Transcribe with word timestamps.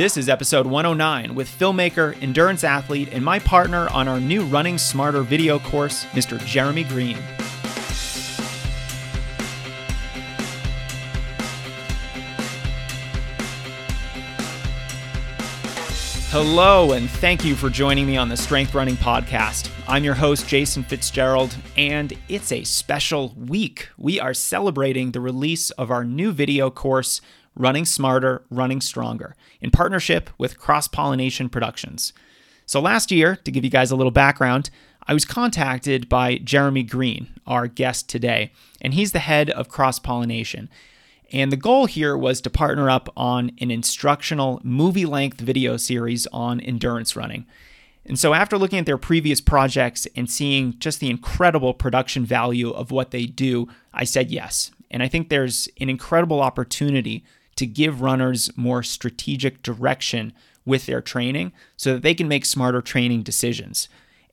This 0.00 0.16
is 0.16 0.30
episode 0.30 0.66
109 0.66 1.34
with 1.34 1.46
filmmaker, 1.46 2.16
endurance 2.22 2.64
athlete, 2.64 3.10
and 3.12 3.22
my 3.22 3.38
partner 3.38 3.86
on 3.90 4.08
our 4.08 4.18
new 4.18 4.46
Running 4.46 4.78
Smarter 4.78 5.20
video 5.20 5.58
course, 5.58 6.06
Mr. 6.14 6.42
Jeremy 6.46 6.84
Green. 6.84 7.18
Hello, 16.30 16.92
and 16.92 17.10
thank 17.10 17.44
you 17.44 17.54
for 17.54 17.68
joining 17.68 18.06
me 18.06 18.16
on 18.16 18.30
the 18.30 18.38
Strength 18.38 18.74
Running 18.74 18.96
Podcast. 18.96 19.70
I'm 19.86 20.04
your 20.04 20.14
host, 20.14 20.48
Jason 20.48 20.82
Fitzgerald, 20.82 21.54
and 21.76 22.16
it's 22.28 22.52
a 22.52 22.64
special 22.64 23.34
week. 23.36 23.88
We 23.98 24.18
are 24.18 24.32
celebrating 24.32 25.10
the 25.10 25.20
release 25.20 25.70
of 25.72 25.90
our 25.90 26.04
new 26.04 26.32
video 26.32 26.70
course, 26.70 27.20
Running 27.54 27.84
Smarter, 27.84 28.44
Running 28.50 28.80
Stronger, 28.80 29.36
in 29.60 29.70
partnership 29.70 30.30
with 30.38 30.58
Cross 30.58 30.88
Pollination 30.88 31.48
Productions. 31.48 32.12
So, 32.66 32.80
last 32.80 33.10
year, 33.10 33.36
to 33.36 33.50
give 33.50 33.64
you 33.64 33.70
guys 33.70 33.90
a 33.90 33.96
little 33.96 34.12
background, 34.12 34.70
I 35.06 35.14
was 35.14 35.24
contacted 35.24 36.08
by 36.08 36.36
Jeremy 36.38 36.84
Green, 36.84 37.34
our 37.46 37.66
guest 37.66 38.08
today, 38.08 38.52
and 38.80 38.94
he's 38.94 39.12
the 39.12 39.18
head 39.18 39.50
of 39.50 39.68
Cross 39.68 40.00
Pollination. 40.00 40.68
And 41.32 41.50
the 41.50 41.56
goal 41.56 41.86
here 41.86 42.16
was 42.16 42.40
to 42.42 42.50
partner 42.50 42.90
up 42.90 43.08
on 43.16 43.52
an 43.60 43.70
instructional 43.70 44.60
movie 44.62 45.06
length 45.06 45.40
video 45.40 45.76
series 45.76 46.26
on 46.28 46.60
endurance 46.60 47.16
running. 47.16 47.46
And 48.04 48.18
so, 48.18 48.34
after 48.34 48.56
looking 48.56 48.78
at 48.78 48.86
their 48.86 48.98
previous 48.98 49.40
projects 49.40 50.06
and 50.16 50.30
seeing 50.30 50.78
just 50.78 51.00
the 51.00 51.10
incredible 51.10 51.74
production 51.74 52.24
value 52.24 52.70
of 52.70 52.90
what 52.90 53.10
they 53.10 53.26
do, 53.26 53.68
I 53.92 54.04
said 54.04 54.30
yes. 54.30 54.70
And 54.90 55.02
I 55.02 55.08
think 55.08 55.28
there's 55.28 55.68
an 55.80 55.88
incredible 55.88 56.40
opportunity 56.40 57.24
to 57.60 57.66
give 57.66 58.00
runners 58.00 58.50
more 58.56 58.82
strategic 58.82 59.62
direction 59.62 60.32
with 60.64 60.86
their 60.86 61.02
training 61.02 61.52
so 61.76 61.92
that 61.92 62.00
they 62.00 62.14
can 62.14 62.26
make 62.26 62.46
smarter 62.46 62.80
training 62.80 63.22
decisions. 63.22 63.86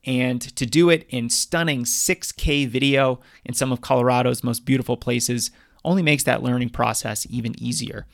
And 0.06 0.40
to 0.56 0.64
do 0.64 0.88
it 0.88 1.06
in 1.10 1.28
stunning 1.28 1.84
6K 1.84 2.66
video 2.66 3.20
in 3.44 3.52
some 3.52 3.70
of 3.70 3.82
Colorado's 3.82 4.42
most 4.42 4.64
beautiful 4.64 4.96
places 4.96 5.50
only 5.84 6.00
makes 6.02 6.24
that 6.24 6.42
learning 6.42 6.70
process 6.70 7.26
even 7.28 7.62
easier. 7.62 8.06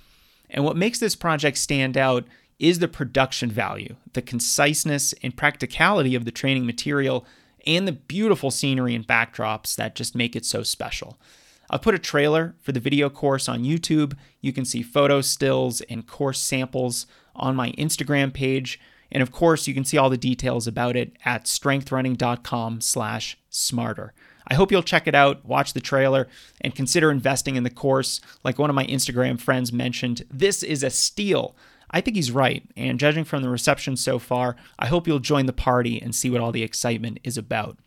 And 0.51 0.65
what 0.65 0.77
makes 0.77 0.99
this 0.99 1.15
project 1.15 1.59
stand 1.59 1.97
out 1.97 2.25
is 2.59 2.81
the 2.81 2.89
production 2.89 3.53
value, 3.53 3.95
the 4.15 4.23
conciseness 4.23 5.15
and 5.23 5.37
practicality 5.37 6.17
of 6.17 6.25
the 6.25 6.33
training 6.33 6.67
material, 6.67 7.25
and 7.69 7.87
the 7.87 7.93
beautiful 7.93 8.51
scenery 8.51 8.97
and 8.97 9.07
backdrops 9.07 9.77
that 9.77 9.95
just 9.95 10.17
make 10.17 10.35
it 10.35 10.45
so 10.45 10.65
special. 10.65 11.21
I've 11.71 11.83
put 11.83 11.95
a 11.95 11.99
trailer 11.99 12.55
for 12.61 12.73
the 12.73 12.81
video 12.81 13.09
course 13.11 13.49
on 13.49 13.65
YouTube. 13.65 14.17
You 14.41 14.53
can 14.53 14.65
see 14.65 14.83
photo 14.83 15.21
stills 15.21 15.81
and 15.83 16.07
course 16.07 16.41
samples 16.41 17.07
on 17.35 17.57
my 17.57 17.73
Instagram 17.73 18.33
page. 18.33 18.81
And 19.11 19.23
of 19.23 19.33
course, 19.33 19.67
you 19.67 19.75
can 19.75 19.85
see 19.85 19.97
all 19.97 20.11
the 20.11 20.17
details 20.17 20.67
about 20.67 20.97
it 20.97 21.17
at 21.25 21.45
strengthrunning.com 21.45 22.81
slash 22.81 23.39
smarter. 23.49 24.13
I 24.47 24.55
hope 24.55 24.71
you'll 24.71 24.83
check 24.83 25.07
it 25.07 25.15
out, 25.15 25.45
watch 25.45 25.73
the 25.73 25.81
trailer, 25.81 26.29
and 26.61 26.75
consider 26.75 27.11
investing 27.11 27.57
in 27.57 27.65
the 27.65 27.71
course. 27.71 28.21
Like 28.43 28.59
one 28.59 28.71
of 28.71 28.77
my 28.77 28.85
Instagram 28.87 29.41
friends 29.41 29.73
mentioned, 29.73 30.25
this 30.31 30.63
is 30.63 30.83
a 30.83 30.91
steal. 30.91 31.57
I 31.91 32.01
think 32.01 32.17
he's 32.17 32.33
right, 32.33 32.63
and 32.77 32.99
judging 32.99 33.25
from 33.25 33.43
the 33.43 33.49
reception 33.49 33.97
so 33.97 34.19
far, 34.19 34.57
I 34.79 34.89
hope 34.89 35.07
you'll 35.07 35.21
join 35.21 35.47
the 35.47 35.53
party 35.53 36.03
and 36.03 36.15
see 36.15 36.29
what 36.29 36.41
all 36.41 36.51
the 36.53 36.65
excitement 36.65 37.21
is 37.23 37.39
about. 37.39 37.79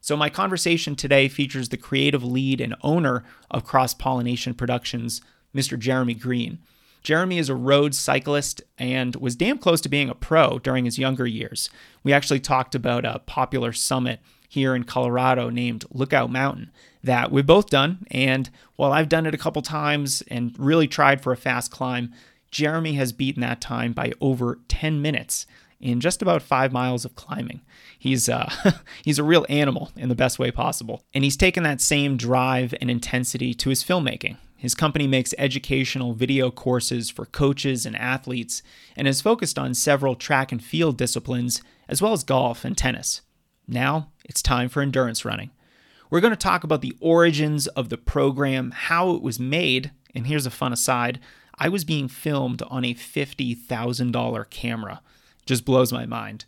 So, 0.00 0.16
my 0.16 0.30
conversation 0.30 0.96
today 0.96 1.28
features 1.28 1.68
the 1.68 1.76
creative 1.76 2.24
lead 2.24 2.60
and 2.60 2.74
owner 2.82 3.22
of 3.50 3.64
Cross 3.64 3.94
Pollination 3.94 4.54
Productions, 4.54 5.20
Mr. 5.54 5.78
Jeremy 5.78 6.14
Green. 6.14 6.58
Jeremy 7.02 7.38
is 7.38 7.48
a 7.48 7.54
road 7.54 7.94
cyclist 7.94 8.62
and 8.78 9.16
was 9.16 9.36
damn 9.36 9.58
close 9.58 9.80
to 9.82 9.88
being 9.88 10.08
a 10.08 10.14
pro 10.14 10.58
during 10.58 10.84
his 10.84 10.98
younger 10.98 11.26
years. 11.26 11.70
We 12.02 12.12
actually 12.12 12.40
talked 12.40 12.74
about 12.74 13.04
a 13.04 13.20
popular 13.26 13.72
summit 13.72 14.20
here 14.48 14.74
in 14.74 14.84
Colorado 14.84 15.48
named 15.50 15.84
Lookout 15.92 16.30
Mountain 16.30 16.70
that 17.04 17.30
we've 17.30 17.46
both 17.46 17.70
done. 17.70 18.06
And 18.10 18.50
while 18.76 18.92
I've 18.92 19.08
done 19.08 19.26
it 19.26 19.34
a 19.34 19.38
couple 19.38 19.62
times 19.62 20.22
and 20.28 20.54
really 20.58 20.88
tried 20.88 21.22
for 21.22 21.32
a 21.32 21.36
fast 21.36 21.70
climb, 21.70 22.12
Jeremy 22.50 22.94
has 22.94 23.12
beaten 23.12 23.40
that 23.42 23.60
time 23.60 23.92
by 23.92 24.12
over 24.20 24.58
10 24.68 25.00
minutes 25.00 25.46
in 25.80 26.00
just 26.00 26.22
about 26.22 26.42
five 26.42 26.72
miles 26.72 27.04
of 27.04 27.14
climbing. 27.14 27.62
He's 27.98 28.28
uh, 28.28 28.50
he's 29.04 29.18
a 29.18 29.24
real 29.24 29.46
animal 29.48 29.90
in 29.96 30.08
the 30.08 30.14
best 30.14 30.38
way 30.38 30.50
possible, 30.50 31.02
and 31.14 31.24
he's 31.24 31.36
taken 31.36 31.62
that 31.62 31.80
same 31.80 32.16
drive 32.16 32.74
and 32.80 32.90
intensity 32.90 33.54
to 33.54 33.70
his 33.70 33.82
filmmaking. 33.82 34.36
His 34.56 34.74
company 34.74 35.06
makes 35.06 35.34
educational 35.38 36.12
video 36.12 36.50
courses 36.50 37.08
for 37.08 37.24
coaches 37.24 37.86
and 37.86 37.96
athletes, 37.96 38.62
and 38.94 39.08
is 39.08 39.22
focused 39.22 39.58
on 39.58 39.72
several 39.74 40.14
track 40.14 40.52
and 40.52 40.62
field 40.62 40.98
disciplines 40.98 41.62
as 41.88 42.02
well 42.02 42.12
as 42.12 42.22
golf 42.22 42.64
and 42.64 42.76
tennis. 42.76 43.22
Now 43.66 44.10
it's 44.24 44.42
time 44.42 44.68
for 44.68 44.82
endurance 44.82 45.24
running. 45.24 45.50
We're 46.10 46.20
going 46.20 46.32
to 46.32 46.36
talk 46.36 46.64
about 46.64 46.82
the 46.82 46.96
origins 47.00 47.68
of 47.68 47.88
the 47.88 47.96
program, 47.96 48.72
how 48.72 49.12
it 49.12 49.22
was 49.22 49.38
made, 49.38 49.92
and 50.14 50.26
here's 50.26 50.46
a 50.46 50.50
fun 50.50 50.72
aside 50.72 51.20
I 51.56 51.68
was 51.68 51.84
being 51.84 52.08
filmed 52.08 52.62
on 52.62 52.84
a 52.84 52.94
$50,000 52.94 54.50
camera. 54.50 55.02
Just 55.50 55.64
blows 55.64 55.92
my 55.92 56.06
mind. 56.06 56.44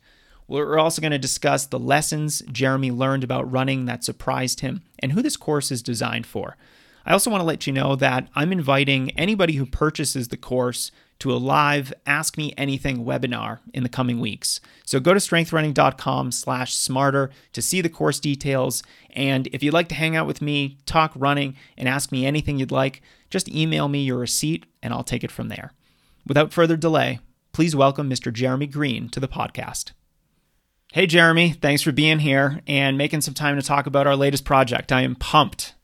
We're 0.47 0.79
also 0.79 1.03
going 1.03 1.11
to 1.11 1.19
discuss 1.19 1.67
the 1.67 1.77
lessons 1.77 2.41
Jeremy 2.53 2.93
learned 2.93 3.25
about 3.25 3.51
running 3.51 3.87
that 3.87 4.05
surprised 4.05 4.61
him 4.61 4.83
and 5.01 5.11
who 5.11 5.23
this 5.23 5.37
course 5.37 5.73
is 5.73 5.83
designed 5.83 6.25
for. 6.25 6.57
I 7.05 7.13
also 7.13 7.29
want 7.29 7.41
to 7.41 7.45
let 7.45 7.67
you 7.67 7.73
know 7.73 7.97
that 7.97 8.29
I'm 8.37 8.53
inviting 8.53 9.11
anybody 9.19 9.55
who 9.55 9.67
purchases 9.67 10.29
the 10.29 10.37
course 10.37 10.93
to 11.19 11.33
a 11.33 11.35
live 11.35 11.93
Ask 12.07 12.39
Me 12.39 12.55
Anything 12.57 13.05
webinar 13.05 13.59
in 13.75 13.83
the 13.83 13.89
coming 13.89 14.21
weeks. 14.21 14.61
So 14.87 15.01
go 15.01 15.13
to 15.13 15.19
strengthrunning.com 15.19 16.31
slash 16.31 16.73
smarter 16.73 17.31
to 17.55 17.61
see 17.61 17.81
the 17.81 17.89
course 17.89 18.21
details. 18.21 18.84
And 19.11 19.49
if 19.49 19.65
you'd 19.65 19.75
like 19.75 19.89
to 19.89 19.97
hang 19.97 20.15
out 20.15 20.29
with 20.29 20.41
me, 20.41 20.79
talk 20.87 21.11
running, 21.17 21.57
and 21.77 21.89
ask 21.89 22.13
me 22.13 22.25
anything 22.25 22.61
you'd 22.61 22.71
like, 22.71 23.03
just 23.31 23.49
email 23.49 23.89
me 23.89 24.05
your 24.05 24.19
receipt 24.19 24.65
and 24.81 24.95
I'll 24.95 25.03
take 25.03 25.25
it 25.25 25.33
from 25.33 25.49
there. 25.49 25.73
Without 26.25 26.53
further 26.53 26.77
delay, 26.77 27.19
please 27.53 27.77
welcome 27.77 28.09
Mr. 28.09 28.33
Jeremy 28.33 28.67
Green 28.67 29.09
to 29.11 29.21
the 29.21 29.29
podcast. 29.29 29.93
Hey, 30.93 31.07
Jeremy, 31.07 31.51
thanks 31.53 31.83
for 31.83 31.93
being 31.93 32.19
here 32.19 32.61
and 32.67 32.99
making 32.99 33.23
some 33.23 33.35
time 33.35 33.57
to 33.57 33.63
talk 33.63 33.87
about 33.87 34.07
our 34.07 34.17
latest 34.17 34.45
project. 34.45 34.93
I 34.93 35.03
am 35.03 35.15
pumped. 35.15 35.75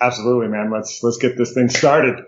Absolutely, 0.00 0.48
man. 0.48 0.70
Let's 0.70 1.02
let's 1.02 1.16
get 1.16 1.36
this 1.36 1.52
thing 1.52 1.68
started. 1.68 2.24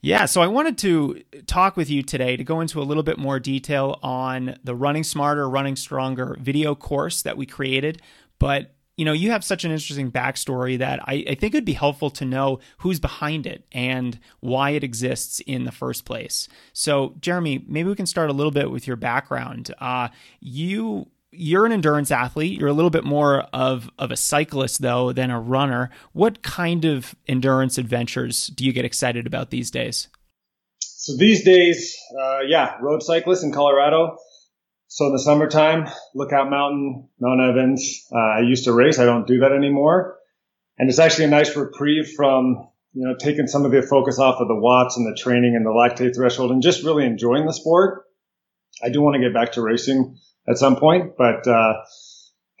Yeah, 0.00 0.26
so 0.26 0.40
I 0.40 0.46
wanted 0.46 0.78
to 0.78 1.22
talk 1.46 1.76
with 1.76 1.90
you 1.90 2.02
today 2.02 2.36
to 2.36 2.44
go 2.44 2.60
into 2.60 2.80
a 2.80 2.84
little 2.84 3.02
bit 3.02 3.18
more 3.18 3.40
detail 3.40 3.98
on 4.02 4.56
the 4.62 4.74
Running 4.74 5.02
Smarter, 5.02 5.48
Running 5.48 5.74
Stronger 5.74 6.36
video 6.40 6.76
course 6.76 7.22
that 7.22 7.36
we 7.36 7.46
created. 7.46 8.00
But, 8.38 8.72
you 8.98 9.04
know, 9.04 9.12
you 9.12 9.30
have 9.30 9.44
such 9.44 9.64
an 9.64 9.70
interesting 9.70 10.10
backstory 10.10 10.76
that 10.76 10.98
I, 11.04 11.24
I 11.28 11.34
think 11.36 11.54
it'd 11.54 11.64
be 11.64 11.72
helpful 11.72 12.10
to 12.10 12.24
know 12.24 12.58
who's 12.78 12.98
behind 12.98 13.46
it 13.46 13.64
and 13.70 14.18
why 14.40 14.70
it 14.70 14.82
exists 14.82 15.38
in 15.46 15.62
the 15.62 15.70
first 15.70 16.04
place. 16.04 16.48
So, 16.72 17.14
Jeremy, 17.20 17.64
maybe 17.68 17.88
we 17.88 17.94
can 17.94 18.06
start 18.06 18.28
a 18.28 18.32
little 18.32 18.50
bit 18.50 18.72
with 18.72 18.88
your 18.88 18.96
background. 18.96 19.72
Uh, 19.78 20.08
you 20.40 21.06
you're 21.30 21.64
an 21.64 21.72
endurance 21.72 22.10
athlete. 22.10 22.58
You're 22.58 22.70
a 22.70 22.72
little 22.72 22.90
bit 22.90 23.04
more 23.04 23.42
of, 23.52 23.88
of 23.98 24.10
a 24.10 24.16
cyclist, 24.16 24.82
though, 24.82 25.12
than 25.12 25.30
a 25.30 25.38
runner. 25.38 25.90
What 26.12 26.42
kind 26.42 26.84
of 26.84 27.14
endurance 27.28 27.78
adventures 27.78 28.48
do 28.48 28.64
you 28.64 28.72
get 28.72 28.84
excited 28.84 29.26
about 29.26 29.50
these 29.50 29.70
days? 29.70 30.08
So 30.80 31.16
these 31.16 31.44
days, 31.44 31.96
uh, 32.20 32.40
yeah, 32.48 32.76
road 32.80 33.02
cyclist 33.02 33.44
in 33.44 33.52
Colorado. 33.52 34.16
So 34.88 35.06
in 35.06 35.12
the 35.12 35.18
summertime, 35.18 35.86
Lookout 36.14 36.50
Mountain, 36.50 37.08
Mount 37.20 37.40
Evans. 37.40 38.06
Uh, 38.10 38.18
I 38.18 38.40
used 38.40 38.64
to 38.64 38.72
race. 38.72 38.98
I 38.98 39.04
don't 39.04 39.26
do 39.26 39.40
that 39.40 39.52
anymore. 39.52 40.18
And 40.78 40.88
it's 40.88 40.98
actually 40.98 41.26
a 41.26 41.28
nice 41.28 41.54
reprieve 41.54 42.12
from, 42.16 42.68
you 42.94 43.06
know, 43.06 43.14
taking 43.18 43.46
some 43.46 43.66
of 43.66 43.70
the 43.70 43.82
focus 43.82 44.18
off 44.18 44.40
of 44.40 44.48
the 44.48 44.58
watts 44.58 44.96
and 44.96 45.06
the 45.06 45.16
training 45.20 45.54
and 45.54 45.66
the 45.66 45.70
lactate 45.70 46.16
threshold 46.16 46.50
and 46.50 46.62
just 46.62 46.84
really 46.84 47.04
enjoying 47.04 47.44
the 47.46 47.52
sport. 47.52 48.04
I 48.82 48.88
do 48.88 49.02
want 49.02 49.14
to 49.16 49.20
get 49.20 49.34
back 49.34 49.52
to 49.52 49.62
racing 49.62 50.16
at 50.48 50.56
some 50.56 50.76
point. 50.76 51.16
But 51.18 51.46
uh, 51.46 51.74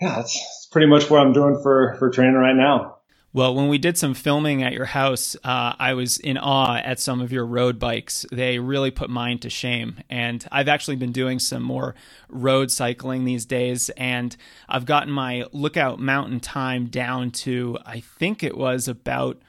yeah, 0.00 0.16
that's 0.16 0.68
pretty 0.70 0.86
much 0.86 1.08
what 1.08 1.20
I'm 1.20 1.32
doing 1.32 1.58
for 1.62 1.96
for 1.98 2.10
training 2.10 2.34
right 2.34 2.56
now. 2.56 2.97
Well, 3.32 3.54
when 3.54 3.68
we 3.68 3.76
did 3.76 3.98
some 3.98 4.14
filming 4.14 4.62
at 4.62 4.72
your 4.72 4.86
house, 4.86 5.36
uh, 5.44 5.74
I 5.78 5.92
was 5.94 6.16
in 6.18 6.38
awe 6.38 6.76
at 6.76 6.98
some 6.98 7.20
of 7.20 7.30
your 7.30 7.44
road 7.44 7.78
bikes. 7.78 8.24
They 8.32 8.58
really 8.58 8.90
put 8.90 9.10
mine 9.10 9.38
to 9.40 9.50
shame. 9.50 9.98
And 10.08 10.46
I've 10.50 10.68
actually 10.68 10.96
been 10.96 11.12
doing 11.12 11.38
some 11.38 11.62
more 11.62 11.94
road 12.28 12.70
cycling 12.70 13.24
these 13.24 13.44
days, 13.44 13.90
and 13.90 14.34
I've 14.68 14.86
gotten 14.86 15.12
my 15.12 15.44
lookout 15.52 16.00
mountain 16.00 16.40
time 16.40 16.86
down 16.86 17.30
to, 17.32 17.78
I 17.84 18.00
think 18.00 18.42
it 18.42 18.56
was 18.56 18.88
about 18.88 19.42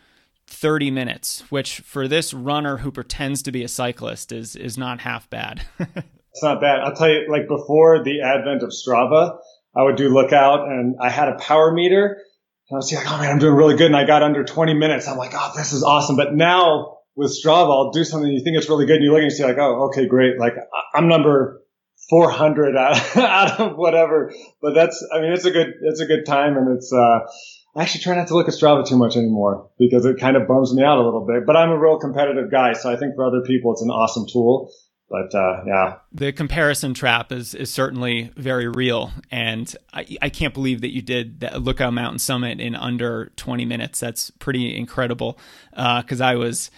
30 0.47 0.91
minutes, 0.91 1.43
which 1.49 1.79
for 1.79 2.07
this 2.07 2.33
runner 2.33 2.77
who 2.77 2.91
pretends 2.91 3.41
to 3.43 3.51
be 3.51 3.63
a 3.63 3.69
cyclist 3.69 4.31
is, 4.31 4.55
is 4.55 4.77
not 4.77 5.01
half 5.01 5.29
bad. 5.29 5.61
It's 6.31 6.43
not 6.43 6.61
bad. 6.61 6.79
I'll 6.81 6.95
tell 6.95 7.09
you, 7.09 7.25
like 7.29 7.47
before 7.47 8.03
the 8.03 8.21
advent 8.21 8.63
of 8.63 8.69
Strava, 8.69 9.39
I 9.75 9.83
would 9.83 9.95
do 9.95 10.09
lookout 10.09 10.67
and 10.67 10.95
I 11.01 11.09
had 11.09 11.27
a 11.27 11.35
power 11.35 11.73
meter. 11.73 12.21
I 12.71 12.75
was 12.75 12.91
like, 12.93 13.05
oh 13.11 13.17
man, 13.17 13.31
I'm 13.31 13.39
doing 13.39 13.55
really 13.55 13.75
good. 13.75 13.87
And 13.87 13.95
I 13.95 14.05
got 14.05 14.21
under 14.21 14.43
20 14.43 14.73
minutes. 14.75 15.07
I'm 15.07 15.17
like, 15.17 15.31
oh, 15.33 15.51
this 15.55 15.73
is 15.73 15.83
awesome. 15.83 16.15
But 16.15 16.35
now 16.35 16.97
with 17.15 17.31
Strava, 17.31 17.69
I'll 17.69 17.91
do 17.91 18.03
something 18.03 18.31
you 18.31 18.43
think 18.43 18.57
it's 18.57 18.69
really 18.69 18.85
good, 18.85 18.97
and 18.97 19.03
you 19.03 19.11
look 19.11 19.21
and 19.21 19.31
you 19.31 19.35
see 19.35 19.43
like, 19.43 19.57
oh, 19.57 19.89
okay, 19.89 20.07
great. 20.07 20.39
Like 20.39 20.53
I'm 20.93 21.07
number 21.07 21.61
400 22.09 22.75
out, 22.77 23.17
out 23.17 23.59
of 23.59 23.77
whatever. 23.77 24.31
But 24.61 24.75
that's, 24.75 25.03
I 25.13 25.19
mean, 25.21 25.33
it's 25.33 25.45
a 25.45 25.51
good, 25.51 25.73
it's 25.81 25.99
a 25.99 26.05
good 26.05 26.25
time, 26.25 26.57
and 26.57 26.77
it's. 26.77 26.93
uh 26.93 27.19
I 27.75 27.83
actually 27.83 28.01
try 28.01 28.15
not 28.15 28.27
to 28.29 28.33
look 28.33 28.47
at 28.47 28.55
Strava 28.55 28.85
too 28.85 28.97
much 28.97 29.15
anymore 29.15 29.69
because 29.77 30.03
it 30.03 30.19
kind 30.19 30.35
of 30.35 30.47
bums 30.47 30.73
me 30.73 30.83
out 30.83 30.97
a 30.97 31.03
little 31.05 31.25
bit. 31.25 31.45
But 31.45 31.55
I'm 31.55 31.69
a 31.69 31.77
real 31.79 31.99
competitive 31.99 32.49
guy, 32.49 32.73
so 32.73 32.91
I 32.91 32.97
think 32.97 33.15
for 33.15 33.23
other 33.23 33.41
people 33.45 33.73
it's 33.73 33.83
an 33.83 33.91
awesome 33.91 34.25
tool. 34.27 34.71
But 35.09 35.33
uh, 35.33 35.63
yeah, 35.65 35.95
the 36.11 36.31
comparison 36.31 36.93
trap 36.93 37.31
is 37.31 37.55
is 37.55 37.71
certainly 37.71 38.31
very 38.37 38.67
real, 38.67 39.11
and 39.31 39.73
I, 39.91 40.05
I 40.21 40.29
can't 40.29 40.53
believe 40.53 40.81
that 40.81 40.93
you 40.93 41.01
did 41.01 41.39
that 41.39 41.61
Lookout 41.61 41.93
Mountain 41.93 42.19
Summit 42.19 42.59
in 42.59 42.75
under 42.75 43.31
20 43.35 43.65
minutes. 43.65 43.99
That's 43.99 44.29
pretty 44.31 44.77
incredible. 44.77 45.39
Because 45.71 46.21
uh, 46.21 46.25
I 46.25 46.35
was 46.35 46.69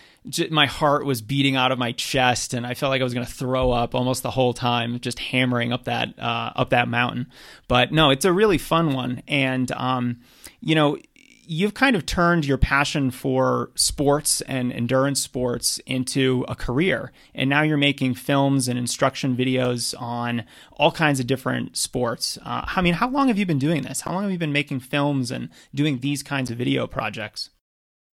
my 0.49 0.67
heart 0.67 1.05
was 1.05 1.21
beating 1.21 1.55
out 1.55 1.71
of 1.71 1.79
my 1.79 1.91
chest 1.93 2.53
and 2.53 2.65
I 2.65 2.75
felt 2.75 2.91
like 2.91 3.01
I 3.01 3.03
was 3.03 3.13
going 3.13 3.25
to 3.25 3.31
throw 3.31 3.71
up 3.71 3.95
almost 3.95 4.21
the 4.21 4.29
whole 4.29 4.53
time 4.53 4.99
just 4.99 5.17
hammering 5.17 5.73
up 5.73 5.85
that 5.85 6.17
uh, 6.19 6.51
up 6.55 6.69
that 6.69 6.87
mountain. 6.87 7.27
But 7.67 7.91
no, 7.91 8.11
it's 8.11 8.23
a 8.23 8.31
really 8.31 8.59
fun 8.59 8.93
one 8.93 9.23
and 9.27 9.71
um, 9.71 10.19
you 10.61 10.75
know, 10.75 10.97
you've 11.45 11.73
kind 11.73 11.95
of 11.95 12.05
turned 12.05 12.45
your 12.45 12.57
passion 12.57 13.11
for 13.11 13.71
sports 13.75 14.41
and 14.41 14.71
endurance 14.71 15.21
sports 15.21 15.79
into 15.85 16.45
a 16.47 16.55
career. 16.55 17.11
And 17.33 17.49
now 17.49 17.61
you're 17.61 17.77
making 17.77 18.15
films 18.15 18.67
and 18.67 18.77
instruction 18.77 19.35
videos 19.35 19.99
on 19.99 20.43
all 20.73 20.91
kinds 20.91 21.19
of 21.19 21.27
different 21.27 21.77
sports. 21.77 22.37
Uh, 22.45 22.65
I 22.67 22.81
mean, 22.81 22.93
how 22.93 23.09
long 23.09 23.27
have 23.27 23.37
you 23.37 23.45
been 23.45 23.59
doing 23.59 23.83
this? 23.83 24.01
How 24.01 24.13
long 24.13 24.23
have 24.23 24.31
you 24.31 24.37
been 24.37 24.53
making 24.53 24.81
films 24.81 25.31
and 25.31 25.49
doing 25.73 25.99
these 25.99 26.23
kinds 26.23 26.51
of 26.51 26.57
video 26.57 26.87
projects? 26.87 27.49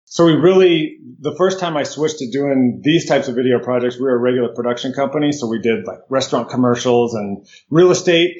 So 0.09 0.25
we 0.25 0.33
really, 0.33 0.99
the 1.19 1.35
first 1.35 1.59
time 1.59 1.75
I 1.75 1.83
switched 1.83 2.19
to 2.19 2.31
doing 2.31 2.81
these 2.81 3.07
types 3.07 3.27
of 3.27 3.35
video 3.35 3.59
projects, 3.59 3.97
we 3.97 4.03
were 4.03 4.15
a 4.15 4.19
regular 4.19 4.53
production 4.53 4.93
company. 4.93 5.33
So 5.33 5.47
we 5.47 5.59
did 5.59 5.85
like 5.85 5.99
restaurant 6.09 6.49
commercials 6.49 7.13
and 7.13 7.45
real 7.69 7.91
estate. 7.91 8.37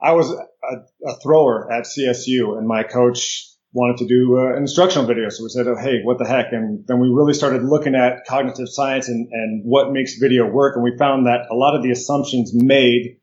I 0.00 0.12
was 0.12 0.30
a, 0.30 1.06
a 1.06 1.20
thrower 1.20 1.72
at 1.72 1.86
CSU 1.86 2.56
and 2.56 2.68
my 2.68 2.84
coach 2.84 3.48
wanted 3.78 3.98
to 3.98 4.06
do 4.06 4.38
uh, 4.38 4.56
an 4.56 4.62
instructional 4.62 5.06
video. 5.06 5.28
So 5.28 5.44
we 5.44 5.50
said, 5.50 5.68
oh, 5.68 5.76
hey, 5.76 6.02
what 6.02 6.18
the 6.18 6.26
heck? 6.26 6.52
And 6.52 6.84
then 6.86 6.98
we 6.98 7.08
really 7.08 7.32
started 7.32 7.62
looking 7.62 7.94
at 7.94 8.26
cognitive 8.26 8.68
science 8.68 9.08
and, 9.08 9.28
and 9.30 9.62
what 9.64 9.92
makes 9.92 10.18
video 10.18 10.50
work. 10.50 10.74
And 10.74 10.82
we 10.82 10.98
found 10.98 11.26
that 11.26 11.46
a 11.50 11.54
lot 11.54 11.76
of 11.76 11.82
the 11.84 11.92
assumptions 11.92 12.50
made 12.52 13.20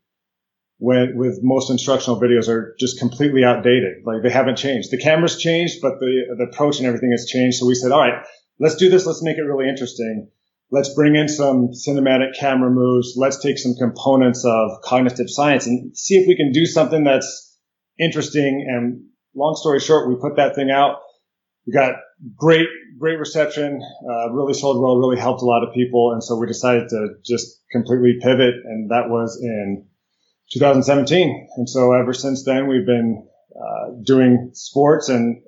when, 0.78 1.16
with 1.16 1.40
most 1.42 1.70
instructional 1.70 2.20
videos 2.20 2.48
are 2.48 2.74
just 2.80 2.98
completely 2.98 3.44
outdated. 3.44 4.04
Like 4.04 4.22
they 4.22 4.30
haven't 4.30 4.56
changed. 4.56 4.90
The 4.90 4.98
camera's 4.98 5.38
changed, 5.38 5.80
but 5.82 6.00
the, 6.00 6.36
the 6.38 6.44
approach 6.44 6.78
and 6.78 6.86
everything 6.86 7.10
has 7.12 7.26
changed. 7.26 7.58
So 7.58 7.66
we 7.66 7.74
said, 7.74 7.92
all 7.92 8.00
right, 8.00 8.24
let's 8.58 8.76
do 8.76 8.88
this. 8.88 9.06
Let's 9.06 9.22
make 9.22 9.36
it 9.36 9.42
really 9.42 9.68
interesting. 9.68 10.30
Let's 10.70 10.92
bring 10.94 11.14
in 11.14 11.28
some 11.28 11.68
cinematic 11.70 12.36
camera 12.38 12.70
moves. 12.70 13.14
Let's 13.16 13.38
take 13.38 13.58
some 13.58 13.74
components 13.78 14.44
of 14.44 14.82
cognitive 14.82 15.30
science 15.30 15.66
and 15.66 15.96
see 15.96 16.16
if 16.16 16.26
we 16.26 16.36
can 16.36 16.50
do 16.50 16.66
something 16.66 17.04
that's 17.04 17.56
interesting 17.98 18.66
and 18.68 19.04
long 19.36 19.54
story 19.54 19.80
short, 19.80 20.08
we 20.08 20.16
put 20.16 20.36
that 20.36 20.54
thing 20.54 20.70
out. 20.70 21.00
We 21.66 21.72
got 21.72 21.94
great, 22.34 22.68
great 22.98 23.18
reception, 23.18 23.82
uh, 24.08 24.30
really 24.32 24.54
sold 24.54 24.80
well, 24.80 24.96
really 24.96 25.18
helped 25.18 25.42
a 25.42 25.44
lot 25.44 25.66
of 25.66 25.74
people. 25.74 26.12
And 26.12 26.22
so 26.22 26.36
we 26.36 26.46
decided 26.46 26.88
to 26.88 27.14
just 27.24 27.60
completely 27.70 28.18
pivot. 28.20 28.54
And 28.64 28.90
that 28.90 29.08
was 29.08 29.38
in 29.40 29.86
2017. 30.52 31.48
And 31.56 31.68
so 31.68 31.92
ever 31.92 32.12
since 32.12 32.44
then, 32.44 32.68
we've 32.68 32.86
been 32.86 33.26
uh, 33.54 33.90
doing 34.04 34.50
sports 34.54 35.08
and 35.08 35.42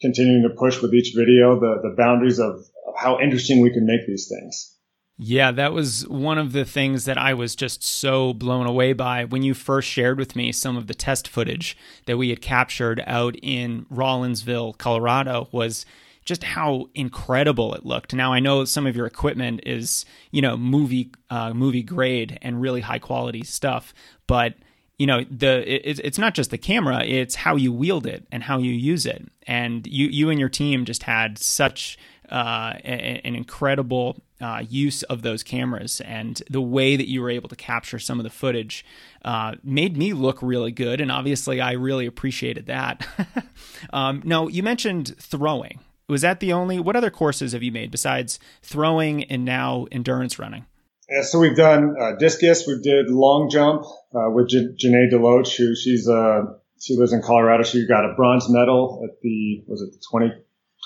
continuing 0.00 0.42
to 0.42 0.54
push 0.58 0.80
with 0.80 0.94
each 0.94 1.12
video 1.14 1.58
the, 1.58 1.80
the 1.82 1.94
boundaries 1.96 2.38
of, 2.38 2.54
of 2.86 2.94
how 2.96 3.20
interesting 3.20 3.60
we 3.60 3.72
can 3.72 3.86
make 3.86 4.06
these 4.06 4.28
things. 4.28 4.77
Yeah, 5.20 5.50
that 5.50 5.72
was 5.72 6.06
one 6.06 6.38
of 6.38 6.52
the 6.52 6.64
things 6.64 7.04
that 7.06 7.18
I 7.18 7.34
was 7.34 7.56
just 7.56 7.82
so 7.82 8.32
blown 8.32 8.66
away 8.66 8.92
by 8.92 9.24
when 9.24 9.42
you 9.42 9.52
first 9.52 9.88
shared 9.88 10.16
with 10.16 10.36
me 10.36 10.52
some 10.52 10.76
of 10.76 10.86
the 10.86 10.94
test 10.94 11.26
footage 11.26 11.76
that 12.06 12.16
we 12.16 12.28
had 12.30 12.40
captured 12.40 13.02
out 13.04 13.34
in 13.42 13.84
Rollinsville, 13.90 14.78
Colorado 14.78 15.48
was 15.50 15.84
just 16.24 16.44
how 16.44 16.88
incredible 16.94 17.74
it 17.74 17.84
looked. 17.84 18.14
Now 18.14 18.32
I 18.32 18.38
know 18.38 18.64
some 18.64 18.86
of 18.86 18.94
your 18.94 19.06
equipment 19.06 19.60
is, 19.66 20.04
you 20.30 20.40
know, 20.40 20.56
movie 20.56 21.10
uh, 21.30 21.52
movie 21.52 21.82
grade 21.82 22.38
and 22.40 22.60
really 22.60 22.82
high 22.82 23.00
quality 23.00 23.42
stuff, 23.42 23.92
but 24.28 24.54
you 24.98 25.06
know 25.06 25.24
the 25.30 25.62
it, 25.88 26.00
it's 26.04 26.18
not 26.18 26.34
just 26.34 26.50
the 26.50 26.58
camera; 26.58 27.04
it's 27.04 27.36
how 27.36 27.56
you 27.56 27.72
wield 27.72 28.06
it 28.06 28.26
and 28.30 28.42
how 28.42 28.58
you 28.58 28.72
use 28.72 29.06
it. 29.06 29.26
And 29.46 29.86
you 29.86 30.08
you 30.08 30.28
and 30.28 30.38
your 30.38 30.48
team 30.48 30.84
just 30.84 31.04
had 31.04 31.38
such 31.38 31.98
uh, 32.30 32.74
an 32.84 33.34
incredible 33.34 34.22
uh, 34.40 34.62
use 34.68 35.02
of 35.04 35.22
those 35.22 35.42
cameras 35.42 36.00
and 36.02 36.42
the 36.50 36.60
way 36.60 36.96
that 36.96 37.08
you 37.08 37.20
were 37.20 37.30
able 37.30 37.48
to 37.48 37.56
capture 37.56 37.98
some 37.98 38.20
of 38.20 38.24
the 38.24 38.30
footage 38.30 38.84
uh, 39.24 39.54
made 39.64 39.96
me 39.96 40.12
look 40.12 40.40
really 40.42 40.70
good. 40.70 41.00
And 41.00 41.10
obviously, 41.10 41.60
I 41.60 41.72
really 41.72 42.06
appreciated 42.06 42.66
that. 42.66 43.06
um, 43.92 44.22
now, 44.24 44.46
you 44.48 44.62
mentioned 44.62 45.16
throwing. 45.18 45.80
Was 46.08 46.22
that 46.22 46.40
the 46.40 46.52
only? 46.52 46.78
What 46.80 46.96
other 46.96 47.10
courses 47.10 47.52
have 47.52 47.62
you 47.62 47.72
made 47.72 47.90
besides 47.90 48.38
throwing 48.62 49.24
and 49.24 49.44
now 49.44 49.86
endurance 49.92 50.38
running? 50.38 50.64
Yeah, 51.10 51.22
so 51.22 51.38
we've 51.38 51.56
done 51.56 51.96
uh, 51.98 52.12
discus. 52.18 52.66
We 52.66 52.80
did 52.82 53.10
long 53.10 53.50
jump 53.50 53.84
uh, 54.14 54.30
with 54.30 54.48
J- 54.48 54.74
Janay 54.76 55.10
DeLoach, 55.12 55.56
who 55.56 55.74
she's 55.74 56.08
uh, 56.08 56.42
she 56.80 56.96
lives 56.96 57.12
in 57.12 57.22
Colorado. 57.22 57.62
She 57.62 57.86
got 57.86 58.04
a 58.04 58.14
bronze 58.14 58.48
medal 58.48 59.02
at 59.04 59.20
the 59.22 59.64
was 59.66 59.82
it 59.82 59.92
the 59.92 60.02
20 60.10 60.32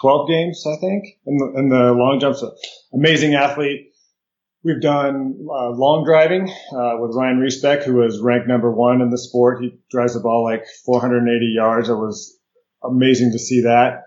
12 0.00 0.28
games, 0.28 0.64
I 0.66 0.76
think, 0.80 1.04
in 1.26 1.36
the, 1.36 1.52
in 1.58 1.68
the 1.68 1.92
long 1.92 2.18
jumps. 2.20 2.44
Amazing 2.92 3.34
athlete. 3.34 3.88
We've 4.64 4.80
done 4.80 5.38
uh, 5.40 5.70
long 5.70 6.04
driving 6.04 6.48
uh, 6.48 6.96
with 6.98 7.16
Ryan 7.16 7.40
Reisbeck, 7.40 7.82
who 7.82 7.94
was 7.94 8.20
ranked 8.20 8.46
number 8.46 8.70
one 8.70 9.00
in 9.00 9.10
the 9.10 9.18
sport. 9.18 9.60
He 9.60 9.80
drives 9.90 10.14
the 10.14 10.20
ball 10.20 10.44
like 10.44 10.64
480 10.86 11.52
yards. 11.54 11.88
It 11.88 11.94
was 11.94 12.38
amazing 12.84 13.32
to 13.32 13.38
see 13.38 13.62
that. 13.62 14.04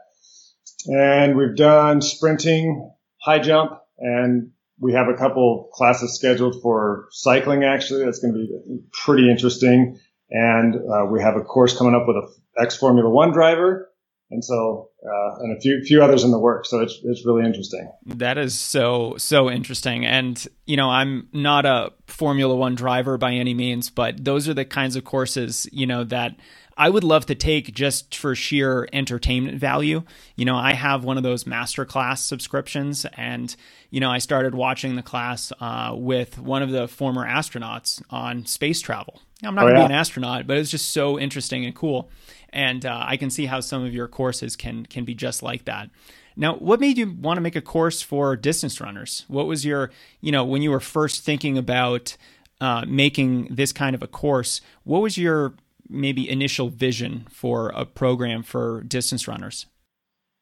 And 0.87 1.35
we've 1.35 1.55
done 1.55 2.01
sprinting, 2.01 2.89
high 3.21 3.39
jump, 3.39 3.71
and 3.97 4.51
we 4.79 4.93
have 4.93 5.07
a 5.07 5.17
couple 5.17 5.69
classes 5.73 6.15
scheduled 6.15 6.61
for 6.61 7.07
cycling. 7.11 7.63
Actually, 7.63 8.05
that's 8.05 8.19
going 8.19 8.33
to 8.33 8.39
be 8.39 8.79
pretty 9.03 9.29
interesting. 9.29 9.99
And 10.29 10.75
uh, 10.75 11.05
we 11.05 11.21
have 11.21 11.35
a 11.35 11.41
course 11.41 11.77
coming 11.77 11.95
up 11.95 12.07
with 12.07 12.17
a 12.17 12.61
ex 12.61 12.77
Formula 12.77 13.09
One 13.09 13.31
driver 13.31 13.89
and 14.31 14.43
so 14.43 14.89
uh, 15.05 15.35
and 15.39 15.55
a 15.55 15.59
few 15.59 15.81
few 15.85 16.03
others 16.03 16.23
in 16.23 16.31
the 16.31 16.39
works. 16.39 16.69
So 16.69 16.79
it's 16.79 16.99
it's 17.03 17.25
really 17.25 17.45
interesting. 17.45 17.91
That 18.05 18.37
is 18.37 18.57
so 18.57 19.15
so 19.17 19.49
interesting. 19.49 20.05
And 20.05 20.45
you 20.65 20.77
know, 20.77 20.89
I'm 20.89 21.27
not 21.31 21.65
a 21.65 21.93
Formula 22.07 22.55
One 22.55 22.75
driver 22.75 23.17
by 23.17 23.33
any 23.33 23.53
means, 23.53 23.89
but 23.89 24.23
those 24.23 24.47
are 24.49 24.53
the 24.53 24.65
kinds 24.65 24.95
of 24.95 25.03
courses 25.03 25.67
you 25.71 25.85
know 25.85 26.03
that. 26.05 26.35
I 26.77 26.89
would 26.89 27.05
love 27.05 27.25
to 27.27 27.35
take 27.35 27.73
just 27.73 28.13
for 28.17 28.35
sheer 28.35 28.89
entertainment 28.91 29.57
value. 29.59 30.03
You 30.35 30.43
know, 30.43 30.57
I 30.57 30.73
have 30.73 31.05
one 31.05 31.15
of 31.15 31.23
those 31.23 31.45
masterclass 31.45 32.17
subscriptions, 32.17 33.05
and 33.13 33.55
you 33.91 34.01
know, 34.01 34.11
I 34.11 34.17
started 34.17 34.53
watching 34.53 34.97
the 34.97 35.01
class 35.01 35.53
uh, 35.61 35.93
with 35.95 36.37
one 36.37 36.61
of 36.61 36.71
the 36.71 36.89
former 36.89 37.25
astronauts 37.25 38.03
on 38.09 38.45
space 38.45 38.81
travel. 38.81 39.21
I'm 39.41 39.55
not 39.55 39.63
oh, 39.63 39.67
going 39.67 39.75
to 39.75 39.87
be 39.87 39.93
an 39.93 39.97
astronaut, 39.97 40.47
but 40.47 40.57
it's 40.57 40.69
just 40.69 40.89
so 40.89 41.17
interesting 41.17 41.63
and 41.63 41.73
cool 41.73 42.09
and 42.55 42.85
uh, 42.85 43.03
I 43.05 43.17
can 43.17 43.29
see 43.29 43.45
how 43.45 43.59
some 43.59 43.85
of 43.85 43.93
your 43.93 44.07
courses 44.07 44.55
can 44.55 44.85
can 44.85 45.05
be 45.05 45.13
just 45.13 45.43
like 45.43 45.65
that. 45.65 45.91
Now, 46.37 46.55
what 46.55 46.79
made 46.79 46.97
you 46.97 47.11
want 47.11 47.37
to 47.37 47.41
make 47.41 47.55
a 47.55 47.61
course 47.61 48.01
for 48.01 48.35
distance 48.35 48.81
runners? 48.81 49.25
What 49.27 49.45
was 49.45 49.65
your, 49.65 49.91
you 50.21 50.31
know, 50.31 50.43
when 50.43 50.61
you 50.61 50.71
were 50.71 50.79
first 50.79 51.23
thinking 51.23 51.57
about 51.57 52.17
uh, 52.59 52.83
making 52.87 53.47
this 53.51 53.71
kind 53.71 53.95
of 53.95 54.03
a 54.03 54.07
course? 54.07 54.61
What 54.83 55.01
was 55.01 55.17
your 55.17 55.53
maybe 55.87 56.29
initial 56.29 56.69
vision 56.69 57.27
for 57.29 57.69
a 57.69 57.85
program 57.85 58.43
for 58.43 58.83
distance 58.83 59.27
runners? 59.27 59.65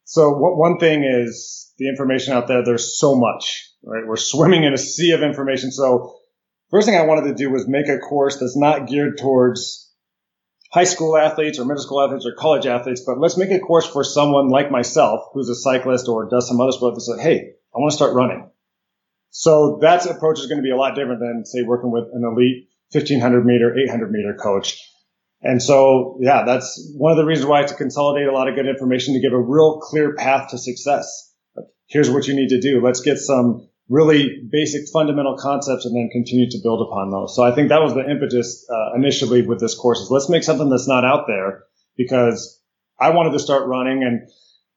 So, 0.05 0.29
what, 0.32 0.58
one 0.58 0.77
thing 0.77 1.03
is 1.03 1.74
the 1.77 1.89
information 1.89 2.34
out 2.34 2.48
there. 2.48 2.63
There's 2.63 3.00
so 3.00 3.15
much, 3.15 3.70
right? 3.84 4.05
We're 4.05 4.15
swimming 4.17 4.63
in 4.63 4.74
a 4.74 4.77
sea 4.77 5.12
of 5.12 5.22
information. 5.22 5.72
So, 5.72 6.15
first 6.70 6.88
thing 6.88 6.98
I 6.98 7.05
wanted 7.05 7.27
to 7.29 7.36
do 7.36 7.51
was 7.51 7.67
make 7.67 7.88
a 7.88 8.00
course 8.00 8.39
that's 8.39 8.58
not 8.58 8.88
geared 8.88 9.17
towards 9.17 9.82
high 10.73 10.83
school 10.85 11.15
athletes 11.15 11.59
or 11.59 11.65
middle 11.65 11.83
school 11.83 12.01
athletes 12.01 12.25
or 12.25 12.33
college 12.33 12.65
athletes, 12.65 13.03
but 13.05 13.19
let's 13.19 13.37
make 13.37 13.51
a 13.51 13.59
course 13.59 13.85
for 13.85 14.03
someone 14.03 14.49
like 14.49 14.71
myself 14.71 15.29
who's 15.33 15.47
a 15.47 15.55
cyclist 15.55 16.07
or 16.07 16.27
does 16.27 16.47
some 16.47 16.59
other 16.59 16.71
sport 16.71 16.95
that 16.95 17.01
says, 17.01 17.21
Hey, 17.21 17.51
I 17.73 17.79
want 17.79 17.91
to 17.91 17.95
start 17.95 18.15
running. 18.15 18.49
So 19.29 19.79
that 19.81 20.05
approach 20.07 20.39
is 20.39 20.47
going 20.47 20.57
to 20.57 20.63
be 20.63 20.71
a 20.71 20.75
lot 20.75 20.95
different 20.95 21.19
than 21.19 21.45
say 21.45 21.61
working 21.61 21.91
with 21.91 22.05
an 22.13 22.23
elite 22.23 22.69
1500 22.91 23.45
meter, 23.45 23.77
800 23.77 24.11
meter 24.11 24.35
coach. 24.41 24.79
And 25.41 25.61
so, 25.61 26.17
yeah, 26.21 26.43
that's 26.45 26.91
one 26.95 27.11
of 27.11 27.17
the 27.17 27.25
reasons 27.25 27.47
why 27.47 27.63
to 27.63 27.75
consolidate 27.75 28.27
a 28.27 28.31
lot 28.31 28.47
of 28.47 28.55
good 28.55 28.67
information 28.67 29.13
to 29.13 29.19
give 29.19 29.33
a 29.33 29.39
real 29.39 29.79
clear 29.79 30.15
path 30.15 30.51
to 30.51 30.57
success. 30.57 31.33
Here's 31.87 32.09
what 32.09 32.27
you 32.27 32.35
need 32.35 32.49
to 32.49 32.61
do. 32.61 32.81
Let's 32.81 33.01
get 33.01 33.17
some 33.17 33.67
really 33.89 34.41
basic 34.49 34.87
fundamental 34.91 35.37
concepts 35.37 35.85
and 35.85 35.95
then 35.95 36.09
continue 36.11 36.49
to 36.49 36.57
build 36.63 36.81
upon 36.87 37.11
those. 37.11 37.35
So 37.35 37.43
I 37.43 37.53
think 37.53 37.69
that 37.69 37.81
was 37.81 37.93
the 37.93 38.09
impetus 38.09 38.65
uh, 38.69 38.95
initially 38.95 39.41
with 39.41 39.59
this 39.59 39.75
course 39.75 39.99
is 39.99 40.09
let's 40.09 40.29
make 40.29 40.43
something 40.43 40.69
that's 40.69 40.87
not 40.87 41.03
out 41.03 41.25
there 41.27 41.63
because 41.97 42.61
I 42.99 43.09
wanted 43.11 43.31
to 43.31 43.39
start 43.39 43.67
running 43.67 44.03
and 44.03 44.29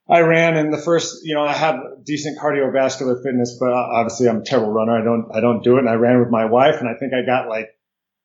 I 0.09 0.21
ran 0.21 0.57
and 0.57 0.73
the 0.73 0.79
first, 0.79 1.25
you 1.25 1.35
know, 1.35 1.43
I 1.43 1.53
have 1.53 1.81
decent 2.05 2.39
cardiovascular 2.39 3.23
fitness, 3.23 3.57
but 3.59 3.73
obviously 3.73 4.29
I'm 4.29 4.39
a 4.39 4.45
terrible 4.45 4.73
runner. 4.73 4.97
I 4.97 5.05
don't, 5.05 5.29
I 5.35 5.41
don't 5.41 5.63
do 5.63 5.77
it. 5.77 5.81
And 5.81 5.89
I 5.89 5.95
ran 5.95 6.21
with 6.21 6.31
my 6.31 6.45
wife 6.45 6.77
and 6.81 6.89
I 6.89 6.95
think 6.99 7.13
I 7.13 7.25
got 7.25 7.49
like 7.49 7.71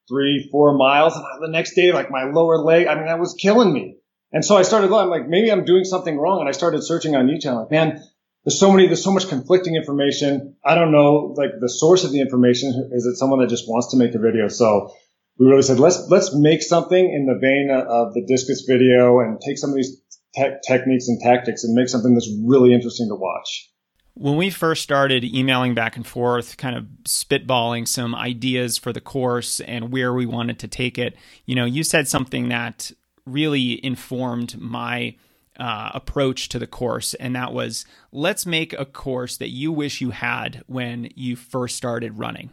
three, 0.07 0.47
four 0.51 0.77
miles. 0.77 1.15
And 1.15 1.25
the 1.41 1.47
next 1.47 1.75
day, 1.75 1.91
like 1.91 2.11
my 2.11 2.25
lower 2.25 2.57
leg, 2.57 2.87
I 2.87 2.95
mean, 2.95 3.05
that 3.05 3.19
was 3.19 3.33
killing 3.33 3.73
me. 3.73 3.97
And 4.31 4.45
so 4.45 4.57
I 4.57 4.61
started, 4.61 4.93
I'm 4.93 5.09
like, 5.09 5.27
maybe 5.27 5.51
I'm 5.51 5.65
doing 5.65 5.83
something 5.83 6.17
wrong. 6.17 6.39
And 6.39 6.47
I 6.47 6.51
started 6.51 6.83
searching 6.83 7.15
on 7.15 7.27
YouTube. 7.27 7.49
I'm 7.49 7.55
like, 7.55 7.71
man, 7.71 8.03
there's 8.43 8.59
so 8.59 8.71
many, 8.71 8.87
there's 8.87 9.03
so 9.03 9.11
much 9.11 9.29
conflicting 9.29 9.75
information. 9.75 10.55
I 10.65 10.75
don't 10.75 10.91
know, 10.91 11.33
like 11.37 11.51
the 11.59 11.69
source 11.69 12.03
of 12.03 12.11
the 12.11 12.21
information. 12.21 12.89
Is 12.91 13.05
it 13.05 13.15
someone 13.15 13.39
that 13.39 13.49
just 13.49 13.69
wants 13.69 13.91
to 13.91 13.97
make 13.97 14.15
a 14.15 14.19
video? 14.19 14.47
So 14.47 14.93
we 15.37 15.47
really 15.47 15.61
said, 15.61 15.79
let's, 15.79 16.09
let's 16.09 16.35
make 16.35 16.61
something 16.61 17.13
in 17.13 17.25
the 17.25 17.39
vein 17.39 17.69
of 17.71 18.13
the 18.13 18.25
discus 18.25 18.65
video 18.67 19.19
and 19.19 19.39
take 19.39 19.57
some 19.57 19.69
of 19.69 19.75
these 19.75 20.01
te- 20.35 20.57
techniques 20.67 21.07
and 21.07 21.19
tactics 21.19 21.63
and 21.63 21.75
make 21.75 21.89
something 21.89 22.13
that's 22.13 22.29
really 22.45 22.73
interesting 22.73 23.09
to 23.09 23.15
watch. 23.15 23.69
When 24.13 24.35
we 24.35 24.49
first 24.49 24.83
started 24.83 25.23
emailing 25.23 25.73
back 25.73 25.95
and 25.95 26.05
forth, 26.05 26.57
kind 26.57 26.75
of 26.75 26.85
spitballing 27.03 27.87
some 27.87 28.13
ideas 28.13 28.77
for 28.77 28.91
the 28.91 28.99
course 28.99 29.61
and 29.61 29.91
where 29.91 30.13
we 30.13 30.25
wanted 30.25 30.59
to 30.59 30.67
take 30.67 30.97
it, 30.97 31.15
you 31.45 31.55
know, 31.55 31.65
you 31.65 31.83
said 31.83 32.07
something 32.07 32.49
that 32.49 32.91
really 33.25 33.83
informed 33.85 34.59
my 34.59 35.15
uh, 35.61 35.91
approach 35.93 36.49
to 36.49 36.57
the 36.57 36.65
course, 36.65 37.13
and 37.13 37.35
that 37.35 37.53
was 37.53 37.85
let's 38.11 38.47
make 38.47 38.73
a 38.73 38.83
course 38.83 39.37
that 39.37 39.49
you 39.49 39.71
wish 39.71 40.01
you 40.01 40.09
had 40.09 40.63
when 40.65 41.07
you 41.13 41.35
first 41.35 41.77
started 41.77 42.17
running. 42.17 42.51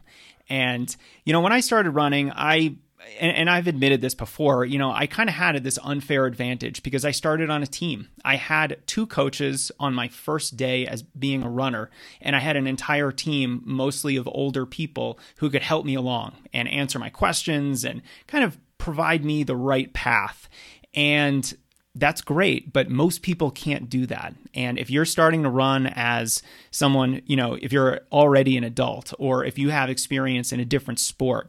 And, 0.51 0.95
you 1.25 1.33
know, 1.33 1.41
when 1.41 1.53
I 1.53 1.61
started 1.61 1.93
running, 1.93 2.31
I 2.33 2.77
and, 3.19 3.35
and, 3.35 3.49
I've 3.49 3.67
admitted 3.67 4.03
this 4.03 4.15
before, 4.15 4.65
you 4.65 4.77
know, 4.77 4.91
I 4.91 5.07
kind 5.07 5.31
of 5.31 5.37
had 5.37 5.63
this 5.63 5.79
unfair 5.83 6.27
advantage 6.27 6.83
because 6.83 7.05
I 7.05 7.13
started 7.13 7.49
on 7.49 7.63
a 7.63 7.67
team. 7.67 8.09
I 8.25 8.37
had 8.37 8.79
two 8.87 9.07
coaches 9.07 9.73
on 9.81 9.95
my 9.95 10.09
first 10.09 10.59
day 10.59 10.87
as 10.87 11.03
being 11.03 11.43
a 11.43 11.49
runner, 11.49 11.91
and 12.21 12.37
I 12.37 12.41
had 12.41 12.57
an 12.57 12.67
entire 12.67 13.13
team, 13.13 13.63
mostly 13.65 14.17
of 14.17 14.29
older 14.31 14.67
people, 14.67 15.19
who 15.37 15.49
could 15.49 15.63
help 15.63 15.87
me 15.87 15.95
along 15.95 16.35
and 16.53 16.69
answer 16.69 16.99
my 16.99 17.09
questions 17.09 17.85
and 17.85 18.03
kind 18.27 18.45
of 18.45 18.59
provide 18.77 19.25
me 19.25 19.45
the 19.45 19.57
right 19.57 19.93
path. 19.95 20.49
And 20.93 21.57
that's 21.99 22.21
great, 22.21 22.73
but 22.73 22.89
most 22.89 23.23
people 23.23 23.51
can't 23.51 23.91
do 23.91 24.07
that. 24.07 24.35
And 24.55 24.79
if 24.79 24.91
you're 24.91 25.05
starting 25.05 25.43
to 25.43 25.51
run 25.51 25.87
as 25.87 26.43
someone, 26.71 27.23
you 27.27 27.37
know, 27.37 27.55
if 27.61 27.73
you're 27.73 28.01
already 28.13 28.57
an 28.57 28.65
adult 28.65 29.13
or 29.19 29.45
if 29.45 29.59
you 29.59 29.71
have 29.71 29.91
experience 29.91 30.53
in 30.53 30.61
a 30.61 30.65
different 30.65 31.01
sport, 31.01 31.49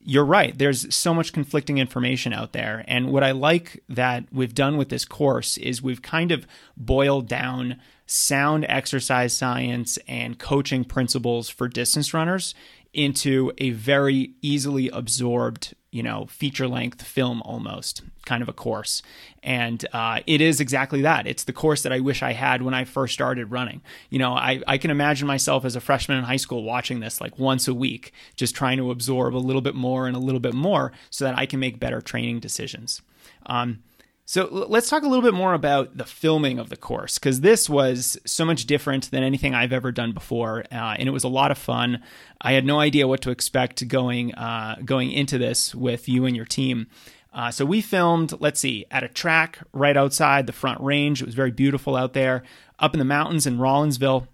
you're 0.00 0.24
right. 0.24 0.56
There's 0.56 0.94
so 0.94 1.12
much 1.12 1.32
conflicting 1.32 1.78
information 1.78 2.32
out 2.32 2.52
there. 2.52 2.84
And 2.86 3.12
what 3.12 3.24
I 3.24 3.32
like 3.32 3.82
that 3.88 4.24
we've 4.32 4.54
done 4.54 4.76
with 4.76 4.88
this 4.88 5.04
course 5.04 5.58
is 5.58 5.82
we've 5.82 6.02
kind 6.02 6.30
of 6.30 6.46
boiled 6.76 7.28
down 7.28 7.80
sound 8.06 8.64
exercise 8.68 9.36
science 9.36 9.98
and 10.08 10.38
coaching 10.38 10.84
principles 10.84 11.48
for 11.48 11.68
distance 11.68 12.14
runners 12.14 12.54
into 12.94 13.52
a 13.58 13.70
very 13.70 14.32
easily 14.40 14.88
absorbed 14.88 15.74
you 15.90 16.02
know, 16.02 16.26
feature 16.26 16.68
length 16.68 17.02
film 17.02 17.40
almost 17.42 18.02
kind 18.26 18.42
of 18.42 18.48
a 18.48 18.52
course. 18.52 19.02
And 19.42 19.86
uh, 19.92 20.20
it 20.26 20.40
is 20.42 20.60
exactly 20.60 21.00
that. 21.02 21.26
It's 21.26 21.44
the 21.44 21.52
course 21.52 21.82
that 21.82 21.92
I 21.92 22.00
wish 22.00 22.22
I 22.22 22.32
had 22.32 22.60
when 22.62 22.74
I 22.74 22.84
first 22.84 23.14
started 23.14 23.50
running. 23.50 23.80
You 24.10 24.18
know, 24.18 24.34
I, 24.34 24.60
I 24.66 24.76
can 24.76 24.90
imagine 24.90 25.26
myself 25.26 25.64
as 25.64 25.76
a 25.76 25.80
freshman 25.80 26.18
in 26.18 26.24
high 26.24 26.36
school 26.36 26.62
watching 26.62 27.00
this 27.00 27.20
like 27.20 27.38
once 27.38 27.66
a 27.68 27.74
week, 27.74 28.12
just 28.36 28.54
trying 28.54 28.76
to 28.76 28.90
absorb 28.90 29.34
a 29.34 29.38
little 29.38 29.62
bit 29.62 29.74
more 29.74 30.06
and 30.06 30.14
a 30.14 30.20
little 30.20 30.40
bit 30.40 30.54
more 30.54 30.92
so 31.08 31.24
that 31.24 31.38
I 31.38 31.46
can 31.46 31.58
make 31.58 31.80
better 31.80 32.02
training 32.02 32.40
decisions. 32.40 33.00
Um, 33.46 33.82
so 34.28 34.46
let's 34.50 34.90
talk 34.90 35.04
a 35.04 35.08
little 35.08 35.22
bit 35.22 35.32
more 35.32 35.54
about 35.54 35.96
the 35.96 36.04
filming 36.04 36.58
of 36.58 36.68
the 36.68 36.76
course 36.76 37.18
because 37.18 37.40
this 37.40 37.66
was 37.66 38.18
so 38.26 38.44
much 38.44 38.66
different 38.66 39.10
than 39.10 39.22
anything 39.22 39.54
I've 39.54 39.72
ever 39.72 39.90
done 39.90 40.12
before, 40.12 40.64
uh, 40.70 40.96
and 40.98 41.08
it 41.08 41.12
was 41.12 41.24
a 41.24 41.28
lot 41.28 41.50
of 41.50 41.56
fun. 41.56 42.02
I 42.38 42.52
had 42.52 42.66
no 42.66 42.78
idea 42.78 43.08
what 43.08 43.22
to 43.22 43.30
expect 43.30 43.88
going 43.88 44.34
uh, 44.34 44.76
going 44.84 45.12
into 45.12 45.38
this 45.38 45.74
with 45.74 46.10
you 46.10 46.26
and 46.26 46.36
your 46.36 46.44
team. 46.44 46.88
Uh, 47.32 47.50
so 47.50 47.64
we 47.64 47.80
filmed, 47.80 48.34
let's 48.38 48.60
see, 48.60 48.84
at 48.90 49.02
a 49.02 49.08
track 49.08 49.60
right 49.72 49.96
outside 49.96 50.46
the 50.46 50.52
Front 50.52 50.82
Range. 50.82 51.22
It 51.22 51.24
was 51.24 51.34
very 51.34 51.50
beautiful 51.50 51.96
out 51.96 52.12
there. 52.12 52.42
Up 52.78 52.94
in 52.94 52.98
the 52.98 53.06
mountains 53.06 53.46
in 53.46 53.56
Rollinsville, 53.56 54.28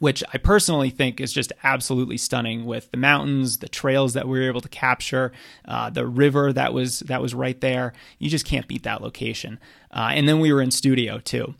which 0.00 0.24
I 0.32 0.38
personally 0.38 0.90
think 0.90 1.20
is 1.20 1.32
just 1.32 1.52
absolutely 1.62 2.16
stunning 2.16 2.64
with 2.64 2.90
the 2.90 2.96
mountains, 2.96 3.58
the 3.58 3.68
trails 3.68 4.14
that 4.14 4.26
we 4.26 4.40
were 4.40 4.46
able 4.46 4.62
to 4.62 4.68
capture, 4.68 5.30
uh, 5.66 5.90
the 5.90 6.06
river 6.06 6.52
that 6.52 6.74
was 6.74 7.00
that 7.00 7.22
was 7.22 7.34
right 7.34 7.60
there. 7.60 7.92
You 8.18 8.28
just 8.28 8.46
can't 8.46 8.66
beat 8.66 8.82
that 8.82 9.02
location. 9.02 9.60
Uh, 9.92 10.10
and 10.12 10.28
then 10.28 10.40
we 10.40 10.52
were 10.52 10.62
in 10.62 10.70
studio 10.70 11.20
too. 11.20 11.54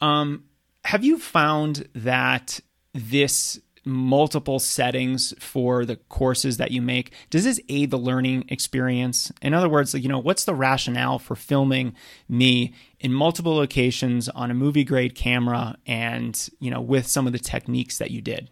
Um, 0.00 0.44
have 0.84 1.04
you 1.04 1.18
found 1.18 1.88
that 1.94 2.60
this 2.92 3.60
multiple 3.86 4.58
settings 4.58 5.32
for 5.38 5.84
the 5.84 5.96
courses 5.96 6.56
that 6.56 6.72
you 6.72 6.82
make 6.82 7.12
does 7.30 7.44
this 7.44 7.60
aid 7.68 7.90
the 7.90 7.98
learning 7.98 8.44
experience 8.48 9.30
in 9.40 9.54
other 9.54 9.68
words 9.68 9.94
you 9.94 10.08
know 10.08 10.18
what's 10.18 10.44
the 10.44 10.54
rationale 10.54 11.18
for 11.18 11.36
filming 11.36 11.94
me 12.28 12.74
in 12.98 13.12
multiple 13.12 13.54
locations 13.54 14.28
on 14.30 14.50
a 14.50 14.54
movie 14.54 14.84
grade 14.84 15.14
camera 15.14 15.76
and 15.86 16.48
you 16.58 16.70
know 16.70 16.80
with 16.80 17.06
some 17.06 17.26
of 17.26 17.32
the 17.32 17.38
techniques 17.38 17.98
that 17.98 18.10
you 18.10 18.20
did 18.20 18.50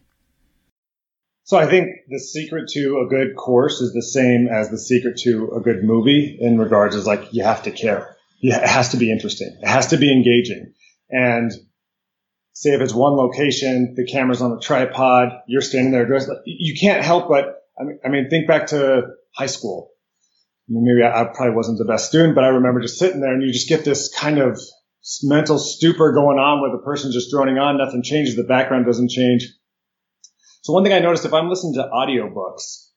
so 1.44 1.58
I 1.58 1.66
think 1.66 1.90
the 2.08 2.18
secret 2.18 2.68
to 2.70 3.04
a 3.04 3.08
good 3.08 3.36
course 3.36 3.82
is 3.82 3.92
the 3.92 4.02
same 4.02 4.48
as 4.48 4.70
the 4.70 4.78
secret 4.78 5.18
to 5.24 5.52
a 5.54 5.60
good 5.60 5.84
movie 5.84 6.38
in 6.40 6.58
regards 6.58 6.96
is 6.96 7.06
like 7.06 7.32
you 7.32 7.44
have 7.44 7.62
to 7.64 7.70
care. 7.70 8.16
It 8.40 8.66
has 8.66 8.90
to 8.90 8.96
be 8.96 9.12
interesting. 9.12 9.54
It 9.62 9.68
has 9.68 9.88
to 9.88 9.98
be 9.98 10.10
engaging. 10.10 10.72
And 11.10 11.52
say 12.54 12.70
if 12.70 12.80
it's 12.80 12.94
one 12.94 13.12
location, 13.14 13.94
the 13.96 14.06
camera's 14.06 14.40
on 14.40 14.52
a 14.52 14.60
tripod, 14.60 15.30
you're 15.46 15.60
standing 15.60 15.92
there 15.92 16.06
dressed. 16.06 16.30
You 16.46 16.74
can't 16.78 17.04
help 17.04 17.28
but, 17.28 17.62
I 17.78 17.84
mean, 17.84 17.98
I 18.04 18.08
mean 18.08 18.30
think 18.30 18.46
back 18.46 18.68
to 18.68 19.08
high 19.36 19.46
school. 19.46 19.90
I 20.68 20.72
mean, 20.72 20.84
maybe 20.84 21.04
I, 21.04 21.22
I, 21.22 21.24
probably 21.24 21.54
wasn't 21.54 21.78
the 21.78 21.84
best 21.84 22.08
student, 22.08 22.34
but 22.34 22.44
I 22.44 22.48
remember 22.48 22.80
just 22.80 22.98
sitting 22.98 23.20
there 23.20 23.34
and 23.34 23.42
you 23.42 23.52
just 23.52 23.68
get 23.68 23.84
this 23.84 24.08
kind 24.08 24.38
of 24.38 24.58
mental 25.22 25.58
stupor 25.58 26.12
going 26.12 26.38
on 26.38 26.62
where 26.62 26.70
the 26.70 26.82
person's 26.82 27.14
just 27.14 27.30
droning 27.30 27.58
on, 27.58 27.76
nothing 27.76 28.02
changes, 28.02 28.36
the 28.36 28.44
background 28.44 28.86
doesn't 28.86 29.10
change. 29.10 29.46
So 30.62 30.72
one 30.72 30.84
thing 30.84 30.94
I 30.94 31.00
noticed 31.00 31.26
if 31.26 31.34
I'm 31.34 31.50
listening 31.50 31.74
to 31.74 31.90
audiobooks 31.92 32.88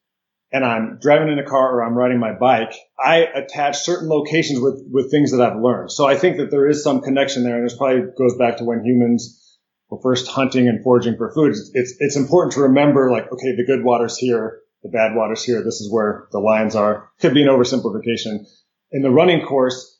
and 0.54 0.64
I'm 0.64 1.00
driving 1.02 1.28
in 1.28 1.40
a 1.40 1.44
car 1.44 1.76
or 1.76 1.84
I'm 1.84 1.96
riding 1.96 2.20
my 2.20 2.32
bike, 2.32 2.74
I 2.98 3.26
attach 3.36 3.80
certain 3.80 4.08
locations 4.08 4.62
with, 4.62 4.82
with 4.90 5.12
things 5.12 5.32
that 5.32 5.42
I've 5.42 5.60
learned. 5.60 5.92
So 5.92 6.06
I 6.06 6.16
think 6.16 6.38
that 6.38 6.52
there 6.52 6.70
is 6.70 6.82
some 6.84 7.02
connection 7.02 7.44
there 7.44 7.58
and 7.58 7.66
this 7.66 7.76
probably 7.76 8.04
goes 8.18 8.38
back 8.38 8.58
to 8.58 8.64
when 8.64 8.86
humans 8.86 9.44
we're 9.90 10.02
first 10.02 10.28
hunting 10.28 10.68
and 10.68 10.84
foraging 10.84 11.18
for 11.18 11.32
food, 11.34 11.52
it's, 11.52 11.94
it's 12.00 12.16
important 12.16 12.54
to 12.54 12.62
remember 12.62 13.12
like, 13.12 13.32
okay, 13.32 13.56
the 13.56 13.66
good 13.66 13.84
water's 13.84 14.18
here, 14.18 14.60
the 14.84 14.90
bad 14.90 15.16
water's 15.16 15.44
here. 15.44 15.64
This 15.64 15.82
is 15.82 15.92
where 15.92 16.28
the 16.32 16.40
lions 16.40 16.76
are. 16.76 17.10
Could 17.20 17.34
be 17.34 17.44
an 17.44 17.50
oversimplification. 17.50 18.46
In 18.92 19.02
the 19.02 19.12
running 19.12 19.46
course, 19.46 20.00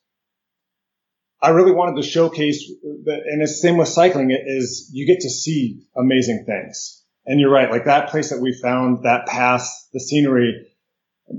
I 1.42 1.50
really 1.50 1.72
wanted 1.72 2.02
to 2.02 2.08
showcase 2.08 2.68
that, 3.06 3.22
and 3.26 3.42
it's 3.42 3.54
the 3.54 3.68
same 3.68 3.78
with 3.78 3.88
cycling, 3.88 4.32
is 4.32 4.90
you 4.92 5.06
get 5.06 5.22
to 5.22 5.30
see 5.30 5.86
amazing 5.96 6.46
things. 6.46 7.04
And 7.26 7.40
you're 7.40 7.52
right, 7.52 7.70
like 7.70 7.86
that 7.86 8.10
place 8.10 8.30
that 8.30 8.42
we 8.42 8.54
found, 8.54 9.04
that 9.04 9.28
pass, 9.28 9.90
the 9.94 10.00
scenery, 10.00 10.68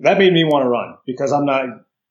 that 0.03 0.19
made 0.19 0.33
me 0.33 0.45
want 0.45 0.65
to 0.65 0.69
run 0.69 0.99
because 1.07 1.33
I'm 1.33 1.47
not 1.47 1.65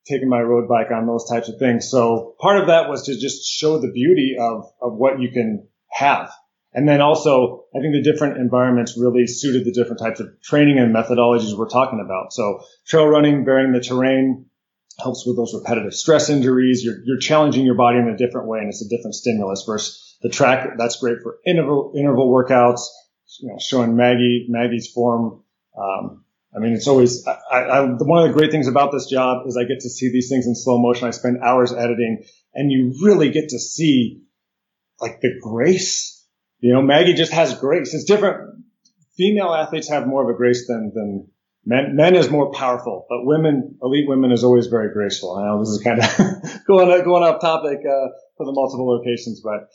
taking 0.08 0.29
my 0.29 0.41
road 0.41 0.67
bike 0.67 0.91
on 0.91 1.06
those 1.06 1.29
types 1.29 1.50
of 1.50 1.60
things. 1.60 1.89
So 1.89 2.36
part 2.39 2.60
of 2.60 2.67
that 2.67 2.89
was 2.89 3.06
to 3.06 3.20
just 3.20 3.46
show 3.46 3.79
the 3.79 3.91
beauty 3.91 4.36
of, 4.39 4.65
of 4.82 4.94
what 4.94 5.20
you 5.20 5.29
can 5.32 5.67
have. 5.98 6.32
And 6.74 6.88
then 6.88 7.01
also, 7.01 7.66
I 7.75 7.80
think 7.80 7.94
the 7.94 8.04
different 8.04 8.38
environments 8.38 8.98
really 8.98 9.25
suited 9.25 9.66
the 9.66 9.72
different 9.72 10.00
types 10.00 10.20
of 10.20 10.27
training 10.44 10.77
and 10.77 10.94
methodologies 10.94 11.58
we're 11.58 11.70
talking 11.70 12.01
about. 12.04 12.34
So 12.34 12.60
trail 12.86 13.08
running, 13.08 13.46
varying 13.46 13.72
the 13.72 13.80
terrain 13.80 14.46
helps 15.00 15.25
with 15.25 15.38
those 15.38 15.54
repetitive 15.54 15.94
stress 15.94 16.30
injuries. 16.30 16.84
You're, 16.84 16.98
you're 17.04 17.20
challenging 17.20 17.66
your 17.66 17.75
body 17.75 18.00
in 18.00 18.08
a 18.08 18.18
different 18.18 18.48
way 18.48 18.60
and 18.60 18.70
it's 18.70 18.86
a 18.86 18.89
different 18.89 19.16
stimulus 19.16 19.63
versus 19.66 20.18
the 20.22 20.30
track. 20.30 20.77
That's 20.77 21.00
great 21.00 21.18
for 21.24 21.38
interval, 21.46 21.94
interval 21.96 22.32
workouts, 22.32 22.82
you 23.39 23.50
know, 23.50 23.58
showing 23.60 23.96
Maggie, 23.96 24.46
Maggie's 24.50 24.92
form. 24.92 25.44
Um, 25.77 26.25
I 26.56 26.60
mean, 26.60 26.74
it's 26.74 26.88
always, 26.88 27.25
I, 27.27 27.56
I, 27.56 27.82
one 27.82 28.24
of 28.24 28.30
the 28.30 28.38
great 28.38 28.51
things 28.51 28.68
about 28.68 28.92
this 28.92 29.08
job 29.08 29.48
is 29.48 29.58
I 29.58 29.63
get 29.63 29.80
to 29.82 29.89
see 29.89 30.12
these 30.12 30.30
things 30.30 30.48
in 30.48 30.56
slow 30.56 30.80
motion. 30.80 31.08
I 31.08 31.12
spend 31.12 31.44
hours 31.44 31.74
editing 31.74 32.24
and 32.54 32.72
you 32.72 32.94
really 33.04 33.30
get 33.30 33.50
to 33.50 33.60
see 33.60 34.24
like 35.00 35.22
the 35.22 35.39
grace. 35.42 36.25
You 36.60 36.74
know, 36.74 36.82
Maggie 36.82 37.13
just 37.13 37.34
has 37.34 37.60
grace. 37.60 37.94
It's 37.94 38.06
different. 38.06 38.63
Female 39.16 39.54
athletes 39.54 39.89
have 39.89 40.08
more 40.08 40.24
of 40.24 40.34
a 40.34 40.38
grace 40.38 40.68
than, 40.68 40.92
than 40.94 41.27
men. 41.66 41.96
Men 41.96 42.16
is 42.16 42.30
more 42.30 42.51
powerful, 42.51 43.06
but 43.10 43.25
women, 43.25 43.77
elite 43.82 44.08
women 44.08 44.32
is 44.32 44.44
always 44.44 44.68
very 44.68 44.94
graceful. 44.94 45.36
I 45.36 45.48
know 45.48 45.60
this 45.60 45.70
is 45.70 45.84
kind 45.84 46.00
of 46.00 46.66
going, 46.68 47.04
going 47.04 47.24
off 47.24 47.42
topic, 47.42 47.80
uh, 47.80 48.08
for 48.38 48.46
the 48.46 48.51
multiple 48.51 48.88
locations, 48.88 49.42
but 49.42 49.70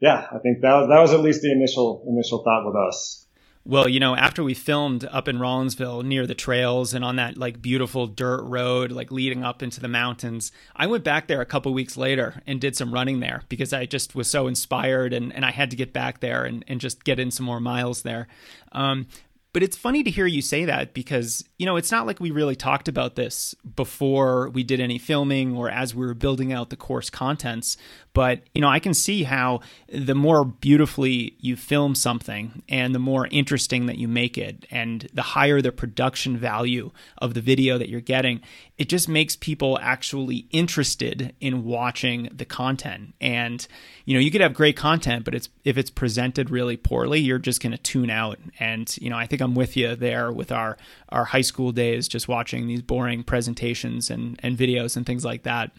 yeah, 0.00 0.26
I 0.30 0.38
think 0.38 0.60
that 0.62 0.86
that 0.88 1.00
was 1.00 1.12
at 1.12 1.20
least 1.20 1.42
the 1.42 1.52
initial, 1.52 2.04
initial 2.08 2.42
thought 2.42 2.66
with 2.66 2.76
us. 2.76 3.25
Well, 3.68 3.88
you 3.88 3.98
know, 3.98 4.14
after 4.14 4.44
we 4.44 4.54
filmed 4.54 5.04
up 5.06 5.26
in 5.26 5.38
Rollinsville 5.38 6.04
near 6.04 6.24
the 6.24 6.36
trails 6.36 6.94
and 6.94 7.04
on 7.04 7.16
that 7.16 7.36
like 7.36 7.60
beautiful 7.60 8.06
dirt 8.06 8.44
road, 8.44 8.92
like 8.92 9.10
leading 9.10 9.42
up 9.42 9.60
into 9.60 9.80
the 9.80 9.88
mountains, 9.88 10.52
I 10.76 10.86
went 10.86 11.02
back 11.02 11.26
there 11.26 11.40
a 11.40 11.46
couple 11.46 11.74
weeks 11.74 11.96
later 11.96 12.40
and 12.46 12.60
did 12.60 12.76
some 12.76 12.94
running 12.94 13.18
there 13.18 13.42
because 13.48 13.72
I 13.72 13.84
just 13.84 14.14
was 14.14 14.30
so 14.30 14.46
inspired 14.46 15.12
and, 15.12 15.34
and 15.34 15.44
I 15.44 15.50
had 15.50 15.70
to 15.70 15.76
get 15.76 15.92
back 15.92 16.20
there 16.20 16.44
and, 16.44 16.64
and 16.68 16.80
just 16.80 17.02
get 17.02 17.18
in 17.18 17.32
some 17.32 17.44
more 17.44 17.58
miles 17.58 18.02
there. 18.02 18.28
Um, 18.70 19.08
but 19.56 19.62
it's 19.62 19.74
funny 19.74 20.02
to 20.02 20.10
hear 20.10 20.26
you 20.26 20.42
say 20.42 20.66
that 20.66 20.92
because, 20.92 21.42
you 21.56 21.64
know, 21.64 21.76
it's 21.76 21.90
not 21.90 22.06
like 22.06 22.20
we 22.20 22.30
really 22.30 22.54
talked 22.54 22.88
about 22.88 23.16
this 23.16 23.54
before 23.74 24.50
we 24.50 24.62
did 24.62 24.80
any 24.80 24.98
filming 24.98 25.56
or 25.56 25.70
as 25.70 25.94
we 25.94 26.04
were 26.04 26.12
building 26.12 26.52
out 26.52 26.68
the 26.68 26.76
course 26.76 27.08
contents. 27.08 27.78
But, 28.12 28.42
you 28.54 28.60
know, 28.60 28.68
I 28.68 28.80
can 28.80 28.92
see 28.92 29.22
how 29.22 29.60
the 29.88 30.14
more 30.14 30.44
beautifully 30.44 31.36
you 31.38 31.56
film 31.56 31.94
something 31.94 32.62
and 32.68 32.94
the 32.94 32.98
more 32.98 33.28
interesting 33.30 33.86
that 33.86 33.96
you 33.96 34.08
make 34.08 34.36
it 34.36 34.66
and 34.70 35.08
the 35.14 35.22
higher 35.22 35.62
the 35.62 35.72
production 35.72 36.36
value 36.36 36.90
of 37.16 37.32
the 37.32 37.40
video 37.40 37.78
that 37.78 37.88
you're 37.88 38.00
getting, 38.02 38.42
it 38.76 38.90
just 38.90 39.08
makes 39.08 39.36
people 39.36 39.78
actually 39.80 40.48
interested 40.50 41.34
in 41.40 41.64
watching 41.64 42.28
the 42.30 42.44
content. 42.44 43.14
And, 43.22 43.66
you 44.04 44.14
know, 44.14 44.20
you 44.20 44.30
could 44.30 44.42
have 44.42 44.52
great 44.52 44.76
content, 44.76 45.24
but 45.24 45.34
it's 45.34 45.48
if 45.64 45.78
it's 45.78 45.90
presented 45.90 46.50
really 46.50 46.76
poorly, 46.76 47.20
you're 47.20 47.38
just 47.38 47.62
going 47.62 47.72
to 47.72 47.78
tune 47.78 48.10
out. 48.10 48.38
And, 48.58 48.94
you 48.98 49.10
know, 49.10 49.16
I 49.16 49.26
think 49.26 49.42
With 49.54 49.76
you 49.76 49.96
there 49.96 50.32
with 50.32 50.52
our 50.52 50.76
our 51.08 51.24
high 51.24 51.40
school 51.42 51.72
days, 51.72 52.08
just 52.08 52.28
watching 52.28 52.66
these 52.66 52.82
boring 52.82 53.22
presentations 53.22 54.10
and 54.10 54.38
and 54.42 54.56
videos 54.56 54.96
and 54.96 55.06
things 55.06 55.24
like 55.24 55.44
that. 55.44 55.72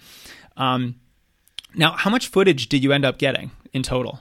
Um, 0.56 0.96
now, 1.76 1.92
how 1.92 2.10
much 2.10 2.28
footage 2.28 2.70
did 2.70 2.84
you 2.84 2.92
end 2.92 3.06
up 3.06 3.18
getting 3.18 3.52
in 3.74 3.84
total? 3.84 4.20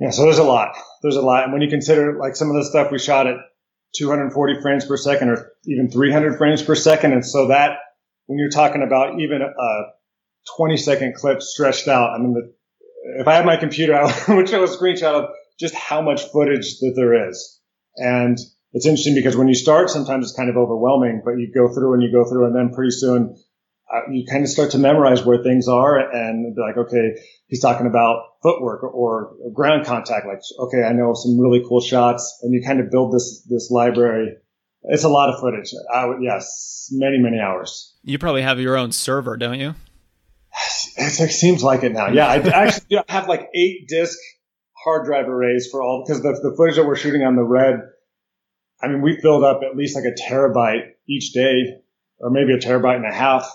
Yeah, 0.00 0.10
so 0.10 0.22
there's 0.22 0.38
a 0.38 0.44
lot. 0.44 0.76
There's 1.02 1.16
a 1.16 1.22
lot, 1.22 1.44
and 1.44 1.52
when 1.52 1.62
you 1.62 1.68
consider 1.68 2.18
like 2.18 2.36
some 2.36 2.50
of 2.50 2.56
the 2.56 2.64
stuff 2.64 2.92
we 2.92 2.98
shot 2.98 3.26
at 3.26 3.36
240 3.96 4.60
frames 4.60 4.84
per 4.84 4.96
second 4.96 5.30
or 5.30 5.52
even 5.64 5.90
300 5.90 6.38
frames 6.38 6.62
per 6.62 6.74
second, 6.74 7.12
and 7.12 7.24
so 7.24 7.48
that 7.48 7.78
when 8.26 8.38
you're 8.38 8.50
talking 8.50 8.82
about 8.82 9.18
even 9.20 9.42
a 9.42 9.82
20 10.56 10.76
second 10.76 11.14
clip 11.14 11.42
stretched 11.42 11.88
out, 11.88 12.10
I 12.14 12.18
mean, 12.18 12.34
the, 12.34 12.52
if 13.20 13.26
I 13.26 13.34
had 13.34 13.46
my 13.46 13.56
computer, 13.56 13.94
I 14.28 14.34
would 14.34 14.48
show 14.48 14.62
a 14.62 14.68
screenshot 14.68 15.14
of 15.14 15.30
just 15.58 15.74
how 15.74 16.00
much 16.00 16.24
footage 16.24 16.78
that 16.80 16.92
there 16.94 17.28
is. 17.28 17.57
And 17.98 18.38
it's 18.72 18.86
interesting 18.86 19.14
because 19.14 19.36
when 19.36 19.48
you 19.48 19.54
start, 19.54 19.90
sometimes 19.90 20.26
it's 20.26 20.36
kind 20.36 20.50
of 20.50 20.56
overwhelming, 20.56 21.22
but 21.24 21.32
you 21.32 21.50
go 21.52 21.72
through 21.72 21.94
and 21.94 22.02
you 22.02 22.12
go 22.12 22.28
through 22.28 22.46
and 22.46 22.54
then 22.54 22.74
pretty 22.74 22.90
soon 22.90 23.36
uh, 23.92 24.00
you 24.10 24.26
kind 24.26 24.44
of 24.44 24.50
start 24.50 24.72
to 24.72 24.78
memorize 24.78 25.24
where 25.24 25.42
things 25.42 25.66
are 25.66 25.98
and 25.98 26.54
be 26.54 26.60
like, 26.60 26.76
okay, 26.76 27.18
he's 27.46 27.60
talking 27.60 27.86
about 27.86 28.22
footwork 28.42 28.82
or, 28.82 28.90
or, 28.90 29.36
ground 29.54 29.86
contact. 29.86 30.26
Like, 30.26 30.40
okay, 30.58 30.82
I 30.82 30.92
know 30.92 31.14
some 31.14 31.38
really 31.40 31.64
cool 31.66 31.80
shots 31.80 32.40
and 32.42 32.52
you 32.52 32.62
kind 32.62 32.80
of 32.80 32.90
build 32.90 33.14
this, 33.14 33.42
this 33.48 33.70
library. 33.70 34.36
It's 34.82 35.04
a 35.04 35.08
lot 35.08 35.30
of 35.30 35.40
footage. 35.40 35.72
I 35.92 36.04
would, 36.04 36.18
yes, 36.22 36.90
many, 36.92 37.18
many 37.18 37.40
hours. 37.40 37.94
You 38.02 38.18
probably 38.18 38.42
have 38.42 38.60
your 38.60 38.76
own 38.76 38.92
server, 38.92 39.36
don't 39.36 39.58
you? 39.58 39.74
It, 41.00 41.30
seems 41.30 41.62
like 41.62 41.84
it 41.84 41.92
now. 41.92 42.08
Yeah. 42.08 42.26
I 42.26 42.36
actually 42.66 42.98
have 43.08 43.28
like 43.28 43.48
eight 43.54 43.86
disc 43.86 44.18
hard 44.88 45.06
drive 45.06 45.28
arrays 45.28 45.68
for 45.70 45.82
all 45.82 46.04
because 46.06 46.22
the, 46.22 46.32
the 46.42 46.56
footage 46.56 46.76
that 46.76 46.86
we're 46.86 46.96
shooting 46.96 47.22
on 47.22 47.36
the 47.36 47.42
red, 47.42 47.80
I 48.82 48.88
mean, 48.88 49.02
we 49.02 49.20
filled 49.20 49.44
up 49.44 49.60
at 49.62 49.76
least 49.76 49.96
like 49.96 50.04
a 50.04 50.14
terabyte 50.14 50.92
each 51.08 51.32
day 51.32 51.80
or 52.18 52.30
maybe 52.30 52.52
a 52.52 52.58
terabyte 52.58 52.96
and 52.96 53.06
a 53.06 53.14
half 53.14 53.48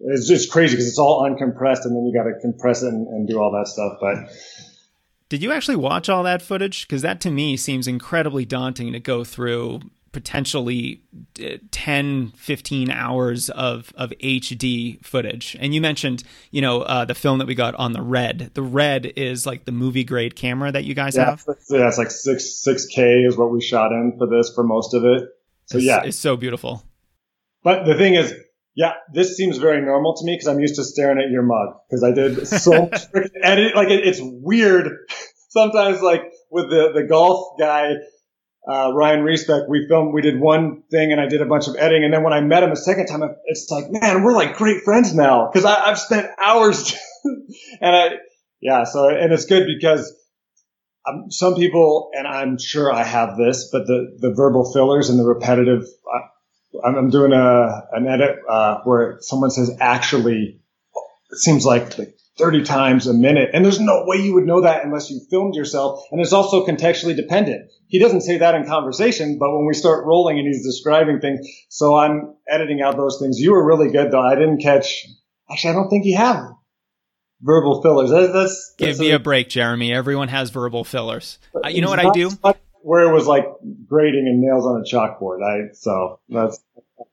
it's 0.00 0.26
just 0.26 0.50
crazy 0.50 0.74
because 0.74 0.88
it's 0.88 0.98
all 0.98 1.22
uncompressed 1.22 1.84
and 1.84 1.94
then 1.94 2.06
you 2.06 2.14
got 2.14 2.24
to 2.24 2.38
compress 2.40 2.82
it 2.82 2.88
and, 2.88 3.06
and, 3.08 3.28
do 3.28 3.38
all 3.38 3.52
that 3.52 3.68
stuff. 3.68 3.98
But 4.00 4.30
did 5.28 5.42
you 5.42 5.52
actually 5.52 5.76
watch 5.76 6.08
all 6.08 6.22
that 6.22 6.42
footage? 6.42 6.86
Because 6.86 7.02
that 7.02 7.20
to 7.22 7.30
me 7.30 7.56
seems 7.56 7.86
incredibly 7.86 8.44
daunting 8.44 8.92
to 8.92 9.00
go 9.00 9.24
through 9.24 9.80
potentially 10.12 11.02
uh, 11.44 11.56
10 11.70 12.32
15 12.36 12.90
hours 12.90 13.48
of 13.50 13.92
of 13.96 14.10
hd 14.10 15.04
footage 15.04 15.56
and 15.60 15.72
you 15.72 15.80
mentioned 15.80 16.24
you 16.50 16.60
know 16.60 16.82
uh, 16.82 17.04
the 17.04 17.14
film 17.14 17.38
that 17.38 17.46
we 17.46 17.54
got 17.54 17.74
on 17.76 17.92
the 17.92 18.02
red 18.02 18.50
the 18.54 18.62
red 18.62 19.06
is 19.16 19.46
like 19.46 19.64
the 19.66 19.72
movie 19.72 20.02
grade 20.02 20.34
camera 20.34 20.72
that 20.72 20.84
you 20.84 20.94
guys 20.94 21.14
yeah, 21.14 21.26
have 21.26 21.44
yeah 21.68 21.86
it's 21.86 21.98
like 21.98 22.10
6 22.10 22.64
6k 22.66 23.26
is 23.26 23.36
what 23.36 23.52
we 23.52 23.60
shot 23.60 23.92
in 23.92 24.14
for 24.18 24.26
this 24.26 24.52
for 24.54 24.64
most 24.64 24.94
of 24.94 25.04
it 25.04 25.28
so 25.66 25.78
it's, 25.78 25.86
yeah 25.86 26.02
it's 26.02 26.18
so 26.18 26.36
beautiful 26.36 26.82
but 27.62 27.84
the 27.84 27.94
thing 27.94 28.14
is 28.14 28.34
yeah, 28.74 28.94
this 29.12 29.36
seems 29.36 29.58
very 29.58 29.84
normal 29.84 30.14
to 30.16 30.24
me 30.24 30.34
because 30.34 30.46
I'm 30.46 30.60
used 30.60 30.76
to 30.76 30.84
staring 30.84 31.18
at 31.18 31.30
your 31.30 31.42
mug 31.42 31.74
because 31.88 32.04
I 32.04 32.12
did 32.12 32.46
so 32.46 32.70
much 32.92 33.02
edit. 33.42 33.74
Like 33.74 33.88
it, 33.88 34.06
it's 34.06 34.20
weird 34.22 34.88
sometimes. 35.48 36.00
Like 36.00 36.22
with 36.50 36.70
the 36.70 36.92
the 36.94 37.02
golf 37.02 37.58
guy, 37.58 37.94
uh, 38.68 38.92
Ryan 38.92 39.20
Reisbeck, 39.20 39.68
we 39.68 39.86
filmed, 39.88 40.12
we 40.12 40.22
did 40.22 40.38
one 40.38 40.82
thing 40.90 41.12
and 41.12 41.20
I 41.20 41.26
did 41.26 41.40
a 41.40 41.46
bunch 41.46 41.66
of 41.68 41.76
editing. 41.76 42.04
And 42.04 42.12
then 42.12 42.22
when 42.22 42.32
I 42.32 42.40
met 42.40 42.62
him 42.62 42.70
a 42.70 42.76
second 42.76 43.06
time, 43.06 43.22
it's 43.46 43.70
like, 43.70 43.90
man, 43.90 44.22
we're 44.22 44.34
like 44.34 44.56
great 44.56 44.82
friends 44.82 45.14
now 45.14 45.48
because 45.50 45.64
I've 45.64 45.98
spent 45.98 46.28
hours 46.38 46.94
and 47.80 47.96
I, 47.96 48.08
yeah. 48.60 48.84
So 48.84 49.08
and 49.08 49.32
it's 49.32 49.46
good 49.46 49.66
because. 49.66 50.16
Um, 51.08 51.30
some 51.30 51.54
people, 51.54 52.10
and 52.12 52.26
I'm 52.26 52.58
sure 52.58 52.92
I 52.92 53.02
have 53.04 53.38
this, 53.38 53.70
but 53.72 53.86
the, 53.86 54.18
the 54.18 54.34
verbal 54.34 54.70
fillers 54.70 55.08
and 55.08 55.18
the 55.18 55.24
repetitive, 55.24 55.84
uh, 55.84 56.84
I'm 56.84 57.08
doing 57.08 57.32
a 57.32 57.88
an 57.92 58.06
edit 58.06 58.36
uh, 58.46 58.80
where 58.84 59.16
someone 59.20 59.50
says 59.50 59.74
actually. 59.80 60.60
It 61.30 61.38
seems 61.38 61.64
like 61.64 61.96
30 62.38 62.62
times 62.64 63.06
a 63.06 63.14
minute, 63.14 63.50
and 63.52 63.64
there's 63.64 63.80
no 63.80 64.04
way 64.06 64.16
you 64.16 64.34
would 64.34 64.46
know 64.46 64.62
that 64.62 64.84
unless 64.84 65.10
you 65.10 65.20
filmed 65.30 65.54
yourself. 65.54 66.04
And 66.10 66.20
it's 66.20 66.32
also 66.32 66.64
contextually 66.64 67.14
dependent. 67.14 67.70
He 67.88 67.98
doesn't 67.98 68.22
say 68.22 68.38
that 68.38 68.54
in 68.54 68.66
conversation, 68.66 69.38
but 69.38 69.54
when 69.54 69.66
we 69.66 69.74
start 69.74 70.06
rolling 70.06 70.38
and 70.38 70.46
he's 70.46 70.64
describing 70.64 71.20
things, 71.20 71.46
so 71.68 71.96
I'm 71.96 72.34
editing 72.48 72.80
out 72.80 72.96
those 72.96 73.18
things. 73.20 73.38
You 73.38 73.52
were 73.52 73.64
really 73.64 73.90
good 73.90 74.10
though. 74.10 74.22
I 74.22 74.36
didn't 74.36 74.62
catch. 74.62 75.06
Actually, 75.50 75.70
I 75.70 75.74
don't 75.74 75.90
think 75.90 76.06
you 76.06 76.16
have 76.16 76.44
verbal 77.42 77.82
fillers. 77.82 78.10
That's, 78.10 78.32
that's, 78.32 78.74
give 78.78 78.98
me 78.98 79.10
a, 79.10 79.16
a, 79.16 79.18
break, 79.18 79.48
Jeremy. 79.48 79.92
Everyone 79.92 80.28
has 80.28 80.50
verbal 80.50 80.84
fillers. 80.84 81.38
Uh, 81.54 81.68
you 81.68 81.80
know 81.82 81.90
what 81.90 81.98
I 81.98 82.10
do? 82.12 82.30
where 82.82 83.08
it 83.08 83.12
was 83.12 83.26
like 83.26 83.44
grading 83.86 84.26
and 84.26 84.40
nails 84.40 84.64
on 84.64 84.80
a 84.80 84.84
chalkboard. 84.84 85.42
I 85.42 85.72
so 85.74 86.20
that's 86.28 86.62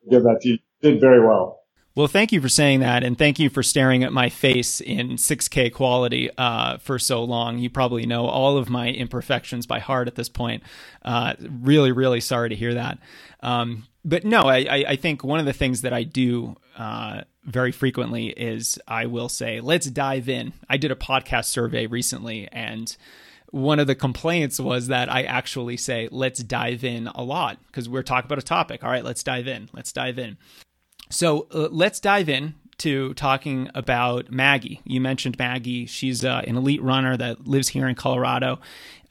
give 0.10 0.24
that 0.24 0.42
to 0.42 0.50
you. 0.50 0.60
Did 0.82 1.02
very 1.02 1.26
well. 1.26 1.62
Well, 1.98 2.06
thank 2.06 2.32
you 2.32 2.42
for 2.42 2.48
saying 2.48 2.82
that, 2.82 3.04
and 3.04 3.18
thank 3.18 3.40
you 3.40 3.50
for 3.50 3.64
staring 3.64 4.04
at 4.04 4.14
my 4.14 4.30
face 4.30 4.82
in 4.82 5.14
6K 5.14 5.74
quality 5.74 6.30
uh, 6.38 6.78
for 6.78 7.00
so 7.00 7.24
long. 7.24 7.58
You 7.58 7.72
probably 7.72 8.06
know 8.06 8.28
all 8.28 8.56
of 8.56 8.70
my 8.70 8.90
imperfections 8.90 9.66
by 9.66 9.80
heart 9.80 10.08
at 10.08 10.14
this 10.14 10.30
point. 10.30 10.62
Uh, 11.04 11.34
really, 11.40 11.92
really 11.92 12.22
sorry 12.22 12.50
to 12.50 12.56
hear 12.56 12.76
that. 12.76 13.00
Um, 13.40 13.88
but 14.06 14.24
no, 14.26 14.44
I, 14.44 14.86
I, 14.88 14.96
think 14.96 15.24
one 15.24 15.40
of 15.40 15.48
the 15.48 15.54
things 15.54 15.82
that 15.82 15.92
I 15.92 16.04
do 16.04 16.56
uh, 16.78 17.22
very 17.46 17.72
frequently 17.72 18.28
is 18.28 18.78
I 18.88 19.08
will 19.08 19.28
say, 19.28 19.60
let's 19.60 19.88
dive 19.88 20.30
in. 20.30 20.54
I 20.70 20.78
did 20.78 20.92
a 20.92 20.96
podcast 20.96 21.46
survey 21.46 21.88
recently, 21.88 22.48
and 22.52 22.96
one 23.50 23.80
of 23.80 23.88
the 23.88 23.96
complaints 23.96 24.60
was 24.60 24.86
that 24.90 25.12
I 25.12 25.24
actually 25.24 25.78
say, 25.78 26.10
let's 26.12 26.44
dive 26.44 26.84
in 26.84 27.08
a 27.08 27.24
lot 27.24 27.58
because 27.66 27.90
we're 27.90 28.04
talking 28.04 28.28
about 28.28 28.38
a 28.38 28.44
topic. 28.44 28.84
All 28.84 28.92
right, 28.92 29.04
let's 29.04 29.24
dive 29.24 29.48
in. 29.48 29.68
Let's 29.74 29.92
dive 29.92 30.20
in. 30.20 30.38
So 31.10 31.48
uh, 31.52 31.70
let's 31.72 32.00
dive 32.00 32.30
in 32.30 32.56
to 32.80 33.14
talking 33.16 33.70
about 33.74 34.32
Maggie. 34.32 34.82
You 34.84 35.02
mentioned 35.02 35.38
Maggie. 35.40 35.86
She's 35.86 36.24
uh, 36.24 36.44
an 36.46 36.58
elite 36.58 36.82
runner 36.82 37.18
that 37.18 37.48
lives 37.48 37.70
here 37.70 37.88
in 37.88 37.96
Colorado. 37.96 38.60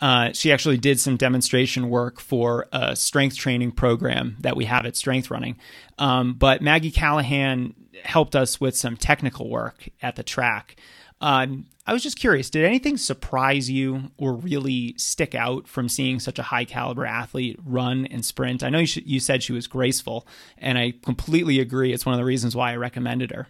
Uh, 0.00 0.32
she 0.32 0.52
actually 0.52 0.76
did 0.76 1.00
some 1.00 1.16
demonstration 1.16 1.88
work 1.88 2.20
for 2.20 2.66
a 2.72 2.94
strength 2.94 3.36
training 3.36 3.72
program 3.72 4.36
that 4.40 4.56
we 4.56 4.66
have 4.66 4.84
at 4.86 4.94
Strength 4.94 5.30
Running. 5.30 5.56
Um, 5.98 6.34
but 6.34 6.60
Maggie 6.62 6.90
Callahan 6.90 7.74
helped 8.04 8.36
us 8.36 8.60
with 8.60 8.76
some 8.76 8.96
technical 8.96 9.48
work 9.48 9.88
at 10.02 10.16
the 10.16 10.22
track. 10.22 10.76
Um, 11.20 11.66
I 11.88 11.92
was 11.92 12.02
just 12.02 12.18
curious, 12.18 12.50
did 12.50 12.64
anything 12.64 12.96
surprise 12.96 13.70
you 13.70 14.10
or 14.18 14.34
really 14.34 14.94
stick 14.98 15.36
out 15.36 15.68
from 15.68 15.88
seeing 15.88 16.18
such 16.18 16.38
a 16.38 16.42
high 16.42 16.64
caliber 16.64 17.06
athlete 17.06 17.60
run 17.64 18.06
and 18.06 18.24
sprint? 18.24 18.64
I 18.64 18.70
know 18.70 18.80
you, 18.80 18.86
sh- 18.86 18.98
you 19.04 19.20
said 19.20 19.44
she 19.44 19.52
was 19.52 19.68
graceful, 19.68 20.26
and 20.58 20.78
I 20.78 20.94
completely 21.02 21.60
agree. 21.60 21.92
It's 21.92 22.04
one 22.04 22.14
of 22.14 22.18
the 22.18 22.24
reasons 22.24 22.56
why 22.56 22.72
I 22.72 22.76
recommended 22.76 23.30
her. 23.30 23.46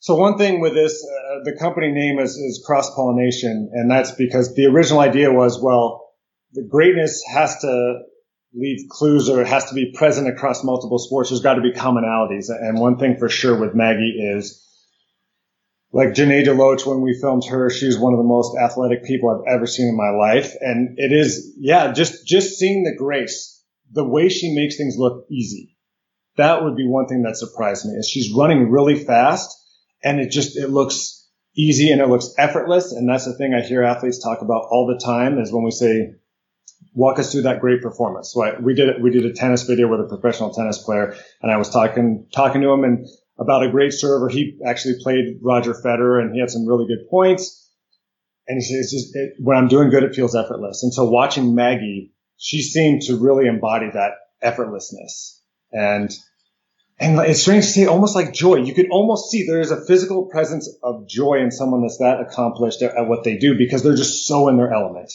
So 0.00 0.16
one 0.16 0.38
thing 0.38 0.60
with 0.60 0.74
this, 0.74 1.06
uh, 1.06 1.44
the 1.44 1.56
company 1.56 1.92
name 1.92 2.18
is, 2.18 2.36
is 2.36 2.64
cross 2.66 2.92
pollination, 2.96 3.70
and 3.74 3.88
that's 3.88 4.10
because 4.10 4.54
the 4.56 4.66
original 4.66 5.00
idea 5.00 5.30
was, 5.30 5.62
well, 5.62 6.14
the 6.52 6.66
greatness 6.68 7.22
has 7.32 7.60
to 7.60 8.00
leave 8.54 8.88
clues 8.88 9.28
or 9.28 9.40
it 9.40 9.46
has 9.46 9.66
to 9.66 9.74
be 9.74 9.92
present 9.92 10.26
across 10.26 10.64
multiple 10.64 10.98
sports. 10.98 11.30
There's 11.30 11.42
got 11.42 11.54
to 11.54 11.60
be 11.60 11.72
commonalities. 11.72 12.48
And 12.48 12.80
one 12.80 12.98
thing 12.98 13.16
for 13.16 13.28
sure 13.28 13.56
with 13.60 13.76
Maggie 13.76 14.18
is 14.34 14.66
like 15.92 16.10
Janay 16.10 16.44
DeLoach, 16.44 16.86
when 16.86 17.00
we 17.00 17.18
filmed 17.20 17.44
her, 17.46 17.68
she's 17.68 17.98
one 17.98 18.12
of 18.12 18.18
the 18.18 18.24
most 18.24 18.56
athletic 18.56 19.04
people 19.04 19.30
I've 19.30 19.54
ever 19.54 19.66
seen 19.66 19.88
in 19.88 19.96
my 19.96 20.10
life. 20.10 20.54
And 20.60 20.96
it 20.98 21.12
is, 21.12 21.54
yeah, 21.58 21.92
just, 21.92 22.26
just 22.26 22.58
seeing 22.58 22.84
the 22.84 22.94
grace, 22.96 23.62
the 23.90 24.04
way 24.04 24.28
she 24.28 24.54
makes 24.54 24.76
things 24.76 24.96
look 24.96 25.26
easy. 25.30 25.76
That 26.36 26.62
would 26.62 26.76
be 26.76 26.86
one 26.86 27.06
thing 27.06 27.22
that 27.22 27.36
surprised 27.36 27.86
me 27.86 27.94
is 27.94 28.08
she's 28.08 28.32
running 28.32 28.70
really 28.70 28.94
fast 28.94 29.56
and 30.02 30.20
it 30.20 30.30
just, 30.30 30.56
it 30.56 30.70
looks 30.70 31.28
easy 31.56 31.90
and 31.90 32.00
it 32.00 32.08
looks 32.08 32.32
effortless. 32.38 32.92
And 32.92 33.08
that's 33.08 33.24
the 33.24 33.34
thing 33.34 33.52
I 33.52 33.66
hear 33.66 33.82
athletes 33.82 34.22
talk 34.22 34.42
about 34.42 34.68
all 34.70 34.86
the 34.86 35.04
time 35.04 35.38
is 35.38 35.52
when 35.52 35.64
we 35.64 35.72
say, 35.72 36.14
walk 36.94 37.18
us 37.18 37.32
through 37.32 37.42
that 37.42 37.60
great 37.60 37.82
performance. 37.82 38.32
So 38.32 38.42
I, 38.42 38.58
we 38.58 38.74
did 38.74 39.02
we 39.02 39.10
did 39.10 39.24
a 39.26 39.32
tennis 39.32 39.64
video 39.64 39.88
with 39.88 40.00
a 40.00 40.08
professional 40.08 40.52
tennis 40.52 40.78
player, 40.82 41.14
and 41.42 41.50
I 41.50 41.56
was 41.56 41.70
talking 41.70 42.26
talking 42.34 42.62
to 42.62 42.70
him 42.70 42.84
and 42.84 43.06
about 43.40 43.64
a 43.64 43.70
great 43.70 43.92
server. 43.92 44.28
He 44.28 44.58
actually 44.64 44.96
played 45.02 45.38
Roger 45.42 45.72
Federer, 45.72 46.20
and 46.20 46.34
he 46.34 46.40
had 46.40 46.50
some 46.50 46.66
really 46.66 46.86
good 46.86 47.08
points. 47.08 47.68
And 48.46 48.56
he 48.56 48.62
says, 48.62 48.90
just, 48.90 49.16
it, 49.16 49.34
when 49.38 49.56
I'm 49.56 49.68
doing 49.68 49.90
good, 49.90 50.02
it 50.02 50.14
feels 50.14 50.36
effortless. 50.36 50.82
And 50.82 50.92
so 50.92 51.08
watching 51.08 51.54
Maggie, 51.54 52.12
she 52.36 52.62
seemed 52.62 53.02
to 53.02 53.16
really 53.16 53.46
embody 53.46 53.90
that 53.90 54.12
effortlessness. 54.42 55.38
And 55.72 56.10
and 56.98 57.18
it's 57.20 57.40
strange 57.40 57.64
to 57.64 57.70
see 57.70 57.86
almost 57.86 58.14
like 58.14 58.34
joy. 58.34 58.56
You 58.56 58.74
could 58.74 58.90
almost 58.90 59.30
see 59.30 59.46
there 59.46 59.60
is 59.60 59.70
a 59.70 59.82
physical 59.86 60.26
presence 60.26 60.68
of 60.82 61.08
joy 61.08 61.40
in 61.40 61.50
someone 61.50 61.80
that's 61.80 61.96
that 61.96 62.20
accomplished 62.20 62.82
at 62.82 63.08
what 63.08 63.24
they 63.24 63.38
do 63.38 63.56
because 63.56 63.82
they're 63.82 63.96
just 63.96 64.26
so 64.26 64.48
in 64.48 64.58
their 64.58 64.70
element. 64.70 65.10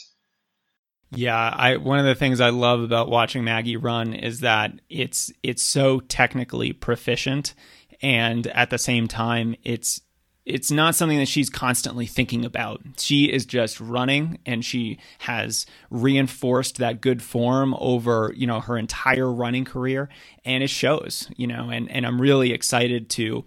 Yeah, 1.11 1.37
I 1.37 1.77
one 1.77 1.99
of 1.99 2.05
the 2.05 2.15
things 2.15 2.41
I 2.41 2.49
love 2.49 2.81
about 2.81 3.09
watching 3.09 3.43
Maggie 3.43 3.77
run 3.77 4.13
is 4.13 4.39
that 4.39 4.73
it's 4.89 5.31
it's 5.43 5.61
so 5.61 5.99
technically 5.99 6.73
proficient 6.73 7.53
and 8.01 8.47
at 8.47 8.69
the 8.69 8.77
same 8.77 9.07
time 9.07 9.55
it's 9.63 10.01
it's 10.45 10.69
not 10.69 10.93
something 10.93 11.17
that 11.17 11.27
she's 11.27 11.49
constantly 11.49 12.05
thinking 12.05 12.45
about. 12.45 12.81
She 12.97 13.25
is 13.25 13.45
just 13.45 13.81
running 13.81 14.37
and 14.45 14.63
she 14.63 14.99
has 15.19 15.65
reinforced 15.89 16.77
that 16.77 17.01
good 17.01 17.23
form 17.23 17.75
over, 17.79 18.31
you 18.35 18.45
know, 18.45 18.59
her 18.59 18.77
entire 18.77 19.31
running 19.31 19.65
career. 19.65 20.07
And 20.45 20.63
it 20.63 20.69
shows, 20.69 21.29
you 21.35 21.47
know, 21.47 21.69
and 21.71 21.89
and 21.89 22.05
I'm 22.05 22.21
really 22.21 22.51
excited 22.51 23.09
to 23.11 23.43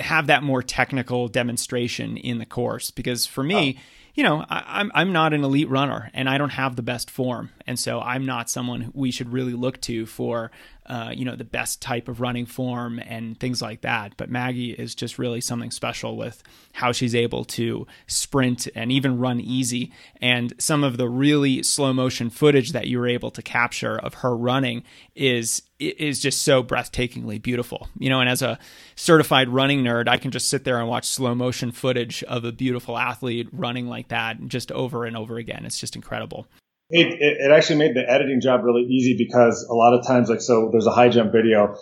have 0.00 0.26
that 0.26 0.42
more 0.42 0.62
technical 0.62 1.28
demonstration 1.28 2.16
in 2.18 2.38
the 2.38 2.46
course. 2.46 2.90
Because 2.90 3.24
for 3.24 3.42
me, 3.42 3.76
oh. 3.78 3.82
you 4.14 4.22
know, 4.22 4.44
I, 4.50 4.80
am 4.80 4.92
I'm 4.94 5.12
not 5.12 5.32
an 5.32 5.44
elite 5.44 5.70
runner 5.70 6.10
and 6.12 6.28
I 6.28 6.36
don't 6.36 6.50
have 6.50 6.76
the 6.76 6.82
best 6.82 7.10
form, 7.10 7.50
and 7.66 7.78
so 7.78 8.00
I'm 8.00 8.26
not 8.26 8.50
someone 8.50 8.90
we 8.94 9.10
should 9.10 9.32
really 9.32 9.54
look 9.54 9.80
to 9.82 10.04
for 10.04 10.50
uh, 10.88 11.12
you 11.14 11.24
know, 11.24 11.36
the 11.36 11.44
best 11.44 11.82
type 11.82 12.08
of 12.08 12.20
running 12.20 12.46
form 12.46 12.98
and 12.98 13.38
things 13.38 13.60
like 13.60 13.82
that. 13.82 14.14
But 14.16 14.30
Maggie 14.30 14.72
is 14.72 14.94
just 14.94 15.18
really 15.18 15.40
something 15.40 15.70
special 15.70 16.16
with 16.16 16.42
how 16.72 16.92
she's 16.92 17.14
able 17.14 17.44
to 17.44 17.86
sprint 18.06 18.66
and 18.74 18.90
even 18.90 19.18
run 19.18 19.38
easy. 19.38 19.92
And 20.20 20.54
some 20.58 20.82
of 20.82 20.96
the 20.96 21.08
really 21.08 21.62
slow 21.62 21.92
motion 21.92 22.30
footage 22.30 22.72
that 22.72 22.86
you 22.86 22.98
were 22.98 23.06
able 23.06 23.30
to 23.32 23.42
capture 23.42 23.98
of 23.98 24.14
her 24.14 24.34
running 24.36 24.82
is 25.14 25.62
is 25.78 26.18
just 26.18 26.42
so 26.42 26.64
breathtakingly 26.64 27.40
beautiful. 27.40 27.88
You 27.98 28.08
know, 28.08 28.20
and 28.20 28.28
as 28.28 28.42
a 28.42 28.58
certified 28.96 29.48
running 29.48 29.84
nerd, 29.84 30.08
I 30.08 30.16
can 30.16 30.30
just 30.30 30.48
sit 30.48 30.64
there 30.64 30.80
and 30.80 30.88
watch 30.88 31.06
slow 31.06 31.34
motion 31.34 31.70
footage 31.70 32.24
of 32.24 32.44
a 32.44 32.50
beautiful 32.50 32.98
athlete 32.98 33.48
running 33.52 33.88
like 33.88 34.08
that 34.08 34.48
just 34.48 34.72
over 34.72 35.04
and 35.04 35.16
over 35.16 35.36
again. 35.36 35.64
It's 35.64 35.78
just 35.78 35.94
incredible. 35.94 36.48
It, 36.90 37.20
it, 37.20 37.50
actually 37.50 37.76
made 37.76 37.94
the 37.94 38.10
editing 38.10 38.40
job 38.40 38.64
really 38.64 38.82
easy 38.82 39.14
because 39.18 39.66
a 39.68 39.74
lot 39.74 39.92
of 39.92 40.06
times, 40.06 40.30
like, 40.30 40.40
so 40.40 40.70
there's 40.72 40.86
a 40.86 40.90
high 40.90 41.10
jump 41.10 41.32
video 41.32 41.76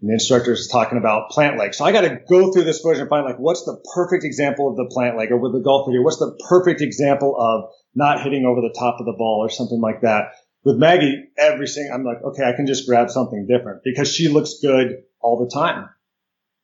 and 0.00 0.08
the 0.08 0.14
instructor 0.14 0.52
is 0.52 0.68
talking 0.68 0.98
about 0.98 1.30
plant 1.30 1.58
leg. 1.58 1.74
So 1.74 1.84
I 1.84 1.92
got 1.92 2.02
to 2.02 2.18
go 2.28 2.52
through 2.52 2.64
this 2.64 2.80
footage 2.80 3.00
and 3.00 3.08
find 3.08 3.24
like, 3.24 3.38
what's 3.38 3.64
the 3.64 3.82
perfect 3.94 4.24
example 4.24 4.68
of 4.68 4.76
the 4.76 4.86
plant 4.86 5.16
leg 5.16 5.30
or 5.30 5.38
with 5.38 5.52
the 5.52 5.60
golf 5.60 5.86
video? 5.86 6.02
What's 6.02 6.18
the 6.18 6.38
perfect 6.48 6.80
example 6.80 7.36
of 7.38 7.70
not 7.94 8.22
hitting 8.22 8.44
over 8.44 8.60
the 8.60 8.74
top 8.78 8.96
of 9.00 9.06
the 9.06 9.14
ball 9.16 9.40
or 9.42 9.48
something 9.48 9.80
like 9.80 10.02
that? 10.02 10.32
With 10.64 10.76
Maggie, 10.76 11.28
every 11.38 11.66
single, 11.66 11.94
I'm 11.94 12.04
like, 12.04 12.22
okay, 12.22 12.44
I 12.44 12.52
can 12.52 12.66
just 12.66 12.86
grab 12.86 13.10
something 13.10 13.46
different 13.46 13.82
because 13.82 14.14
she 14.14 14.28
looks 14.28 14.60
good 14.62 15.02
all 15.20 15.38
the 15.38 15.50
time. 15.50 15.88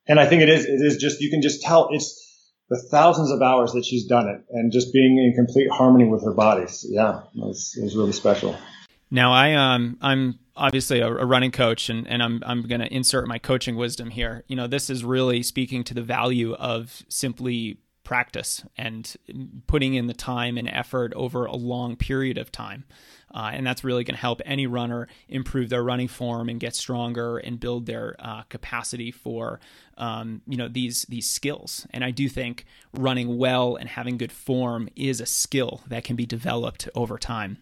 And 0.07 0.19
I 0.19 0.25
think 0.25 0.41
it 0.41 0.49
is, 0.49 0.65
it 0.65 0.81
is 0.81 0.97
just, 0.97 1.19
you 1.19 1.29
can 1.29 1.41
just 1.41 1.61
tell 1.61 1.89
it's, 1.91 2.26
the 2.69 2.81
thousands 2.91 3.31
of 3.31 3.41
hours 3.41 3.71
that 3.73 3.85
she's 3.85 4.05
done 4.05 4.27
it 4.27 4.41
and 4.51 4.71
just 4.71 4.91
being 4.93 5.17
in 5.17 5.33
complete 5.35 5.69
harmony 5.71 6.07
with 6.09 6.23
her 6.23 6.33
body. 6.33 6.67
So, 6.67 6.87
yeah, 6.91 7.21
it 7.35 7.45
was, 7.45 7.75
it 7.79 7.83
was 7.83 7.95
really 7.95 8.11
special. 8.11 8.57
Now 9.09 9.31
I 9.31 9.53
um 9.53 9.97
I'm 10.01 10.39
obviously 10.55 10.99
a, 10.99 11.07
a 11.07 11.25
running 11.25 11.51
coach 11.51 11.89
and, 11.89 12.07
and 12.07 12.21
I'm 12.21 12.43
I'm 12.45 12.63
gonna 12.63 12.89
insert 12.91 13.27
my 13.27 13.37
coaching 13.37 13.75
wisdom 13.75 14.09
here. 14.09 14.43
You 14.47 14.55
know, 14.55 14.67
this 14.67 14.89
is 14.89 15.03
really 15.03 15.43
speaking 15.43 15.83
to 15.85 15.93
the 15.93 16.01
value 16.01 16.53
of 16.55 17.03
simply 17.07 17.79
practice 18.07 18.63
and 18.77 19.17
putting 19.67 19.93
in 19.93 20.07
the 20.07 20.13
time 20.13 20.57
and 20.57 20.69
effort 20.69 21.11
over 21.13 21.43
a 21.43 21.57
long 21.57 21.97
period 21.97 22.37
of 22.37 22.49
time. 22.53 22.85
Uh, 23.35 23.49
and 23.51 23.67
that's 23.67 23.83
really 23.83 24.05
going 24.05 24.15
to 24.15 24.21
help 24.21 24.41
any 24.45 24.65
runner 24.65 25.09
improve 25.27 25.67
their 25.67 25.83
running 25.83 26.07
form 26.07 26.47
and 26.47 26.57
get 26.57 26.73
stronger 26.73 27.37
and 27.37 27.59
build 27.59 27.85
their 27.85 28.15
uh, 28.19 28.43
capacity 28.43 29.11
for 29.11 29.59
um, 29.97 30.41
you 30.47 30.55
know 30.55 30.69
these 30.69 31.01
these 31.09 31.29
skills. 31.29 31.85
And 31.91 32.01
I 32.01 32.11
do 32.11 32.29
think 32.29 32.65
running 32.93 33.37
well 33.37 33.75
and 33.75 33.89
having 33.89 34.17
good 34.17 34.31
form 34.31 34.87
is 34.95 35.19
a 35.19 35.25
skill 35.25 35.81
that 35.87 36.05
can 36.05 36.15
be 36.15 36.25
developed 36.25 36.87
over 36.95 37.17
time. 37.17 37.57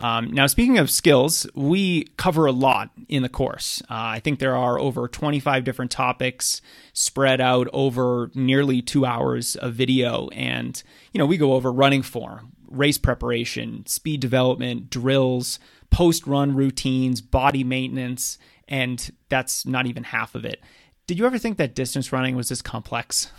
Um, 0.00 0.32
now, 0.32 0.46
speaking 0.46 0.78
of 0.78 0.90
skills, 0.90 1.46
we 1.54 2.04
cover 2.16 2.46
a 2.46 2.52
lot 2.52 2.90
in 3.08 3.22
the 3.22 3.28
course. 3.28 3.82
Uh, 3.82 4.16
I 4.16 4.20
think 4.20 4.38
there 4.38 4.56
are 4.56 4.78
over 4.78 5.06
25 5.06 5.62
different 5.62 5.90
topics 5.90 6.62
spread 6.94 7.40
out 7.40 7.68
over 7.74 8.30
nearly 8.34 8.80
two 8.80 9.04
hours 9.04 9.56
of 9.56 9.74
video. 9.74 10.28
And, 10.28 10.82
you 11.12 11.18
know, 11.18 11.26
we 11.26 11.36
go 11.36 11.52
over 11.52 11.70
running 11.70 12.00
form, 12.00 12.52
race 12.68 12.96
preparation, 12.96 13.84
speed 13.86 14.20
development, 14.20 14.88
drills, 14.88 15.58
post 15.90 16.26
run 16.26 16.56
routines, 16.56 17.20
body 17.20 17.62
maintenance, 17.62 18.38
and 18.68 19.10
that's 19.28 19.66
not 19.66 19.86
even 19.86 20.04
half 20.04 20.34
of 20.34 20.46
it. 20.46 20.62
Did 21.06 21.18
you 21.18 21.26
ever 21.26 21.38
think 21.38 21.58
that 21.58 21.74
distance 21.74 22.10
running 22.10 22.36
was 22.36 22.48
this 22.48 22.62
complex? 22.62 23.30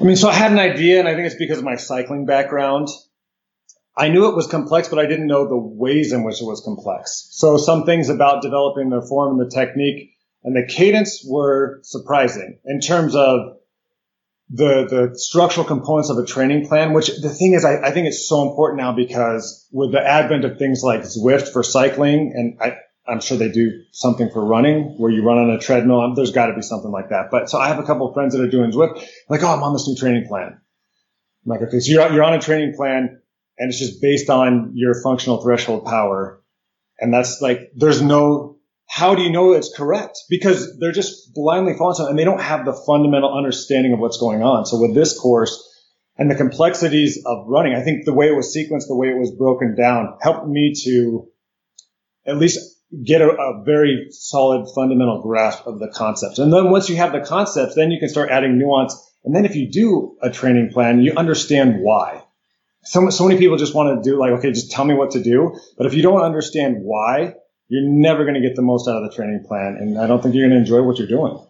I 0.00 0.04
mean, 0.04 0.16
so 0.16 0.28
I 0.28 0.34
had 0.34 0.50
an 0.50 0.58
idea, 0.58 0.98
and 0.98 1.08
I 1.08 1.14
think 1.14 1.26
it's 1.26 1.36
because 1.36 1.58
of 1.58 1.64
my 1.64 1.76
cycling 1.76 2.26
background. 2.26 2.88
I 3.96 4.08
knew 4.08 4.28
it 4.28 4.36
was 4.36 4.46
complex, 4.46 4.88
but 4.88 4.98
I 4.98 5.06
didn't 5.06 5.26
know 5.26 5.48
the 5.48 5.56
ways 5.56 6.12
in 6.12 6.22
which 6.22 6.42
it 6.42 6.44
was 6.44 6.60
complex. 6.60 7.28
So 7.30 7.56
some 7.56 7.84
things 7.84 8.10
about 8.10 8.42
developing 8.42 8.90
the 8.90 9.00
form 9.00 9.38
and 9.38 9.50
the 9.50 9.54
technique 9.54 10.10
and 10.44 10.54
the 10.54 10.66
cadence 10.70 11.24
were 11.26 11.80
surprising 11.82 12.58
in 12.64 12.80
terms 12.80 13.16
of 13.16 13.56
the 14.48 14.86
the 14.88 15.18
structural 15.18 15.66
components 15.66 16.08
of 16.08 16.18
a 16.18 16.26
training 16.26 16.68
plan, 16.68 16.92
which 16.92 17.08
the 17.20 17.30
thing 17.30 17.54
is, 17.54 17.64
I, 17.64 17.88
I 17.88 17.90
think 17.90 18.06
it's 18.06 18.28
so 18.28 18.48
important 18.48 18.80
now 18.80 18.92
because 18.92 19.66
with 19.72 19.92
the 19.92 20.00
advent 20.00 20.44
of 20.44 20.58
things 20.58 20.82
like 20.84 21.00
Zwift 21.00 21.52
for 21.52 21.64
cycling, 21.64 22.32
and 22.36 22.58
I, 22.60 22.76
I'm 23.08 23.20
sure 23.20 23.36
they 23.36 23.50
do 23.50 23.82
something 23.92 24.30
for 24.30 24.44
running 24.44 24.94
where 24.98 25.10
you 25.10 25.24
run 25.24 25.38
on 25.38 25.50
a 25.50 25.58
treadmill. 25.58 26.00
Um, 26.00 26.14
there's 26.14 26.30
got 26.30 26.46
to 26.46 26.54
be 26.54 26.62
something 26.62 26.92
like 26.92 27.08
that. 27.08 27.30
But 27.30 27.50
so 27.50 27.58
I 27.58 27.68
have 27.68 27.78
a 27.78 27.82
couple 27.82 28.06
of 28.06 28.14
friends 28.14 28.34
that 28.34 28.42
are 28.42 28.50
doing 28.50 28.70
Zwift, 28.70 29.04
like, 29.28 29.42
oh, 29.42 29.48
I'm 29.48 29.62
on 29.62 29.72
this 29.72 29.88
new 29.88 29.96
training 29.96 30.26
plan. 30.28 30.60
I'm 31.44 31.50
like, 31.50 31.62
okay, 31.62 31.80
so 31.80 31.90
you're, 31.90 32.12
you're 32.12 32.24
on 32.24 32.34
a 32.34 32.40
training 32.40 32.74
plan 32.76 33.20
and 33.58 33.70
it's 33.70 33.78
just 33.78 34.00
based 34.00 34.30
on 34.30 34.72
your 34.74 35.00
functional 35.02 35.42
threshold 35.42 35.84
power. 35.84 36.42
And 36.98 37.12
that's 37.12 37.40
like, 37.40 37.72
there's 37.74 38.00
no 38.00 38.56
how 38.88 39.14
do 39.14 39.22
you 39.22 39.30
know 39.30 39.52
it's 39.52 39.74
correct? 39.74 40.18
Because 40.30 40.78
they're 40.78 40.92
just 40.92 41.34
blindly 41.34 41.74
following 41.76 41.96
something 41.96 42.10
and 42.10 42.18
they 42.18 42.24
don't 42.24 42.40
have 42.40 42.64
the 42.64 42.72
fundamental 42.86 43.36
understanding 43.36 43.92
of 43.92 43.98
what's 43.98 44.18
going 44.18 44.42
on. 44.42 44.64
So 44.64 44.80
with 44.80 44.94
this 44.94 45.18
course 45.18 45.62
and 46.16 46.30
the 46.30 46.34
complexities 46.34 47.22
of 47.26 47.46
running, 47.46 47.74
I 47.74 47.82
think 47.82 48.04
the 48.04 48.14
way 48.14 48.28
it 48.28 48.36
was 48.36 48.56
sequenced, 48.56 48.86
the 48.86 48.96
way 48.96 49.08
it 49.08 49.18
was 49.18 49.32
broken 49.32 49.74
down 49.76 50.16
helped 50.20 50.46
me 50.46 50.72
to 50.84 51.28
at 52.26 52.38
least 52.38 52.58
get 53.04 53.20
a, 53.20 53.28
a 53.28 53.64
very 53.64 54.06
solid 54.10 54.68
fundamental 54.74 55.20
grasp 55.20 55.66
of 55.66 55.80
the 55.80 55.88
concepts. 55.88 56.38
And 56.38 56.52
then 56.52 56.70
once 56.70 56.88
you 56.88 56.96
have 56.96 57.12
the 57.12 57.20
concepts, 57.20 57.74
then 57.74 57.90
you 57.90 57.98
can 57.98 58.08
start 58.08 58.30
adding 58.30 58.56
nuance. 58.56 58.94
And 59.24 59.34
then 59.34 59.44
if 59.44 59.56
you 59.56 59.70
do 59.70 60.16
a 60.22 60.30
training 60.30 60.70
plan, 60.72 61.00
you 61.00 61.14
understand 61.16 61.80
why. 61.80 62.22
So, 62.86 63.10
so 63.10 63.26
many 63.26 63.38
people 63.38 63.56
just 63.56 63.74
want 63.74 64.02
to 64.02 64.10
do 64.10 64.18
like, 64.18 64.32
okay, 64.32 64.52
just 64.52 64.70
tell 64.70 64.84
me 64.84 64.94
what 64.94 65.10
to 65.12 65.22
do. 65.22 65.58
But 65.76 65.86
if 65.86 65.94
you 65.94 66.02
don't 66.02 66.22
understand 66.22 66.76
why, 66.80 67.34
you're 67.68 67.88
never 67.88 68.24
going 68.24 68.40
to 68.40 68.40
get 68.40 68.54
the 68.54 68.62
most 68.62 68.88
out 68.88 69.02
of 69.02 69.10
the 69.10 69.14
training 69.14 69.44
plan. 69.46 69.76
And 69.76 69.98
I 69.98 70.06
don't 70.06 70.22
think 70.22 70.34
you're 70.34 70.48
going 70.48 70.56
to 70.56 70.60
enjoy 70.60 70.82
what 70.82 70.98
you're 70.98 71.08
doing. 71.08 71.44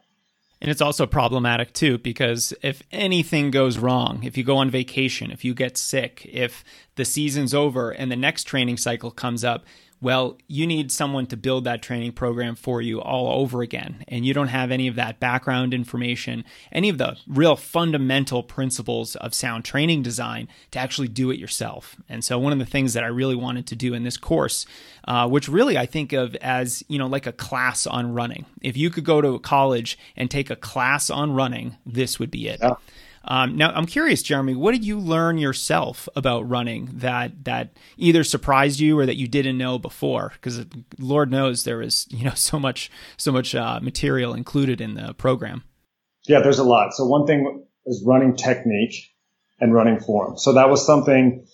And 0.62 0.70
it's 0.70 0.80
also 0.80 1.06
problematic 1.06 1.74
too, 1.74 1.98
because 1.98 2.54
if 2.62 2.82
anything 2.90 3.50
goes 3.50 3.76
wrong, 3.76 4.24
if 4.24 4.38
you 4.38 4.44
go 4.44 4.56
on 4.56 4.70
vacation, 4.70 5.30
if 5.30 5.44
you 5.44 5.52
get 5.52 5.76
sick, 5.76 6.26
if 6.32 6.64
the 6.94 7.04
season's 7.04 7.52
over 7.52 7.90
and 7.90 8.10
the 8.10 8.16
next 8.16 8.44
training 8.44 8.78
cycle 8.78 9.10
comes 9.10 9.44
up, 9.44 9.66
well, 10.06 10.38
you 10.46 10.68
need 10.68 10.92
someone 10.92 11.26
to 11.26 11.36
build 11.36 11.64
that 11.64 11.82
training 11.82 12.12
program 12.12 12.54
for 12.54 12.80
you 12.80 13.00
all 13.00 13.40
over 13.42 13.60
again. 13.60 14.04
And 14.06 14.24
you 14.24 14.32
don't 14.32 14.46
have 14.46 14.70
any 14.70 14.86
of 14.86 14.94
that 14.94 15.18
background 15.18 15.74
information, 15.74 16.44
any 16.70 16.88
of 16.88 16.98
the 16.98 17.16
real 17.26 17.56
fundamental 17.56 18.44
principles 18.44 19.16
of 19.16 19.34
sound 19.34 19.64
training 19.64 20.04
design 20.04 20.46
to 20.70 20.78
actually 20.78 21.08
do 21.08 21.32
it 21.32 21.40
yourself. 21.40 21.96
And 22.08 22.24
so, 22.24 22.38
one 22.38 22.52
of 22.52 22.60
the 22.60 22.64
things 22.64 22.92
that 22.92 23.02
I 23.02 23.08
really 23.08 23.34
wanted 23.34 23.66
to 23.66 23.74
do 23.74 23.94
in 23.94 24.04
this 24.04 24.16
course, 24.16 24.64
uh, 25.08 25.28
which 25.28 25.48
really 25.48 25.76
I 25.76 25.86
think 25.86 26.12
of 26.12 26.36
as, 26.36 26.84
you 26.86 27.00
know, 27.00 27.08
like 27.08 27.26
a 27.26 27.32
class 27.32 27.84
on 27.84 28.14
running. 28.14 28.46
If 28.62 28.76
you 28.76 28.90
could 28.90 29.04
go 29.04 29.20
to 29.20 29.40
college 29.40 29.98
and 30.16 30.30
take 30.30 30.50
a 30.50 30.56
class 30.56 31.10
on 31.10 31.32
running, 31.32 31.78
this 31.84 32.20
would 32.20 32.30
be 32.30 32.46
it. 32.46 32.60
Yeah. 32.62 32.74
Um, 33.28 33.56
now, 33.56 33.72
I'm 33.72 33.86
curious, 33.86 34.22
Jeremy, 34.22 34.54
what 34.54 34.72
did 34.72 34.84
you 34.84 34.98
learn 34.98 35.38
yourself 35.38 36.08
about 36.14 36.48
running 36.48 36.90
that 36.94 37.44
that 37.44 37.76
either 37.96 38.22
surprised 38.22 38.78
you 38.78 38.98
or 38.98 39.06
that 39.06 39.16
you 39.16 39.26
didn't 39.26 39.58
know 39.58 39.78
before? 39.78 40.32
Because 40.34 40.64
Lord 40.98 41.30
knows 41.30 41.64
there 41.64 41.82
is 41.82 42.06
you 42.10 42.24
know 42.24 42.30
so 42.34 42.58
much 42.58 42.90
so 43.16 43.32
much 43.32 43.54
uh, 43.54 43.80
material 43.82 44.34
included 44.34 44.80
in 44.80 44.94
the 44.94 45.14
program. 45.14 45.64
Yeah, 46.26 46.40
there's 46.40 46.58
a 46.58 46.64
lot. 46.64 46.92
So 46.92 47.06
one 47.06 47.26
thing 47.26 47.64
is 47.86 48.04
running 48.06 48.36
technique 48.36 49.12
and 49.60 49.72
running 49.72 50.00
form. 50.00 50.36
So 50.36 50.54
that 50.54 50.68
was 50.68 50.84
something 50.84 51.46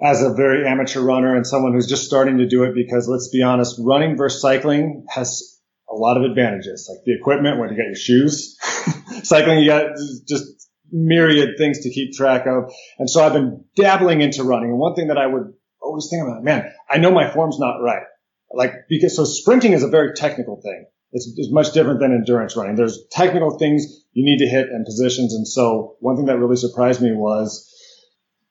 as 0.00 0.22
a 0.22 0.32
very 0.32 0.66
amateur 0.66 1.00
runner 1.00 1.34
and 1.34 1.46
someone 1.46 1.72
who's 1.72 1.86
just 1.86 2.04
starting 2.04 2.38
to 2.38 2.46
do 2.46 2.64
it 2.64 2.74
because 2.74 3.08
let's 3.08 3.28
be 3.28 3.42
honest, 3.42 3.80
running 3.80 4.16
versus 4.16 4.40
cycling 4.40 5.04
has 5.08 5.58
a 5.90 5.94
lot 5.94 6.16
of 6.16 6.22
advantages, 6.22 6.88
like 6.90 7.04
the 7.04 7.14
equipment, 7.14 7.58
when 7.58 7.70
you 7.70 7.76
got 7.76 7.86
your 7.86 7.94
shoes, 7.94 8.56
cycling, 9.22 9.60
you 9.60 9.66
got 9.66 9.96
just 10.28 10.67
myriad 10.90 11.58
things 11.58 11.80
to 11.80 11.90
keep 11.90 12.14
track 12.14 12.46
of. 12.46 12.72
And 12.98 13.08
so 13.08 13.22
I've 13.22 13.32
been 13.32 13.64
dabbling 13.76 14.20
into 14.20 14.44
running. 14.44 14.70
And 14.70 14.78
one 14.78 14.94
thing 14.94 15.08
that 15.08 15.18
I 15.18 15.26
would 15.26 15.52
always 15.80 16.08
think 16.10 16.22
about, 16.22 16.42
man, 16.42 16.72
I 16.88 16.98
know 16.98 17.10
my 17.10 17.30
form's 17.30 17.58
not 17.58 17.78
right. 17.80 18.04
Like, 18.52 18.72
because 18.88 19.14
so 19.16 19.24
sprinting 19.24 19.72
is 19.72 19.82
a 19.82 19.88
very 19.88 20.14
technical 20.14 20.60
thing. 20.60 20.86
It's, 21.12 21.32
it's 21.36 21.52
much 21.52 21.72
different 21.72 22.00
than 22.00 22.12
endurance 22.12 22.56
running. 22.56 22.76
There's 22.76 23.06
technical 23.10 23.58
things 23.58 24.04
you 24.12 24.24
need 24.24 24.38
to 24.44 24.46
hit 24.46 24.68
and 24.68 24.84
positions. 24.84 25.34
And 25.34 25.46
so 25.46 25.96
one 26.00 26.16
thing 26.16 26.26
that 26.26 26.38
really 26.38 26.56
surprised 26.56 27.00
me 27.00 27.12
was 27.12 27.64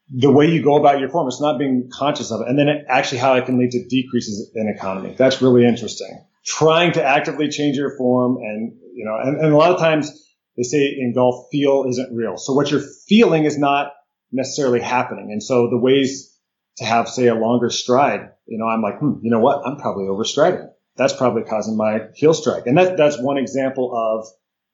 the 0.10 0.32
way 0.32 0.50
you 0.50 0.64
go 0.64 0.78
about 0.78 1.00
your 1.00 1.10
form. 1.10 1.28
It's 1.28 1.42
not 1.42 1.60
being 1.60 1.90
conscious 1.92 2.32
of 2.32 2.42
it. 2.42 2.48
And 2.48 2.58
then 2.58 2.68
it, 2.68 2.86
actually 2.88 3.20
how 3.20 3.36
it 3.36 3.46
can 3.46 3.60
lead 3.60 3.72
to 3.72 3.86
decreases 3.88 4.52
in 4.56 4.70
economy. 4.70 5.16
That's 5.18 5.42
really 5.42 5.66
interesting. 5.66 6.26
Trying 6.46 6.94
to 6.94 7.04
actively 7.04 7.50
change 7.50 7.78
your 7.78 7.98
form 7.98 8.38
and, 8.38 8.74
you 8.94 9.06
know, 9.06 9.18
and, 9.22 9.40
and 9.40 9.54
a 9.54 9.58
lot 9.58 9.72
of 9.72 9.80
times 9.80 10.27
they 10.58 10.64
say 10.64 10.96
in 10.98 11.14
golf, 11.16 11.48
feel 11.52 11.86
isn't 11.88 12.16
real. 12.16 12.38
So 12.38 12.54
what 12.54 12.72
you're 12.72 12.84
feeling 13.08 13.46
is 13.46 13.58
not 13.58 13.94
necessarily 14.32 14.82
happening. 14.82 15.32
And 15.32 15.42
so 15.42 15.70
the 15.70 15.78
ways 15.78 16.36
to 16.78 16.86
have, 16.86 17.08
say, 17.08 17.28
a 17.28 17.36
longer 17.36 17.70
stride, 17.70 18.32
you 18.48 18.58
know, 18.58 18.66
I'm 18.66 18.82
like, 18.82 19.00
hmm, 19.00 19.20
you 19.22 19.32
know 19.32 19.40
what? 19.40 19.66
I'm 19.66 19.78
probably 19.78 20.06
overstriding. 20.06 20.68
That's 20.96 21.14
probably 21.14 21.44
causing 21.44 21.78
my 21.78 22.08
heel 22.16 22.34
strike. 22.34 22.66
And 22.66 22.78
that, 22.78 22.98
that's 22.98 23.20
one 23.20 23.38
example 23.38 23.96
of 23.96 24.28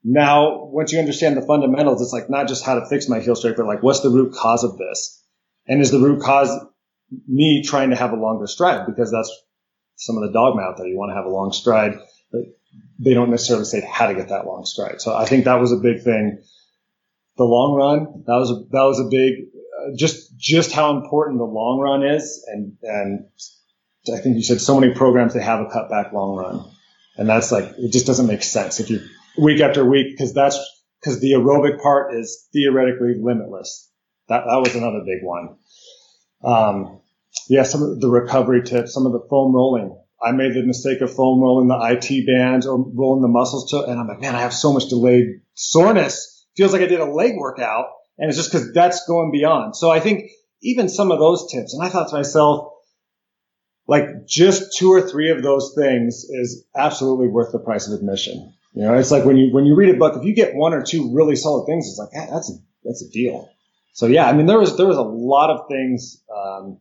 now, 0.03 0.65
once 0.65 0.91
you 0.91 0.99
understand 0.99 1.37
the 1.37 1.45
fundamentals, 1.45 2.01
it's 2.01 2.13
like 2.13 2.29
not 2.29 2.47
just 2.47 2.65
how 2.65 2.75
to 2.79 2.85
fix 2.87 3.07
my 3.07 3.19
heel 3.19 3.35
strike, 3.35 3.55
but 3.55 3.65
like 3.65 3.83
what's 3.83 4.01
the 4.01 4.09
root 4.09 4.33
cause 4.33 4.63
of 4.63 4.77
this? 4.77 5.23
And 5.67 5.81
is 5.81 5.91
the 5.91 5.99
root 5.99 6.21
cause 6.21 6.49
me 7.27 7.63
trying 7.65 7.91
to 7.91 7.95
have 7.95 8.11
a 8.11 8.15
longer 8.15 8.47
stride? 8.47 8.85
Because 8.85 9.11
that's 9.11 9.31
some 9.95 10.17
of 10.17 10.23
the 10.23 10.33
dogma 10.33 10.61
out 10.61 10.77
there. 10.77 10.87
You 10.87 10.97
want 10.97 11.11
to 11.11 11.15
have 11.15 11.25
a 11.25 11.29
long 11.29 11.53
stride, 11.53 11.93
but 12.31 12.41
they 12.99 13.13
don't 13.13 13.31
necessarily 13.31 13.65
say 13.65 13.81
how 13.81 14.07
to 14.07 14.13
get 14.13 14.29
that 14.29 14.45
long 14.45 14.65
stride. 14.65 15.01
So 15.01 15.15
I 15.15 15.25
think 15.25 15.45
that 15.45 15.59
was 15.59 15.71
a 15.71 15.77
big 15.77 16.03
thing. 16.03 16.43
The 17.37 17.43
long 17.43 17.75
run, 17.75 18.23
that 18.27 18.35
was 18.35 18.51
a, 18.51 18.55
that 18.71 18.83
was 18.83 18.99
a 18.99 19.09
big, 19.09 19.47
uh, 19.79 19.95
just, 19.97 20.37
just 20.37 20.71
how 20.71 20.95
important 20.97 21.39
the 21.39 21.45
long 21.45 21.79
run 21.79 22.03
is. 22.03 22.45
And, 22.47 22.77
and 22.83 23.25
I 24.13 24.19
think 24.19 24.35
you 24.35 24.43
said 24.43 24.61
so 24.61 24.79
many 24.79 24.93
programs, 24.93 25.33
they 25.33 25.41
have 25.41 25.61
a 25.61 25.65
cutback 25.65 26.13
long 26.13 26.35
run. 26.35 26.65
And 27.17 27.27
that's 27.27 27.51
like, 27.51 27.73
it 27.77 27.91
just 27.91 28.05
doesn't 28.05 28.27
make 28.27 28.43
sense 28.43 28.79
if 28.79 28.89
you 28.89 29.01
week 29.37 29.61
after 29.61 29.83
week, 29.83 30.07
because 30.11 30.33
that's, 30.33 30.59
because 30.99 31.19
the 31.19 31.33
aerobic 31.33 31.81
part 31.81 32.13
is 32.13 32.47
theoretically 32.53 33.15
limitless. 33.19 33.89
That, 34.29 34.43
that 34.45 34.59
was 34.59 34.75
another 34.75 35.01
big 35.05 35.23
one. 35.23 35.57
Um, 36.43 37.01
yeah, 37.49 37.63
some 37.63 37.81
of 37.81 37.99
the 37.99 38.09
recovery 38.09 38.63
tips, 38.63 38.93
some 38.93 39.05
of 39.05 39.11
the 39.11 39.25
foam 39.29 39.55
rolling. 39.55 39.99
I 40.23 40.31
made 40.31 40.53
the 40.53 40.63
mistake 40.63 41.01
of 41.01 41.13
foam 41.13 41.41
rolling 41.41 41.67
the 41.67 41.77
IT 41.79 42.25
bands 42.25 42.65
or 42.65 42.77
rolling 42.77 43.21
the 43.21 43.27
muscles 43.27 43.71
to, 43.71 43.83
and 43.83 43.99
I'm 43.99 44.07
like, 44.07 44.21
man, 44.21 44.35
I 44.35 44.41
have 44.41 44.53
so 44.53 44.73
much 44.73 44.87
delayed 44.87 45.41
soreness. 45.53 46.45
Feels 46.55 46.73
like 46.73 46.81
I 46.81 46.87
did 46.87 46.99
a 46.99 47.05
leg 47.05 47.35
workout. 47.37 47.87
And 48.17 48.29
it's 48.29 48.37
just 48.37 48.51
because 48.51 48.73
that's 48.73 49.07
going 49.07 49.31
beyond. 49.31 49.75
So 49.75 49.89
I 49.89 49.99
think 49.99 50.29
even 50.61 50.87
some 50.87 51.11
of 51.11 51.19
those 51.19 51.51
tips, 51.51 51.73
and 51.73 51.83
I 51.83 51.89
thought 51.89 52.09
to 52.09 52.15
myself, 52.15 52.69
like 53.87 54.27
just 54.27 54.77
two 54.77 54.91
or 54.91 55.01
three 55.01 55.31
of 55.31 55.41
those 55.41 55.73
things 55.75 56.25
is 56.29 56.65
absolutely 56.75 57.27
worth 57.27 57.51
the 57.51 57.59
price 57.59 57.87
of 57.87 57.93
admission. 57.93 58.53
You 58.73 58.83
know, 58.83 58.93
it's 58.93 59.11
like 59.11 59.25
when 59.25 59.37
you, 59.37 59.53
when 59.53 59.65
you 59.65 59.75
read 59.75 59.93
a 59.93 59.97
book, 59.97 60.15
if 60.15 60.23
you 60.23 60.33
get 60.33 60.55
one 60.55 60.73
or 60.73 60.83
two 60.83 61.13
really 61.13 61.35
solid 61.35 61.65
things, 61.65 61.87
it's 61.87 61.97
like, 61.97 62.09
yeah, 62.13 62.27
that's 62.31 62.49
a, 62.51 62.53
that's 62.83 63.03
a 63.03 63.09
deal 63.09 63.49
so 63.93 64.07
yeah, 64.07 64.27
I 64.27 64.33
mean, 64.33 64.47
there 64.47 64.59
was, 64.59 64.75
there 64.75 64.87
was 64.87 64.97
a 64.97 65.03
lot 65.03 65.51
of 65.51 65.67
things, 65.69 66.21
um, 66.35 66.79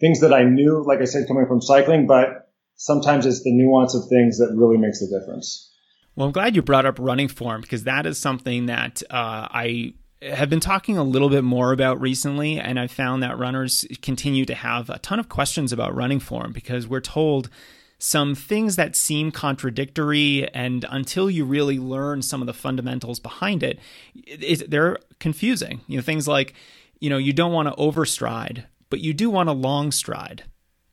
things 0.00 0.20
that 0.20 0.32
I 0.32 0.44
knew, 0.44 0.82
like 0.84 1.00
I 1.00 1.04
said, 1.04 1.28
coming 1.28 1.46
from 1.46 1.60
cycling, 1.60 2.06
but 2.06 2.49
sometimes 2.80 3.26
it's 3.26 3.42
the 3.42 3.52
nuance 3.52 3.94
of 3.94 4.08
things 4.08 4.38
that 4.38 4.54
really 4.56 4.78
makes 4.78 5.00
the 5.00 5.18
difference. 5.18 5.70
Well, 6.16 6.26
I'm 6.26 6.32
glad 6.32 6.56
you 6.56 6.62
brought 6.62 6.86
up 6.86 6.98
running 6.98 7.28
form 7.28 7.60
because 7.60 7.84
that 7.84 8.06
is 8.06 8.18
something 8.18 8.66
that 8.66 9.02
uh, 9.10 9.46
I 9.50 9.92
have 10.22 10.48
been 10.48 10.60
talking 10.60 10.96
a 10.96 11.04
little 11.04 11.28
bit 11.28 11.44
more 11.44 11.72
about 11.72 12.00
recently, 12.00 12.58
and 12.58 12.80
I 12.80 12.86
found 12.86 13.22
that 13.22 13.38
runners 13.38 13.84
continue 14.00 14.46
to 14.46 14.54
have 14.54 14.88
a 14.88 14.98
ton 14.98 15.20
of 15.20 15.28
questions 15.28 15.74
about 15.74 15.94
running 15.94 16.20
form 16.20 16.52
because 16.52 16.88
we're 16.88 17.00
told 17.00 17.50
some 17.98 18.34
things 18.34 18.76
that 18.76 18.96
seem 18.96 19.30
contradictory, 19.30 20.48
and 20.54 20.86
until 20.88 21.30
you 21.30 21.44
really 21.44 21.78
learn 21.78 22.22
some 22.22 22.40
of 22.40 22.46
the 22.46 22.54
fundamentals 22.54 23.20
behind 23.20 23.62
it, 23.62 23.78
it 24.14 24.70
they're 24.70 24.96
confusing. 25.18 25.82
You 25.86 25.98
know, 25.98 26.02
things 26.02 26.26
like, 26.26 26.54
you 26.98 27.10
know, 27.10 27.18
you 27.18 27.34
don't 27.34 27.52
want 27.52 27.68
to 27.68 27.74
overstride, 27.74 28.64
but 28.88 29.00
you 29.00 29.12
do 29.12 29.28
want 29.28 29.50
a 29.50 29.52
long 29.52 29.92
stride 29.92 30.44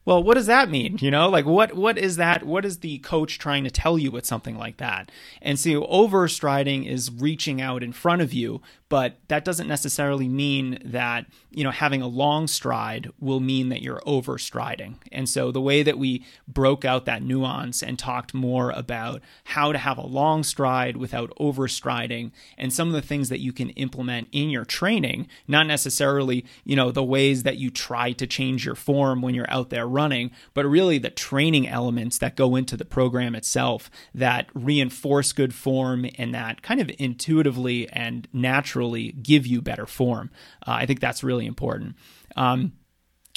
well, 0.07 0.23
what 0.23 0.35
does 0.35 0.45
that 0.45 0.69
mean? 0.69 0.97
You 1.01 1.11
know, 1.11 1.27
like 1.27 1.45
what 1.45 1.73
what 1.73 1.97
is 1.97 2.15
that? 2.15 2.45
What 2.45 2.63
is 2.63 2.79
the 2.79 2.99
coach 2.99 3.39
trying 3.39 3.65
to 3.65 3.69
tell 3.69 3.99
you 3.99 4.09
with 4.09 4.25
something 4.25 4.57
like 4.57 4.77
that? 4.77 5.11
And 5.41 5.59
so 5.59 5.83
overstriding 5.83 6.87
is 6.87 7.11
reaching 7.11 7.59
out 7.59 7.83
in 7.83 7.91
front 7.91 8.21
of 8.21 8.31
you, 8.31 8.61
but 8.89 9.17
that 9.27 9.43
doesn't 9.43 9.67
necessarily 9.67 10.29
mean 10.29 10.79
that, 10.83 11.25
you 11.51 11.63
know, 11.63 11.71
having 11.71 12.01
a 12.01 12.07
long 12.07 12.47
stride 12.47 13.11
will 13.19 13.41
mean 13.41 13.67
that 13.67 13.81
you're 13.81 14.01
overstriding. 14.07 14.95
And 15.11 15.27
so 15.27 15.51
the 15.51 15.59
way 15.59 15.83
that 15.83 15.97
we 15.97 16.25
broke 16.47 16.85
out 16.85 17.03
that 17.05 17.21
nuance 17.21 17.83
and 17.83 17.99
talked 17.99 18.33
more 18.33 18.71
about 18.71 19.21
how 19.43 19.73
to 19.73 19.77
have 19.77 19.97
a 19.97 20.07
long 20.07 20.43
stride 20.43 20.95
without 20.95 21.33
overstriding 21.37 22.31
and 22.57 22.71
some 22.71 22.87
of 22.87 22.93
the 22.93 23.01
things 23.01 23.27
that 23.27 23.41
you 23.41 23.51
can 23.51 23.71
implement 23.71 24.29
in 24.31 24.49
your 24.49 24.63
training, 24.63 25.27
not 25.49 25.67
necessarily, 25.67 26.45
you 26.63 26.77
know, 26.77 26.91
the 26.91 27.03
ways 27.03 27.43
that 27.43 27.57
you 27.57 27.69
try 27.69 28.13
to 28.13 28.25
change 28.25 28.65
your 28.65 28.75
form 28.75 29.21
when 29.21 29.35
you're 29.35 29.51
out 29.51 29.69
there 29.69 29.85
running, 30.01 30.31
but 30.53 30.65
really 30.65 30.97
the 30.99 31.09
training 31.09 31.67
elements 31.67 32.17
that 32.19 32.35
go 32.35 32.55
into 32.55 32.77
the 32.77 32.85
program 32.85 33.35
itself 33.35 33.89
that 34.13 34.47
reinforce 34.53 35.33
good 35.33 35.53
form 35.53 36.05
and 36.17 36.33
that 36.33 36.61
kind 36.61 36.79
of 36.79 36.91
intuitively 36.99 37.89
and 37.89 38.27
naturally 38.31 39.11
give 39.11 39.47
you 39.47 39.61
better 39.61 39.87
form. 39.87 40.29
Uh, 40.65 40.77
I 40.81 40.85
think 40.85 40.99
that's 40.99 41.23
really 41.23 41.45
important. 41.45 41.95
Um, 42.35 42.73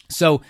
so, 0.08 0.42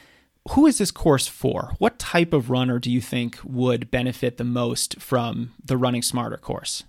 who 0.53 0.66
is 0.66 0.79
this 0.79 0.90
course 0.90 1.29
for? 1.29 1.75
What 1.79 1.99
type 1.99 2.33
of 2.33 2.51
runner 2.51 2.79
do 2.79 2.90
you 2.90 3.01
think 3.01 3.38
would 3.44 3.90
benefit 3.90 4.38
the 4.38 4.44
most 4.44 4.99
from 4.99 5.53
the 5.62 5.77
Running 5.77 6.03
Smarter 6.03 6.38
course? 6.38 6.83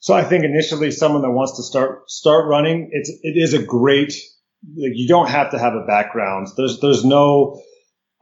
So 0.00 0.14
I 0.14 0.24
think 0.24 0.44
initially 0.44 0.90
someone 0.90 1.22
that 1.22 1.30
wants 1.30 1.56
to 1.56 1.62
start 1.62 2.08
start 2.10 2.46
running, 2.46 2.90
it's 2.92 3.10
it 3.22 3.34
is 3.36 3.54
a 3.54 3.62
great. 3.62 4.14
You 4.74 5.06
don't 5.08 5.28
have 5.28 5.50
to 5.50 5.58
have 5.58 5.74
a 5.74 5.84
background. 5.86 6.48
There's 6.56 6.80
there's 6.80 7.04
no 7.04 7.60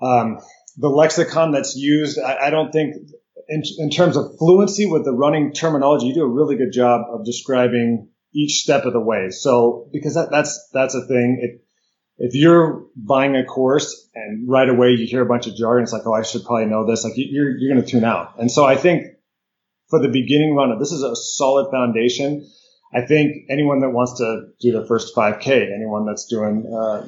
um, 0.01 0.39
the 0.77 0.89
lexicon 0.89 1.53
that's 1.53 1.77
used, 1.77 2.19
I, 2.19 2.47
I 2.47 2.51
don't 2.51 2.73
think 2.73 2.95
in, 3.49 3.63
in, 3.79 3.91
terms 3.91 4.17
of 4.17 4.37
fluency 4.39 4.87
with 4.87 5.05
the 5.05 5.13
running 5.13 5.53
terminology, 5.53 6.07
you 6.07 6.15
do 6.15 6.23
a 6.23 6.29
really 6.29 6.57
good 6.57 6.73
job 6.73 7.03
of 7.13 7.25
describing 7.25 8.09
each 8.35 8.63
step 8.63 8.85
of 8.85 8.93
the 8.93 9.01
way. 9.01 9.31
So 9.31 9.89
because 9.93 10.15
that, 10.15 10.31
that's 10.31 10.69
that's 10.73 10.95
a 10.95 11.07
thing. 11.07 11.39
If 11.41 11.61
if 12.17 12.35
you're 12.35 12.87
buying 12.97 13.37
a 13.37 13.45
course 13.45 14.09
and 14.15 14.49
right 14.49 14.69
away 14.69 14.91
you 14.91 15.07
hear 15.07 15.23
a 15.23 15.27
bunch 15.27 15.47
of 15.47 15.57
jargon, 15.57 15.85
it's 15.85 15.93
like, 15.93 16.07
oh, 16.07 16.13
I 16.13 16.23
should 16.23 16.45
probably 16.45 16.67
know 16.67 16.87
this. 16.87 17.05
Like 17.05 17.15
you're 17.17 17.57
you're 17.57 17.73
going 17.73 17.85
to 17.85 17.91
tune 17.91 18.05
out. 18.05 18.39
And 18.39 18.51
so 18.51 18.65
I 18.65 18.77
think 18.77 19.05
for 19.91 20.01
the 20.01 20.09
beginning 20.09 20.55
runner, 20.55 20.79
this 20.79 20.93
is 20.93 21.03
a 21.03 21.15
solid 21.15 21.71
foundation. 21.71 22.49
I 22.95 23.01
think 23.01 23.47
anyone 23.51 23.81
that 23.81 23.91
wants 23.91 24.19
to 24.19 24.47
do 24.61 24.71
their 24.71 24.87
first 24.87 25.17
5K, 25.17 25.75
anyone 25.75 26.07
that's 26.07 26.27
doing 26.27 26.65
uh, 26.73 27.05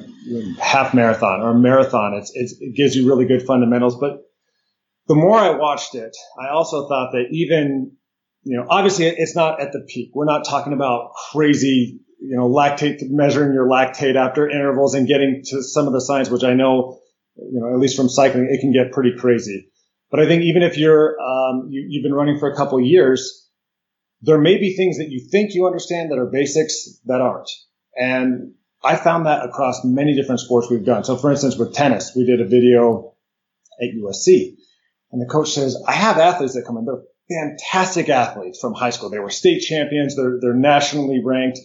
half 0.61 0.93
marathon 0.93 1.41
or 1.41 1.51
a 1.51 1.55
marathon, 1.57 2.13
it's, 2.15 2.31
it's, 2.33 2.55
it 2.59 2.75
gives 2.75 2.93
you 2.93 3.07
really 3.07 3.25
good 3.25 3.43
fundamentals. 3.43 3.97
But 3.97 4.21
the 5.07 5.15
more 5.15 5.37
I 5.39 5.51
watched 5.51 5.95
it, 5.95 6.15
I 6.37 6.49
also 6.49 6.89
thought 6.89 7.13
that 7.13 7.27
even, 7.31 7.93
you 8.43 8.57
know, 8.57 8.67
obviously 8.69 9.05
it's 9.05 9.33
not 9.33 9.61
at 9.61 9.71
the 9.71 9.85
peak. 9.87 10.11
We're 10.13 10.25
not 10.25 10.45
talking 10.45 10.73
about 10.73 11.11
crazy, 11.31 12.01
you 12.19 12.35
know, 12.35 12.49
lactate, 12.49 12.97
measuring 13.03 13.53
your 13.53 13.67
lactate 13.67 14.17
after 14.17 14.49
intervals 14.49 14.93
and 14.93 15.07
getting 15.07 15.41
to 15.45 15.63
some 15.63 15.87
of 15.87 15.93
the 15.93 16.01
science, 16.01 16.29
which 16.29 16.43
I 16.43 16.53
know, 16.53 16.99
you 17.37 17.61
know, 17.61 17.73
at 17.73 17.79
least 17.79 17.95
from 17.95 18.09
cycling, 18.09 18.49
it 18.51 18.59
can 18.59 18.73
get 18.73 18.91
pretty 18.91 19.13
crazy. 19.17 19.69
But 20.11 20.19
I 20.19 20.25
think 20.25 20.43
even 20.43 20.63
if 20.63 20.77
you're, 20.77 21.17
um, 21.21 21.67
you, 21.69 21.85
you've 21.87 22.03
been 22.03 22.13
running 22.13 22.39
for 22.39 22.51
a 22.51 22.55
couple 22.57 22.81
years, 22.81 23.46
there 24.21 24.39
may 24.39 24.57
be 24.57 24.75
things 24.75 24.97
that 24.97 25.09
you 25.09 25.19
think 25.19 25.53
you 25.53 25.67
understand 25.67 26.11
that 26.11 26.17
are 26.17 26.25
basics 26.25 26.99
that 27.05 27.21
aren't. 27.21 27.49
And 27.95 28.53
I 28.83 28.95
found 28.95 29.25
that 29.25 29.45
across 29.45 29.83
many 29.83 30.15
different 30.15 30.41
sports 30.41 30.69
we've 30.69 30.85
done. 30.85 31.03
So 31.03 31.17
for 31.17 31.31
instance, 31.31 31.57
with 31.57 31.73
tennis, 31.73 32.13
we 32.15 32.25
did 32.25 32.41
a 32.41 32.45
video 32.45 33.15
at 33.81 33.89
USC 33.95 34.55
and 35.11 35.21
the 35.21 35.25
coach 35.25 35.51
says, 35.51 35.81
I 35.87 35.93
have 35.93 36.17
athletes 36.17 36.53
that 36.53 36.65
come 36.65 36.77
in. 36.77 36.85
They're 36.85 37.03
fantastic 37.29 38.09
athletes 38.09 38.59
from 38.59 38.73
high 38.73 38.89
school. 38.89 39.09
They 39.09 39.19
were 39.19 39.29
state 39.29 39.61
champions. 39.61 40.15
They're, 40.15 40.37
they're 40.41 40.53
nationally 40.53 41.21
ranked. 41.23 41.59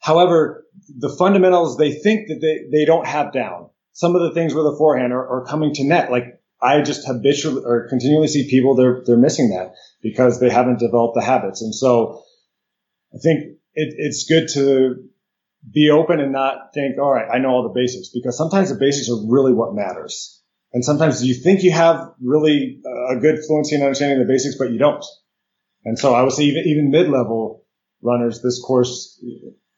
However, 0.00 0.64
the 0.96 1.08
fundamentals 1.08 1.76
they 1.76 1.92
think 1.92 2.28
that 2.28 2.40
they, 2.40 2.78
they 2.78 2.84
don't 2.84 3.06
have 3.06 3.32
down. 3.32 3.70
Some 3.92 4.14
of 4.14 4.22
the 4.22 4.32
things 4.32 4.54
with 4.54 4.64
the 4.64 4.76
forehand 4.78 5.12
are, 5.12 5.28
are 5.28 5.44
coming 5.44 5.74
to 5.74 5.84
net. 5.84 6.10
Like 6.10 6.37
I 6.60 6.82
just 6.82 7.06
habitually 7.06 7.62
or 7.64 7.88
continually 7.88 8.28
see 8.28 8.50
people 8.50 8.74
they're 8.74 9.02
they're 9.06 9.16
missing 9.16 9.50
that 9.50 9.74
because 10.02 10.40
they 10.40 10.50
haven't 10.50 10.80
developed 10.80 11.14
the 11.14 11.22
habits. 11.22 11.62
And 11.62 11.74
so 11.74 12.22
I 13.14 13.18
think 13.18 13.58
it, 13.74 13.94
it's 13.96 14.26
good 14.28 14.48
to 14.54 15.04
be 15.72 15.90
open 15.90 16.20
and 16.20 16.32
not 16.32 16.72
think, 16.74 16.98
all 16.98 17.12
right, 17.12 17.28
I 17.32 17.38
know 17.38 17.50
all 17.50 17.62
the 17.62 17.80
basics 17.80 18.10
because 18.12 18.36
sometimes 18.36 18.70
the 18.70 18.78
basics 18.78 19.08
are 19.10 19.30
really 19.30 19.52
what 19.52 19.74
matters. 19.74 20.42
And 20.72 20.84
sometimes 20.84 21.24
you 21.24 21.34
think 21.34 21.62
you 21.62 21.72
have 21.72 22.12
really 22.20 22.80
a 23.10 23.16
good 23.16 23.38
fluency 23.46 23.74
and 23.74 23.84
understanding 23.84 24.20
of 24.20 24.26
the 24.26 24.32
basics, 24.32 24.56
but 24.58 24.70
you 24.70 24.78
don't. 24.78 25.04
And 25.84 25.98
so 25.98 26.14
I 26.14 26.22
would 26.22 26.32
say 26.32 26.44
even, 26.44 26.64
even 26.66 26.90
mid-level 26.90 27.64
runners, 28.02 28.42
this 28.42 28.62
course 28.62 29.18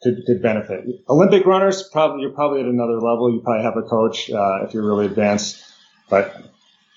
could, 0.02 0.16
could 0.26 0.42
benefit. 0.42 0.84
Olympic 1.08 1.46
runners, 1.46 1.88
probably, 1.92 2.22
you're 2.22 2.32
probably 2.32 2.60
at 2.60 2.66
another 2.66 2.94
level. 2.94 3.32
You 3.32 3.40
probably 3.40 3.62
have 3.62 3.76
a 3.76 3.82
coach, 3.82 4.30
uh, 4.30 4.64
if 4.64 4.74
you're 4.74 4.86
really 4.86 5.06
advanced, 5.06 5.62
but 6.08 6.34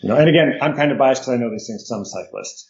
you 0.04 0.10
know, 0.10 0.18
and 0.18 0.30
again, 0.30 0.60
I'm 0.62 0.76
kind 0.76 0.92
of 0.92 0.98
biased 0.98 1.22
because 1.22 1.34
I 1.34 1.38
know 1.38 1.50
these 1.50 1.66
things, 1.66 1.88
some 1.88 2.04
cyclists. 2.04 2.70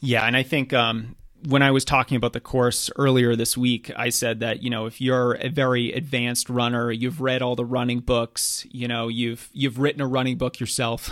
Yeah. 0.00 0.24
And 0.24 0.36
I 0.36 0.44
think, 0.44 0.72
um, 0.72 1.16
when 1.46 1.62
I 1.62 1.70
was 1.70 1.84
talking 1.84 2.16
about 2.16 2.32
the 2.32 2.40
course 2.40 2.90
earlier 2.96 3.36
this 3.36 3.56
week, 3.56 3.92
I 3.96 4.08
said 4.08 4.40
that 4.40 4.62
you 4.62 4.70
know 4.70 4.86
if 4.86 5.00
you're 5.00 5.34
a 5.34 5.48
very 5.48 5.92
advanced 5.92 6.50
runner, 6.50 6.90
you've 6.90 7.20
read 7.20 7.42
all 7.42 7.54
the 7.54 7.64
running 7.64 8.00
books, 8.00 8.66
you 8.70 8.88
know 8.88 9.08
you've 9.08 9.48
you've 9.52 9.78
written 9.78 10.00
a 10.00 10.06
running 10.06 10.36
book 10.36 10.58
yourself, 10.58 11.10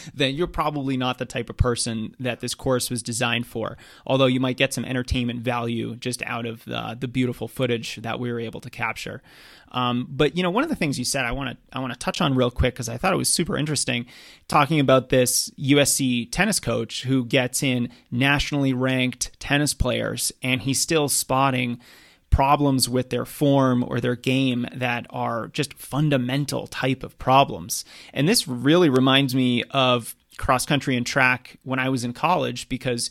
then 0.14 0.34
you're 0.34 0.46
probably 0.46 0.96
not 0.96 1.18
the 1.18 1.24
type 1.24 1.50
of 1.50 1.56
person 1.56 2.14
that 2.18 2.40
this 2.40 2.54
course 2.54 2.90
was 2.90 3.02
designed 3.02 3.46
for. 3.46 3.76
Although 4.06 4.26
you 4.26 4.40
might 4.40 4.56
get 4.56 4.74
some 4.74 4.84
entertainment 4.84 5.40
value 5.40 5.94
just 5.96 6.22
out 6.22 6.46
of 6.46 6.64
the, 6.64 6.96
the 6.98 7.08
beautiful 7.08 7.46
footage 7.46 7.96
that 7.96 8.18
we 8.18 8.32
were 8.32 8.40
able 8.40 8.60
to 8.60 8.70
capture. 8.70 9.22
Um, 9.72 10.06
but 10.10 10.36
you 10.36 10.42
know, 10.42 10.50
one 10.50 10.64
of 10.64 10.70
the 10.70 10.76
things 10.76 10.98
you 10.98 11.04
said, 11.04 11.24
I 11.24 11.32
want 11.32 11.50
to 11.50 11.76
I 11.76 11.80
want 11.80 11.92
to 11.92 11.98
touch 11.98 12.20
on 12.20 12.34
real 12.34 12.50
quick 12.50 12.74
because 12.74 12.88
I 12.88 12.96
thought 12.96 13.12
it 13.12 13.16
was 13.16 13.28
super 13.28 13.56
interesting, 13.56 14.06
talking 14.48 14.80
about 14.80 15.08
this 15.10 15.50
USC 15.50 16.28
tennis 16.30 16.60
coach 16.60 17.02
who 17.02 17.24
gets 17.24 17.62
in 17.62 17.90
nationally 18.10 18.72
ranked 18.72 19.38
tennis 19.38 19.74
players, 19.74 20.32
and 20.42 20.62
he's 20.62 20.80
still 20.80 21.08
spotting 21.08 21.80
problems 22.30 22.88
with 22.88 23.10
their 23.10 23.24
form 23.24 23.84
or 23.86 24.00
their 24.00 24.16
game 24.16 24.66
that 24.72 25.04
are 25.10 25.48
just 25.48 25.74
fundamental 25.74 26.66
type 26.68 27.02
of 27.02 27.18
problems. 27.18 27.84
And 28.14 28.28
this 28.28 28.46
really 28.46 28.88
reminds 28.88 29.34
me 29.34 29.64
of 29.70 30.14
cross 30.38 30.64
country 30.64 30.96
and 30.96 31.04
track 31.04 31.58
when 31.64 31.78
I 31.78 31.88
was 31.88 32.04
in 32.04 32.12
college 32.12 32.68
because 32.68 33.10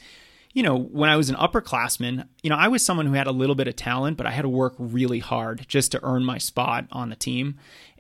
you 0.60 0.64
know, 0.64 0.78
when 0.78 1.10
I 1.10 1.16
was 1.16 1.30
an 1.30 1.38
upperclassman, 1.38 2.28
you 2.44 2.50
know, 2.50 2.58
I 2.58 2.68
was 2.68 2.84
someone 2.84 3.06
who 3.06 3.14
had 3.14 3.28
a 3.28 3.32
little 3.32 3.56
bit 3.56 3.70
of 3.70 3.78
talent, 3.78 4.18
but 4.18 4.26
I 4.26 4.32
had 4.32 4.42
to 4.42 4.50
work 4.50 4.76
really 4.78 5.20
hard 5.20 5.64
just 5.70 5.94
to 5.94 6.04
earn 6.04 6.26
my 6.26 6.38
spot 6.38 6.86
on 6.92 7.08
the 7.08 7.16
team. 7.16 7.56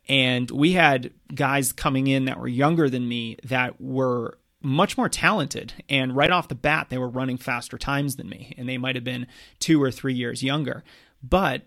And 0.09 0.51
we 0.51 0.73
had 0.73 1.13
guys 1.33 1.71
coming 1.71 2.07
in 2.07 2.25
that 2.25 2.37
were 2.37 2.49
younger 2.49 2.89
than 2.89 3.07
me 3.07 3.37
that 3.45 3.79
were 3.79 4.39
much 4.61 4.97
more 4.97 5.07
talented. 5.07 5.71
And 5.87 6.13
right 6.13 6.31
off 6.31 6.49
the 6.49 6.53
bat, 6.53 6.87
they 6.89 6.97
were 6.97 7.07
running 7.07 7.37
faster 7.37 7.77
times 7.77 8.17
than 8.17 8.27
me. 8.27 8.53
And 8.57 8.67
they 8.67 8.77
might 8.77 8.95
have 8.95 9.05
been 9.05 9.27
two 9.59 9.81
or 9.81 9.89
three 9.89 10.13
years 10.13 10.43
younger. 10.43 10.83
But 11.23 11.61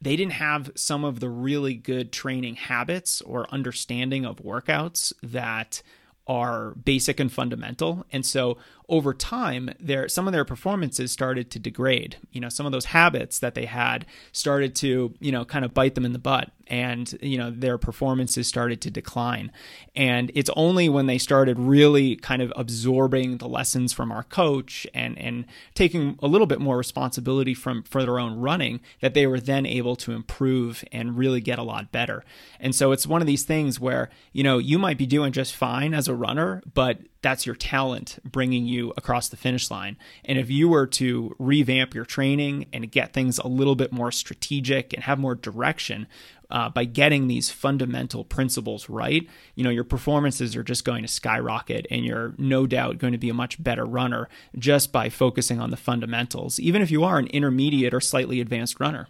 they 0.00 0.16
didn't 0.16 0.32
have 0.32 0.70
some 0.74 1.04
of 1.04 1.20
the 1.20 1.28
really 1.28 1.74
good 1.74 2.12
training 2.12 2.54
habits 2.54 3.20
or 3.20 3.46
understanding 3.52 4.24
of 4.24 4.36
workouts 4.36 5.12
that 5.22 5.82
are 6.30 6.76
basic 6.76 7.18
and 7.18 7.32
fundamental. 7.32 8.06
And 8.12 8.24
so 8.24 8.56
over 8.90 9.14
time, 9.14 9.70
their 9.78 10.08
some 10.08 10.26
of 10.26 10.32
their 10.32 10.44
performances 10.44 11.12
started 11.12 11.50
to 11.52 11.58
degrade. 11.58 12.16
You 12.32 12.40
know, 12.40 12.48
some 12.48 12.66
of 12.66 12.72
those 12.72 12.86
habits 12.86 13.38
that 13.38 13.54
they 13.54 13.64
had 13.64 14.04
started 14.32 14.74
to, 14.76 15.14
you 15.20 15.32
know, 15.32 15.44
kind 15.44 15.64
of 15.64 15.72
bite 15.72 15.94
them 15.94 16.04
in 16.04 16.12
the 16.12 16.18
butt 16.18 16.50
and, 16.66 17.16
you 17.22 17.38
know, 17.38 17.50
their 17.50 17.78
performances 17.78 18.46
started 18.46 18.80
to 18.82 18.90
decline. 18.90 19.50
And 19.96 20.30
it's 20.34 20.50
only 20.56 20.88
when 20.88 21.06
they 21.06 21.18
started 21.18 21.58
really 21.58 22.16
kind 22.16 22.42
of 22.42 22.52
absorbing 22.56 23.38
the 23.38 23.48
lessons 23.48 23.92
from 23.92 24.12
our 24.12 24.24
coach 24.24 24.86
and 24.92 25.18
and 25.18 25.46
taking 25.74 26.18
a 26.20 26.26
little 26.26 26.46
bit 26.46 26.60
more 26.60 26.76
responsibility 26.76 27.54
from 27.54 27.84
for 27.84 28.02
their 28.02 28.18
own 28.18 28.38
running 28.38 28.80
that 29.00 29.14
they 29.14 29.26
were 29.26 29.40
then 29.40 29.66
able 29.66 29.96
to 29.96 30.12
improve 30.12 30.84
and 30.90 31.16
really 31.16 31.40
get 31.40 31.58
a 31.58 31.62
lot 31.62 31.92
better. 31.92 32.24
And 32.58 32.74
so 32.74 32.90
it's 32.90 33.06
one 33.06 33.20
of 33.20 33.26
these 33.28 33.44
things 33.44 33.78
where, 33.78 34.10
you 34.32 34.42
know, 34.42 34.58
you 34.58 34.78
might 34.78 34.98
be 34.98 35.06
doing 35.06 35.32
just 35.32 35.54
fine 35.54 35.94
as 35.94 36.08
a 36.08 36.14
runner, 36.14 36.62
but 36.74 36.98
that's 37.22 37.46
your 37.46 37.54
talent 37.54 38.18
bringing 38.24 38.66
you 38.66 38.92
across 38.96 39.28
the 39.28 39.36
finish 39.36 39.70
line. 39.70 39.96
And 40.24 40.38
if 40.38 40.50
you 40.50 40.68
were 40.68 40.86
to 40.88 41.34
revamp 41.38 41.94
your 41.94 42.04
training 42.04 42.66
and 42.72 42.90
get 42.90 43.12
things 43.12 43.38
a 43.38 43.48
little 43.48 43.74
bit 43.74 43.92
more 43.92 44.10
strategic 44.10 44.92
and 44.92 45.04
have 45.04 45.18
more 45.18 45.34
direction 45.34 46.06
uh, 46.50 46.68
by 46.68 46.84
getting 46.84 47.28
these 47.28 47.50
fundamental 47.50 48.24
principles 48.24 48.88
right, 48.88 49.28
you 49.54 49.62
know, 49.62 49.70
your 49.70 49.84
performances 49.84 50.56
are 50.56 50.64
just 50.64 50.84
going 50.84 51.02
to 51.02 51.08
skyrocket 51.08 51.86
and 51.90 52.04
you're 52.04 52.34
no 52.38 52.66
doubt 52.66 52.98
going 52.98 53.12
to 53.12 53.18
be 53.18 53.28
a 53.28 53.34
much 53.34 53.62
better 53.62 53.84
runner 53.84 54.28
just 54.58 54.90
by 54.90 55.08
focusing 55.08 55.60
on 55.60 55.70
the 55.70 55.76
fundamentals, 55.76 56.58
even 56.58 56.82
if 56.82 56.90
you 56.90 57.04
are 57.04 57.18
an 57.18 57.26
intermediate 57.28 57.94
or 57.94 58.00
slightly 58.00 58.40
advanced 58.40 58.80
runner. 58.80 59.08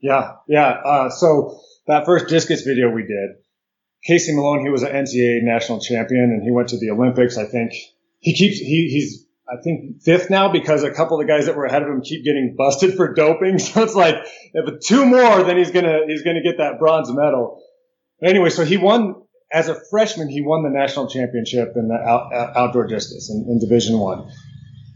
Yeah, 0.00 0.36
yeah. 0.48 0.80
Uh, 0.84 1.10
so 1.10 1.60
that 1.86 2.06
first 2.06 2.28
discus 2.28 2.62
video 2.62 2.90
we 2.90 3.02
did, 3.02 3.42
Casey 4.04 4.34
Malone, 4.34 4.64
he 4.64 4.70
was 4.70 4.82
an 4.82 4.92
NCAA 4.92 5.42
national 5.42 5.80
champion 5.80 6.24
and 6.24 6.42
he 6.42 6.50
went 6.50 6.68
to 6.70 6.78
the 6.78 6.90
Olympics. 6.90 7.36
I 7.36 7.44
think 7.44 7.72
he 8.18 8.34
keeps, 8.34 8.58
he, 8.58 8.88
he's, 8.90 9.26
I 9.48 9.60
think 9.62 10.02
fifth 10.02 10.30
now 10.30 10.50
because 10.50 10.84
a 10.84 10.92
couple 10.92 11.20
of 11.20 11.26
the 11.26 11.32
guys 11.32 11.46
that 11.46 11.56
were 11.56 11.64
ahead 11.64 11.82
of 11.82 11.88
him 11.88 12.02
keep 12.02 12.24
getting 12.24 12.54
busted 12.56 12.94
for 12.94 13.12
doping. 13.12 13.58
So 13.58 13.82
it's 13.82 13.94
like, 13.94 14.16
if 14.54 14.80
two 14.80 15.04
more, 15.04 15.42
then 15.42 15.56
he's 15.56 15.70
going 15.70 15.84
to, 15.84 16.04
he's 16.06 16.22
going 16.22 16.36
to 16.36 16.42
get 16.42 16.58
that 16.58 16.78
bronze 16.78 17.10
medal. 17.12 17.62
Anyway, 18.22 18.50
so 18.50 18.64
he 18.64 18.76
won 18.76 19.14
as 19.52 19.68
a 19.68 19.76
freshman, 19.90 20.28
he 20.28 20.42
won 20.42 20.62
the 20.62 20.70
national 20.70 21.08
championship 21.08 21.72
in 21.76 21.88
the 21.88 21.94
out, 21.94 22.32
outdoor 22.32 22.86
discus 22.86 23.30
in, 23.30 23.46
in 23.48 23.58
division 23.58 23.98
one. 23.98 24.30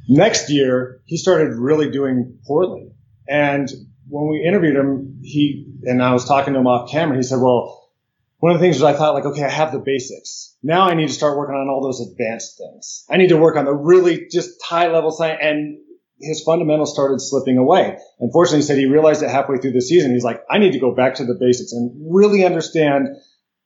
Next 0.08 0.50
year, 0.50 1.00
he 1.06 1.16
started 1.16 1.54
really 1.54 1.90
doing 1.90 2.38
poorly. 2.46 2.92
And 3.26 3.68
when 4.08 4.28
we 4.28 4.44
interviewed 4.46 4.76
him, 4.76 5.18
he, 5.22 5.66
and 5.84 6.02
I 6.02 6.12
was 6.12 6.26
talking 6.26 6.52
to 6.54 6.60
him 6.60 6.66
off 6.66 6.90
camera, 6.90 7.16
he 7.16 7.22
said, 7.22 7.40
well, 7.40 7.83
one 8.44 8.54
of 8.54 8.60
the 8.60 8.66
things 8.66 8.76
was 8.76 8.82
I 8.82 8.92
thought 8.92 9.14
like, 9.14 9.24
okay, 9.24 9.42
I 9.42 9.48
have 9.48 9.72
the 9.72 9.78
basics. 9.78 10.54
Now 10.62 10.82
I 10.82 10.92
need 10.92 11.08
to 11.08 11.14
start 11.14 11.38
working 11.38 11.54
on 11.54 11.70
all 11.70 11.82
those 11.82 12.06
advanced 12.06 12.58
things. 12.58 13.06
I 13.08 13.16
need 13.16 13.30
to 13.30 13.38
work 13.38 13.56
on 13.56 13.64
the 13.64 13.72
really 13.72 14.28
just 14.30 14.62
high 14.62 14.88
level 14.88 15.10
science 15.10 15.38
and 15.40 15.78
his 16.20 16.42
fundamentals 16.42 16.92
started 16.92 17.22
slipping 17.22 17.56
away. 17.56 17.96
Unfortunately, 18.20 18.58
he 18.58 18.62
said 18.64 18.76
he 18.76 18.84
realized 18.84 19.22
it 19.22 19.30
halfway 19.30 19.56
through 19.56 19.72
the 19.72 19.80
season. 19.80 20.12
He's 20.12 20.24
like, 20.24 20.42
I 20.50 20.58
need 20.58 20.72
to 20.72 20.78
go 20.78 20.94
back 20.94 21.14
to 21.14 21.24
the 21.24 21.38
basics 21.40 21.72
and 21.72 21.90
really 22.14 22.44
understand 22.44 23.08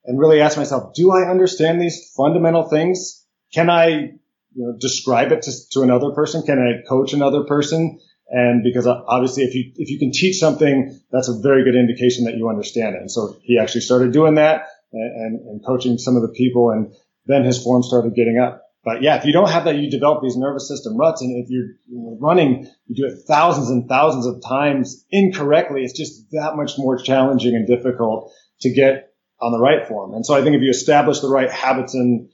and 0.04 0.16
really 0.16 0.40
ask 0.40 0.56
myself, 0.56 0.94
do 0.94 1.10
I 1.10 1.28
understand 1.28 1.82
these 1.82 2.12
fundamental 2.16 2.68
things? 2.68 3.26
Can 3.52 3.70
I, 3.70 3.88
you 3.88 4.14
know, 4.54 4.76
describe 4.78 5.32
it 5.32 5.42
to, 5.42 5.52
to 5.72 5.82
another 5.82 6.12
person? 6.12 6.42
Can 6.42 6.60
I 6.60 6.88
coach 6.88 7.12
another 7.14 7.42
person? 7.42 7.98
And 8.30 8.62
because 8.62 8.86
uh, 8.86 9.00
obviously 9.06 9.44
if 9.44 9.54
you, 9.54 9.72
if 9.76 9.88
you 9.88 9.98
can 9.98 10.12
teach 10.12 10.38
something, 10.38 11.00
that's 11.10 11.28
a 11.28 11.38
very 11.40 11.64
good 11.64 11.76
indication 11.76 12.24
that 12.24 12.36
you 12.36 12.48
understand 12.48 12.94
it. 12.94 13.00
And 13.00 13.10
so 13.10 13.38
he 13.42 13.58
actually 13.58 13.80
started 13.82 14.12
doing 14.12 14.34
that 14.34 14.68
and, 14.92 15.02
and, 15.02 15.48
and 15.48 15.66
coaching 15.66 15.98
some 15.98 16.16
of 16.16 16.22
the 16.22 16.28
people 16.28 16.70
and 16.70 16.92
then 17.26 17.44
his 17.44 17.62
form 17.62 17.82
started 17.82 18.14
getting 18.14 18.38
up. 18.38 18.64
But 18.84 19.02
yeah, 19.02 19.16
if 19.16 19.24
you 19.24 19.32
don't 19.32 19.50
have 19.50 19.64
that, 19.64 19.76
you 19.76 19.90
develop 19.90 20.22
these 20.22 20.36
nervous 20.36 20.68
system 20.68 20.96
ruts. 20.96 21.20
And 21.20 21.44
if 21.44 21.50
you're 21.50 21.74
running, 22.20 22.70
you 22.86 22.94
do 22.94 23.12
it 23.12 23.18
thousands 23.26 23.70
and 23.70 23.88
thousands 23.88 24.24
of 24.26 24.42
times 24.42 25.04
incorrectly. 25.10 25.82
It's 25.82 25.96
just 25.96 26.30
that 26.30 26.56
much 26.56 26.78
more 26.78 26.96
challenging 26.96 27.54
and 27.54 27.66
difficult 27.66 28.32
to 28.62 28.72
get 28.72 29.12
on 29.40 29.52
the 29.52 29.58
right 29.58 29.86
form. 29.86 30.14
And 30.14 30.24
so 30.24 30.34
I 30.34 30.42
think 30.42 30.56
if 30.56 30.62
you 30.62 30.70
establish 30.70 31.20
the 31.20 31.28
right 31.28 31.50
habits 31.50 31.94
and 31.94 32.30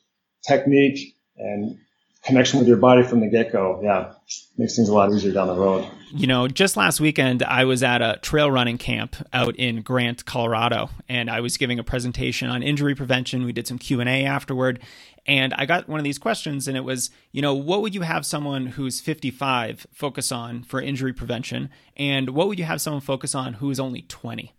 technique 0.46 1.16
and 1.36 1.78
connection 2.24 2.58
with 2.58 2.66
your 2.66 2.78
body 2.78 3.02
from 3.02 3.20
the 3.20 3.28
get 3.28 3.52
go, 3.52 3.80
yeah, 3.82 4.14
makes 4.56 4.76
things 4.76 4.88
a 4.88 4.94
lot 4.94 5.12
easier 5.12 5.32
down 5.32 5.48
the 5.48 5.54
road. 5.54 5.86
You 6.10 6.26
know, 6.26 6.48
just 6.48 6.76
last 6.76 7.00
weekend 7.00 7.42
I 7.42 7.64
was 7.64 7.82
at 7.82 8.00
a 8.00 8.18
trail 8.22 8.50
running 8.50 8.78
camp 8.78 9.16
out 9.32 9.56
in 9.56 9.82
Grant, 9.82 10.24
Colorado, 10.24 10.90
and 11.08 11.30
I 11.30 11.40
was 11.40 11.56
giving 11.56 11.78
a 11.78 11.84
presentation 11.84 12.48
on 12.48 12.62
injury 12.62 12.94
prevention. 12.94 13.44
We 13.44 13.52
did 13.52 13.66
some 13.66 13.78
Q 13.78 14.00
and 14.00 14.08
A 14.08 14.24
afterward, 14.24 14.80
and 15.26 15.52
I 15.54 15.66
got 15.66 15.88
one 15.88 16.00
of 16.00 16.04
these 16.04 16.18
questions, 16.18 16.66
and 16.66 16.76
it 16.76 16.84
was, 16.84 17.10
you 17.32 17.42
know, 17.42 17.54
what 17.54 17.82
would 17.82 17.94
you 17.94 18.02
have 18.02 18.24
someone 18.24 18.66
who's 18.66 19.00
55 19.00 19.86
focus 19.92 20.32
on 20.32 20.62
for 20.62 20.80
injury 20.80 21.12
prevention, 21.12 21.68
and 21.96 22.30
what 22.30 22.48
would 22.48 22.58
you 22.58 22.64
have 22.64 22.80
someone 22.80 23.02
focus 23.02 23.34
on 23.34 23.54
who 23.54 23.70
is 23.70 23.78
only 23.78 24.02
20? 24.02 24.52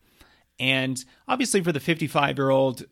And 0.60 1.04
obviously, 1.28 1.62
for 1.62 1.71
the 1.71 1.80
55 1.80 2.38
year 2.38 2.49
old, 2.49 2.86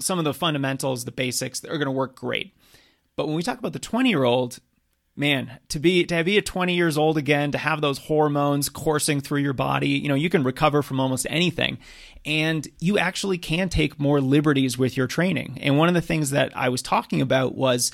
some 0.00 0.18
of 0.18 0.24
the 0.24 0.34
fundamentals, 0.34 1.04
the 1.04 1.12
basics, 1.12 1.64
are 1.64 1.78
going 1.78 1.86
to 1.86 1.90
work 1.90 2.16
great. 2.16 2.54
But 3.16 3.26
when 3.26 3.36
we 3.36 3.42
talk 3.42 3.58
about 3.58 3.72
the 3.72 3.78
20 3.78 4.08
year 4.08 4.24
old, 4.24 4.58
man, 5.16 5.58
to 5.68 5.78
be 5.78 6.04
to 6.04 6.24
be 6.24 6.38
a 6.38 6.42
20 6.42 6.74
years 6.74 6.98
old 6.98 7.16
again, 7.16 7.52
to 7.52 7.58
have 7.58 7.80
those 7.80 7.98
hormones 7.98 8.68
coursing 8.68 9.20
through 9.20 9.40
your 9.40 9.52
body, 9.52 9.90
you 9.90 10.08
know, 10.08 10.14
you 10.14 10.30
can 10.30 10.44
recover 10.44 10.82
from 10.82 11.00
almost 11.00 11.26
anything. 11.30 11.78
And 12.24 12.66
you 12.80 12.98
actually 12.98 13.38
can 13.38 13.68
take 13.68 14.00
more 14.00 14.20
liberties 14.20 14.78
with 14.78 14.96
your 14.96 15.06
training. 15.06 15.58
And 15.60 15.78
one 15.78 15.88
of 15.88 15.94
the 15.94 16.00
things 16.00 16.30
that 16.30 16.56
I 16.56 16.68
was 16.68 16.82
talking 16.82 17.20
about 17.20 17.54
was 17.54 17.92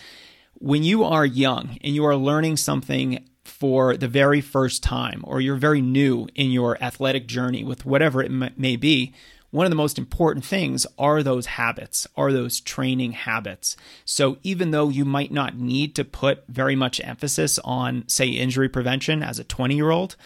when 0.54 0.82
you 0.82 1.04
are 1.04 1.26
young 1.26 1.78
and 1.82 1.94
you 1.94 2.04
are 2.04 2.16
learning 2.16 2.56
something 2.56 3.26
for 3.44 3.96
the 3.96 4.08
very 4.08 4.40
first 4.40 4.82
time, 4.82 5.22
or 5.26 5.40
you're 5.40 5.56
very 5.56 5.80
new 5.82 6.28
in 6.34 6.50
your 6.50 6.82
athletic 6.82 7.26
journey 7.26 7.64
with 7.64 7.84
whatever 7.84 8.22
it 8.22 8.30
may 8.58 8.76
be, 8.76 9.12
one 9.50 9.66
of 9.66 9.70
the 9.70 9.76
most 9.76 9.98
important 9.98 10.44
things 10.44 10.86
are 10.98 11.22
those 11.22 11.46
habits, 11.46 12.06
are 12.16 12.32
those 12.32 12.60
training 12.60 13.12
habits. 13.12 13.76
So 14.04 14.38
even 14.42 14.70
though 14.70 14.88
you 14.88 15.04
might 15.04 15.32
not 15.32 15.56
need 15.56 15.94
to 15.96 16.04
put 16.04 16.44
very 16.48 16.76
much 16.76 17.00
emphasis 17.02 17.58
on, 17.64 18.04
say, 18.06 18.28
injury 18.28 18.68
prevention 18.68 19.22
as 19.22 19.38
a 19.38 19.44
20 19.44 19.74
year 19.74 19.90
old, 19.90 20.16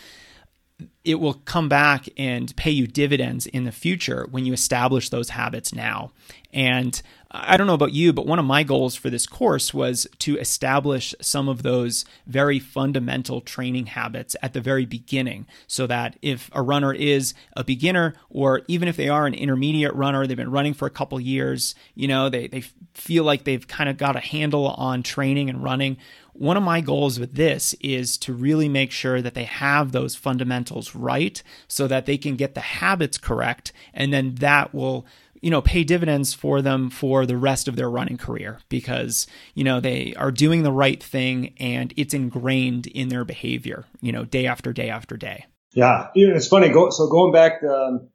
it 1.04 1.16
will 1.16 1.34
come 1.34 1.68
back 1.68 2.08
and 2.16 2.54
pay 2.56 2.70
you 2.70 2.86
dividends 2.86 3.46
in 3.46 3.64
the 3.64 3.72
future 3.72 4.26
when 4.30 4.44
you 4.44 4.52
establish 4.52 5.08
those 5.08 5.30
habits 5.30 5.74
now. 5.74 6.10
And 6.52 7.00
I 7.36 7.56
don't 7.56 7.66
know 7.66 7.74
about 7.74 7.92
you, 7.92 8.12
but 8.12 8.26
one 8.26 8.38
of 8.38 8.44
my 8.44 8.62
goals 8.62 8.94
for 8.94 9.10
this 9.10 9.26
course 9.26 9.74
was 9.74 10.06
to 10.20 10.38
establish 10.38 11.16
some 11.20 11.48
of 11.48 11.64
those 11.64 12.04
very 12.28 12.60
fundamental 12.60 13.40
training 13.40 13.86
habits 13.86 14.36
at 14.40 14.52
the 14.52 14.60
very 14.60 14.86
beginning 14.86 15.48
so 15.66 15.88
that 15.88 16.16
if 16.22 16.48
a 16.52 16.62
runner 16.62 16.94
is 16.94 17.34
a 17.56 17.64
beginner 17.64 18.14
or 18.30 18.62
even 18.68 18.86
if 18.86 18.96
they 18.96 19.08
are 19.08 19.26
an 19.26 19.34
intermediate 19.34 19.94
runner, 19.94 20.28
they've 20.28 20.36
been 20.36 20.50
running 20.50 20.74
for 20.74 20.86
a 20.86 20.90
couple 20.90 21.18
years, 21.18 21.74
you 21.96 22.06
know, 22.06 22.28
they, 22.28 22.46
they 22.46 22.62
feel 22.94 23.24
like 23.24 23.42
they've 23.42 23.66
kind 23.66 23.90
of 23.90 23.96
got 23.96 24.14
a 24.14 24.20
handle 24.20 24.68
on 24.68 25.02
training 25.02 25.50
and 25.50 25.60
running. 25.60 25.96
One 26.34 26.56
of 26.56 26.62
my 26.62 26.80
goals 26.80 27.18
with 27.18 27.34
this 27.34 27.74
is 27.80 28.16
to 28.18 28.32
really 28.32 28.68
make 28.68 28.92
sure 28.92 29.20
that 29.20 29.34
they 29.34 29.44
have 29.44 29.90
those 29.90 30.14
fundamentals 30.14 30.94
right 30.94 31.42
so 31.66 31.88
that 31.88 32.06
they 32.06 32.16
can 32.16 32.36
get 32.36 32.54
the 32.54 32.60
habits 32.60 33.18
correct. 33.18 33.72
And 33.92 34.12
then 34.12 34.36
that 34.36 34.72
will 34.72 35.04
you 35.44 35.50
know 35.50 35.60
pay 35.60 35.84
dividends 35.84 36.32
for 36.32 36.62
them 36.62 36.88
for 36.88 37.26
the 37.26 37.36
rest 37.36 37.68
of 37.68 37.76
their 37.76 37.90
running 37.90 38.16
career 38.16 38.60
because 38.70 39.26
you 39.52 39.62
know 39.62 39.78
they 39.78 40.14
are 40.16 40.30
doing 40.30 40.62
the 40.62 40.72
right 40.72 41.02
thing 41.02 41.54
and 41.60 41.92
it's 41.98 42.14
ingrained 42.14 42.86
in 42.86 43.08
their 43.08 43.26
behavior 43.26 43.84
you 44.00 44.10
know 44.10 44.24
day 44.24 44.46
after 44.46 44.72
day 44.72 44.88
after 44.88 45.18
day. 45.18 45.44
Yeah. 45.74 46.08
It's 46.14 46.48
funny. 46.48 46.68
Go, 46.70 46.90
so 46.90 47.08
going 47.08 47.32
back 47.32 47.62
um, 47.64 48.08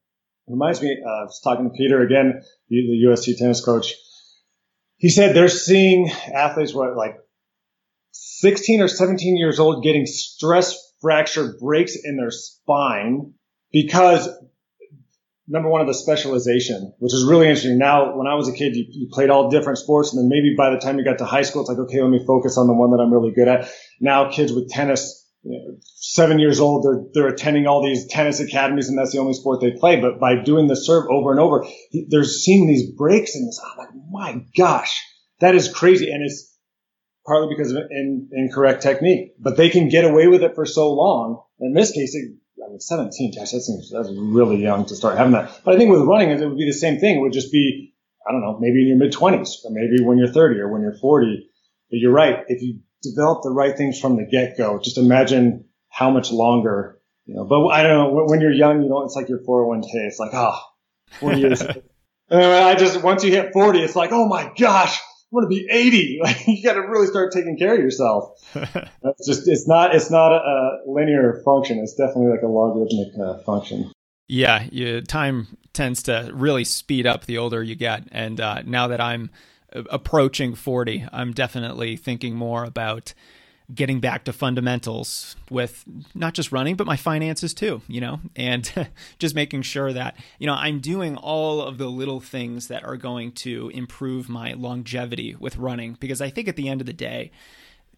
reminds 0.47 0.81
me 0.81 0.97
uh, 1.05 1.09
i 1.09 1.23
was 1.23 1.39
talking 1.43 1.69
to 1.69 1.77
peter 1.77 2.01
again 2.01 2.41
the, 2.69 2.75
the 2.87 3.07
usc 3.09 3.37
tennis 3.37 3.63
coach. 3.63 3.93
He 4.97 5.09
said 5.09 5.35
they're 5.35 5.47
seeing 5.49 6.09
athletes 6.33 6.73
what 6.73 6.97
like 6.97 7.15
16 8.11 8.81
or 8.81 8.87
17 8.87 9.37
years 9.37 9.59
old 9.59 9.83
getting 9.83 10.07
stress 10.07 10.93
fracture 10.99 11.53
breaks 11.59 11.95
in 12.03 12.17
their 12.17 12.31
spine 12.31 13.33
because 13.71 14.27
number 15.49 15.67
one 15.67 15.81
of 15.81 15.87
the 15.87 15.93
specialization, 15.93 16.93
which 16.99 17.13
is 17.13 17.25
really 17.25 17.47
interesting. 17.47 17.77
Now, 17.77 18.15
when 18.15 18.27
I 18.27 18.35
was 18.35 18.47
a 18.47 18.53
kid, 18.53 18.75
you, 18.75 18.85
you, 18.87 19.09
played 19.11 19.29
all 19.29 19.49
different 19.49 19.79
sports, 19.79 20.13
and 20.13 20.21
then 20.21 20.29
maybe 20.29 20.55
by 20.55 20.69
the 20.69 20.77
time 20.77 20.97
you 20.97 21.03
got 21.03 21.17
to 21.17 21.25
high 21.25 21.41
school, 21.41 21.61
it's 21.61 21.69
like, 21.69 21.79
okay, 21.79 22.01
let 22.01 22.09
me 22.09 22.23
focus 22.25 22.57
on 22.57 22.67
the 22.67 22.73
one 22.73 22.91
that 22.91 23.01
I'm 23.01 23.11
really 23.11 23.33
good 23.33 23.47
at. 23.47 23.69
Now, 23.99 24.29
kids 24.29 24.53
with 24.53 24.69
tennis, 24.69 25.27
you 25.43 25.51
know, 25.51 25.77
seven 25.95 26.39
years 26.39 26.59
old, 26.59 26.85
they're 26.85 27.03
they're 27.13 27.33
attending 27.33 27.65
all 27.65 27.83
these 27.83 28.07
tennis 28.07 28.39
academies, 28.39 28.89
and 28.89 28.97
that's 28.97 29.11
the 29.11 29.19
only 29.19 29.33
sport 29.33 29.59
they 29.59 29.71
play. 29.71 29.99
But 29.99 30.19
by 30.19 30.41
doing 30.43 30.67
the 30.67 30.75
serve 30.75 31.05
over 31.09 31.31
and 31.31 31.39
over, 31.39 31.65
they're 32.09 32.23
seeing 32.23 32.67
these 32.67 32.91
breaks, 32.91 33.35
and 33.35 33.47
it's 33.47 33.59
I'm 33.59 33.77
like, 33.77 33.89
my 34.09 34.45
gosh, 34.55 35.01
that 35.39 35.55
is 35.55 35.73
crazy, 35.73 36.11
and 36.11 36.23
it's 36.23 36.55
partly 37.25 37.53
because 37.55 37.71
of 37.71 37.83
in, 37.89 38.29
incorrect 38.31 38.83
technique. 38.83 39.33
But 39.39 39.57
they 39.57 39.69
can 39.69 39.89
get 39.89 40.05
away 40.05 40.27
with 40.27 40.43
it 40.43 40.55
for 40.55 40.65
so 40.65 40.93
long. 40.93 41.41
In 41.59 41.73
this 41.73 41.91
case, 41.91 42.13
it, 42.15 42.35
I 42.65 42.69
mean, 42.69 42.79
17, 42.79 43.33
gosh, 43.35 43.51
that 43.51 43.61
seems 43.61 43.91
that's 43.91 44.09
really 44.11 44.57
young 44.57 44.85
to 44.85 44.95
start 44.95 45.17
having 45.17 45.33
that. 45.33 45.61
But 45.63 45.75
I 45.75 45.77
think 45.77 45.91
with 45.91 46.01
running, 46.01 46.29
it 46.29 46.39
would 46.45 46.57
be 46.57 46.65
the 46.65 46.73
same 46.73 46.99
thing. 46.99 47.17
It 47.17 47.21
would 47.21 47.33
just 47.33 47.51
be, 47.51 47.93
I 48.27 48.31
don't 48.31 48.41
know, 48.41 48.57
maybe 48.59 48.81
in 48.81 48.87
your 48.87 48.97
mid 48.97 49.13
20s, 49.13 49.65
or 49.65 49.71
maybe 49.71 50.03
when 50.03 50.17
you're 50.17 50.31
30 50.31 50.59
or 50.59 50.71
when 50.71 50.81
you're 50.81 50.97
40. 50.97 51.49
But 51.89 51.97
you're 51.97 52.11
right. 52.11 52.39
If 52.47 52.61
you 52.61 52.79
develop 53.01 53.43
the 53.43 53.51
right 53.51 53.75
things 53.75 53.99
from 53.99 54.17
the 54.17 54.25
get 54.25 54.57
go, 54.57 54.79
just 54.79 54.97
imagine 54.97 55.65
how 55.89 56.11
much 56.11 56.31
longer, 56.31 56.99
you 57.25 57.35
know. 57.35 57.45
But 57.45 57.67
I 57.67 57.83
don't 57.83 57.93
know, 57.93 58.25
when 58.27 58.41
you're 58.41 58.51
young, 58.51 58.83
you 58.83 58.89
know, 58.89 59.03
it's 59.03 59.15
like 59.15 59.29
your 59.29 59.39
401k. 59.39 59.85
It's 60.07 60.19
like, 60.19 60.33
ah, 60.33 60.63
oh, 61.11 61.19
40 61.19 61.39
years. 61.39 61.63
I 62.31 62.75
just, 62.75 63.01
once 63.01 63.23
you 63.23 63.31
hit 63.31 63.53
40, 63.53 63.79
it's 63.79 63.95
like, 63.95 64.11
oh 64.11 64.27
my 64.27 64.51
gosh, 64.57 64.99
I 65.31 65.35
want 65.35 65.45
to 65.45 65.55
be 65.55 65.67
80. 65.69 66.19
Like 66.23 66.47
you 66.47 66.63
got 66.63 66.73
to 66.73 66.81
really 66.81 67.07
start 67.07 67.31
taking 67.31 67.57
care 67.57 67.75
of 67.75 67.79
yourself. 67.79 68.39
That's 68.53 69.27
just, 69.27 69.47
it's 69.47 69.67
not, 69.67 69.95
it's 69.95 70.09
not 70.09 70.31
a, 70.31 70.79
linear 70.87 71.41
function. 71.45 71.79
It's 71.79 71.93
definitely 71.93 72.31
like 72.31 72.41
a 72.41 72.47
logarithmic 72.47 73.17
uh, 73.19 73.37
function. 73.43 73.91
Yeah. 74.27 74.67
You, 74.71 75.01
time 75.01 75.47
tends 75.73 76.03
to 76.03 76.31
really 76.33 76.63
speed 76.63 77.05
up 77.05 77.25
the 77.25 77.37
older 77.37 77.61
you 77.61 77.75
get. 77.75 78.03
And 78.11 78.41
uh, 78.41 78.63
now 78.65 78.87
that 78.87 78.99
I'm 78.99 79.29
approaching 79.73 80.55
40, 80.55 81.07
I'm 81.11 81.31
definitely 81.33 81.95
thinking 81.95 82.35
more 82.35 82.63
about 82.63 83.13
getting 83.73 83.99
back 83.99 84.23
to 84.23 84.33
fundamentals 84.33 85.35
with 85.49 85.83
not 86.15 86.33
just 86.33 86.51
running 86.51 86.75
but 86.75 86.87
my 86.87 86.97
finances 86.97 87.53
too 87.53 87.81
you 87.87 88.01
know 88.01 88.19
and 88.35 88.89
just 89.19 89.35
making 89.35 89.61
sure 89.61 89.93
that 89.93 90.15
you 90.39 90.47
know 90.47 90.53
I'm 90.53 90.79
doing 90.79 91.15
all 91.15 91.61
of 91.61 91.77
the 91.77 91.87
little 91.87 92.19
things 92.19 92.67
that 92.67 92.83
are 92.83 92.97
going 92.97 93.31
to 93.33 93.69
improve 93.73 94.29
my 94.29 94.53
longevity 94.53 95.35
with 95.39 95.57
running 95.57 95.97
because 95.99 96.21
I 96.21 96.29
think 96.29 96.47
at 96.47 96.55
the 96.55 96.69
end 96.69 96.81
of 96.81 96.87
the 96.87 96.93
day 96.93 97.31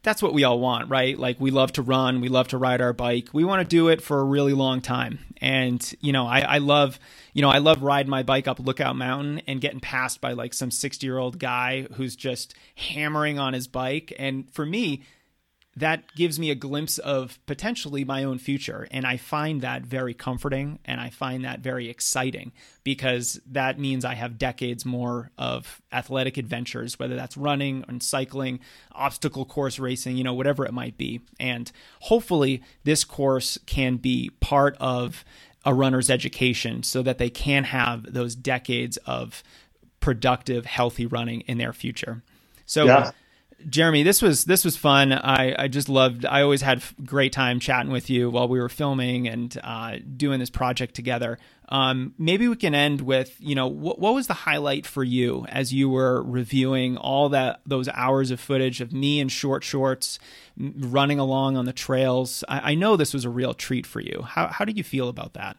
that's 0.04 0.24
what 0.24 0.34
we 0.34 0.44
all 0.44 0.60
want, 0.60 0.90
right? 0.90 1.18
Like 1.18 1.40
we 1.40 1.52
love 1.52 1.74
to 1.74 1.82
run, 1.82 2.22
we 2.22 2.28
love 2.30 2.48
to 2.50 2.58
ride 2.58 2.82
our 2.82 2.94
bike, 2.94 3.30
we 3.34 3.44
want 3.44 3.62
to 3.62 3.68
do 3.68 3.90
it 3.90 4.02
for 4.02 4.20
a 4.20 4.24
really 4.24 4.54
long 4.54 4.82
time. 4.82 5.20
And 5.40 5.94
you 6.02 6.12
know, 6.12 6.26
I, 6.26 6.40
I 6.40 6.58
love, 6.58 7.00
you 7.34 7.42
know, 7.42 7.50
I 7.50 7.60
love 7.60 7.84
riding 7.84 8.10
my 8.10 8.24
bike 8.24 8.48
up 8.48 8.60
Lookout 8.60 8.96
Mountain 8.96 9.44
and 9.48 9.62
getting 9.62 9.80
passed 9.80 10.20
by 10.20 10.34
like 10.34 10.54
some 10.54 10.72
sixty 10.72 11.06
year 11.06 11.18
old 11.18 11.40
guy 11.40 11.84
who's 11.94 12.16
just 12.16 12.56
hammering 12.76 13.38
on 13.38 13.54
his 13.54 13.68
bike. 13.68 14.14
And 14.18 14.50
for 14.52 14.66
me, 14.66 15.04
that 15.76 16.04
gives 16.16 16.38
me 16.38 16.52
a 16.52 16.56
glimpse 16.56 16.98
of 16.98 17.40
potentially 17.46 18.04
my 18.04 18.26
own 18.26 18.38
future. 18.38 18.88
And 18.92 19.06
I 19.06 19.16
find 19.16 19.62
that 19.62 19.84
very 19.84 20.14
comforting 20.14 20.80
and 20.84 21.00
I 21.00 21.10
find 21.10 21.46
that 21.46 21.62
very 21.62 21.90
exciting 21.90 22.52
because 22.84 23.40
that 23.46 23.80
means 23.80 24.04
I 24.04 24.16
have 24.16 24.38
decades 24.38 24.86
more 24.86 25.32
of 25.38 25.82
athletic 25.92 26.36
adventures, 26.36 27.00
whether 27.00 27.16
that's 27.16 27.38
running 27.38 27.86
and 27.88 28.04
cycling, 28.04 28.60
obstacle 28.92 29.46
course 29.46 29.80
racing, 29.80 30.18
you 30.18 30.26
know, 30.26 30.34
whatever 30.34 30.66
it 30.66 30.74
might 30.74 30.98
be. 30.98 31.22
And 31.40 31.72
hopefully, 32.02 32.62
this 32.84 33.06
course 33.06 33.58
can 33.66 33.96
be 33.96 34.30
part 34.42 34.76
of 34.80 35.24
a 35.64 35.74
runner's 35.74 36.10
education 36.10 36.84
so 36.84 37.02
that 37.02 37.18
they 37.18 37.30
can 37.30 37.64
have 37.66 38.12
those 38.12 38.36
decades 38.36 38.98
of 39.06 39.42
productive, 40.02 40.66
healthy 40.66 41.06
running 41.06 41.42
in 41.42 41.60
their 41.60 41.72
future. 41.72 42.24
So, 42.66 42.86
yeah. 42.86 43.12
Jeremy, 43.70 44.04
this 44.04 44.22
was 44.22 44.46
this 44.46 44.66
was 44.66 44.78
fun. 44.78 45.12
I, 45.12 45.56
I 45.58 45.68
just 45.68 45.90
loved. 45.90 46.26
I 46.26 46.42
always 46.42 46.62
had 46.62 46.84
great 47.06 47.34
time 47.34 47.60
chatting 47.60 47.92
with 47.92 48.10
you 48.10 48.30
while 48.30 48.48
we 48.48 48.60
were 48.60 48.70
filming 48.70 49.28
and 49.28 49.58
uh, 49.64 49.98
doing 50.18 50.40
this 50.40 50.50
project 50.50 50.96
together. 50.96 51.38
Um, 51.70 52.14
maybe 52.18 52.48
we 52.48 52.56
can 52.56 52.76
end 52.76 53.02
with 53.02 53.36
you 53.40 53.56
know 53.56 53.68
what, 53.68 54.00
what 54.00 54.14
was 54.14 54.28
the 54.28 54.34
highlight 54.34 54.86
for 54.86 55.04
you 55.04 55.46
as 55.50 55.74
you 55.74 55.90
were 55.90 56.22
reviewing 56.24 56.98
all 56.98 57.30
that 57.30 57.62
those 57.66 57.88
hours 57.90 58.32
of 58.32 58.40
footage 58.40 58.82
of 58.82 58.92
me 58.92 59.20
in 59.20 59.30
short 59.30 59.64
shorts 59.64 60.20
running 60.58 61.20
along 61.20 61.58
on 61.58 61.66
the 61.66 61.74
trails. 61.74 62.44
I, 62.50 62.72
I 62.72 62.76
know 62.76 62.98
this 62.98 63.14
was 63.14 63.26
a 63.26 63.30
real 63.30 63.54
treat 63.54 63.86
for 63.86 64.00
you. 64.00 64.24
How 64.28 64.48
how 64.48 64.66
did 64.66 64.78
you 64.78 64.84
feel 64.84 65.08
about 65.08 65.34
that? 65.34 65.58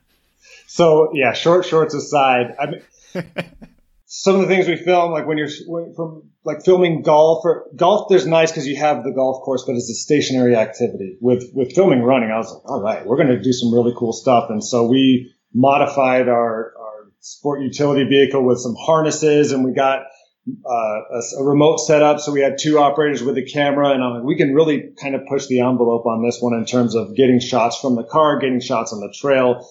So 0.66 1.10
yeah, 1.14 1.32
short 1.32 1.64
shorts 1.64 1.94
aside, 1.94 2.54
I 2.58 2.66
mean. 2.66 2.82
some 4.14 4.34
of 4.34 4.42
the 4.42 4.46
things 4.46 4.68
we 4.68 4.76
film, 4.76 5.10
like 5.10 5.26
when 5.26 5.38
you're 5.38 5.48
when, 5.66 5.94
from 5.94 6.24
like 6.44 6.62
filming 6.66 7.00
golf 7.00 7.46
or 7.46 7.64
golf, 7.74 8.10
there's 8.10 8.26
nice 8.26 8.50
because 8.50 8.66
you 8.66 8.76
have 8.76 9.04
the 9.04 9.10
golf 9.10 9.42
course, 9.42 9.64
but 9.66 9.74
it's 9.74 9.88
a 9.88 9.94
stationary 9.94 10.54
activity. 10.54 11.16
With 11.18 11.50
with 11.54 11.74
filming 11.74 12.02
running, 12.02 12.30
I 12.30 12.36
was 12.36 12.52
like, 12.52 12.70
all 12.70 12.82
right, 12.82 13.06
we're 13.06 13.16
going 13.16 13.28
to 13.28 13.40
do 13.40 13.54
some 13.54 13.72
really 13.72 13.94
cool 13.96 14.12
stuff, 14.12 14.50
and 14.50 14.62
so 14.62 14.86
we 14.86 15.32
modified 15.54 16.28
our 16.28 16.74
our 16.78 17.10
sport 17.20 17.62
utility 17.62 18.04
vehicle 18.04 18.44
with 18.44 18.58
some 18.58 18.74
harnesses, 18.78 19.50
and 19.50 19.64
we 19.64 19.72
got 19.72 20.02
uh, 20.46 20.70
a, 20.70 21.22
a, 21.38 21.44
remote 21.44 21.78
setup. 21.78 22.20
So 22.20 22.32
we 22.32 22.42
had 22.42 22.58
two 22.58 22.78
operators 22.78 23.22
with 23.22 23.38
a 23.38 23.50
camera, 23.50 23.92
and 23.92 24.04
I'm 24.04 24.12
like, 24.16 24.24
we 24.24 24.36
can 24.36 24.52
really 24.52 24.90
kind 25.00 25.14
of 25.14 25.22
push 25.26 25.46
the 25.46 25.60
envelope 25.60 26.04
on 26.04 26.22
this 26.22 26.36
one 26.38 26.52
in 26.52 26.66
terms 26.66 26.94
of 26.94 27.16
getting 27.16 27.40
shots 27.40 27.80
from 27.80 27.96
the 27.96 28.04
car, 28.04 28.40
getting 28.40 28.60
shots 28.60 28.92
on 28.92 29.00
the 29.00 29.10
trail. 29.18 29.66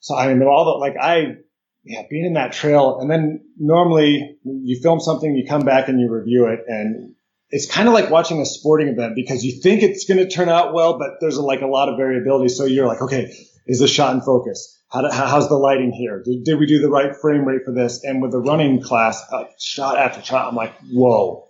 So 0.00 0.14
I 0.14 0.28
mean, 0.28 0.46
all 0.46 0.66
the 0.66 0.72
like 0.72 0.96
I 1.00 1.36
yeah, 1.84 2.02
being 2.08 2.24
in 2.24 2.34
that 2.34 2.52
trail. 2.52 2.98
And 3.00 3.10
then 3.10 3.44
normally 3.58 4.38
you 4.44 4.80
film 4.80 5.00
something, 5.00 5.34
you 5.34 5.46
come 5.46 5.62
back 5.62 5.88
and 5.88 6.00
you 6.00 6.10
review 6.10 6.46
it. 6.46 6.60
And 6.66 7.14
it's 7.50 7.70
kind 7.70 7.88
of 7.88 7.94
like 7.94 8.10
watching 8.10 8.40
a 8.40 8.46
sporting 8.46 8.88
event 8.88 9.14
because 9.14 9.44
you 9.44 9.60
think 9.60 9.82
it's 9.82 10.06
going 10.06 10.18
to 10.18 10.28
turn 10.28 10.48
out 10.48 10.72
well, 10.72 10.98
but 10.98 11.18
there's 11.20 11.38
like 11.38 11.60
a 11.60 11.66
lot 11.66 11.88
of 11.88 11.96
variability. 11.96 12.48
So 12.48 12.64
you're 12.64 12.86
like, 12.86 13.02
okay, 13.02 13.34
is 13.66 13.80
the 13.80 13.88
shot 13.88 14.14
in 14.14 14.20
focus? 14.20 14.78
How 14.90 15.10
how's 15.10 15.48
the 15.48 15.56
lighting 15.56 15.92
here? 15.92 16.22
Did, 16.22 16.44
did, 16.44 16.58
we 16.58 16.66
do 16.66 16.80
the 16.80 16.88
right 16.88 17.16
frame 17.16 17.44
rate 17.44 17.62
for 17.64 17.72
this? 17.72 18.04
And 18.04 18.20
with 18.20 18.32
the 18.32 18.40
running 18.40 18.82
class, 18.82 19.22
uh, 19.32 19.44
shot 19.58 19.98
after 19.98 20.22
shot, 20.22 20.48
I'm 20.48 20.54
like, 20.54 20.74
whoa, 20.90 21.48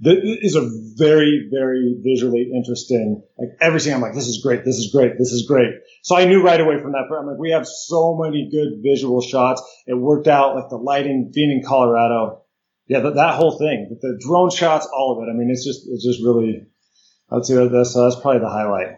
this 0.00 0.16
is 0.22 0.56
a 0.56 0.68
very, 0.96 1.48
very 1.50 1.96
visually 2.02 2.50
interesting, 2.54 3.22
like 3.38 3.50
everything. 3.60 3.94
I'm 3.94 4.00
like, 4.00 4.14
this 4.14 4.26
is 4.26 4.40
great. 4.42 4.64
This 4.64 4.76
is 4.76 4.90
great. 4.92 5.18
This 5.18 5.32
is 5.32 5.46
great. 5.46 5.74
So 6.02 6.16
I 6.16 6.24
knew 6.24 6.42
right 6.42 6.60
away 6.60 6.80
from 6.80 6.92
that. 6.92 7.08
I'm 7.10 7.26
like, 7.26 7.38
we 7.38 7.50
have 7.52 7.66
so 7.66 8.18
many 8.20 8.50
good 8.50 8.82
visual 8.82 9.20
shots. 9.20 9.62
It 9.86 9.94
worked 9.94 10.28
out 10.28 10.56
like 10.56 10.70
the 10.70 10.76
lighting 10.76 11.30
being 11.32 11.50
in 11.50 11.62
Colorado. 11.64 12.42
Yeah, 12.88 13.00
that, 13.00 13.14
that 13.14 13.34
whole 13.34 13.58
thing, 13.58 13.96
the 14.00 14.18
drone 14.20 14.50
shots, 14.50 14.88
all 14.92 15.16
of 15.16 15.26
it. 15.26 15.30
I 15.30 15.34
mean, 15.34 15.50
it's 15.50 15.64
just, 15.64 15.86
it's 15.88 16.04
just 16.04 16.20
really, 16.20 16.66
I 17.30 17.36
would 17.36 17.46
say 17.46 17.54
that's, 17.54 17.94
that's 17.94 18.16
probably 18.16 18.40
the 18.40 18.50
highlight. 18.50 18.96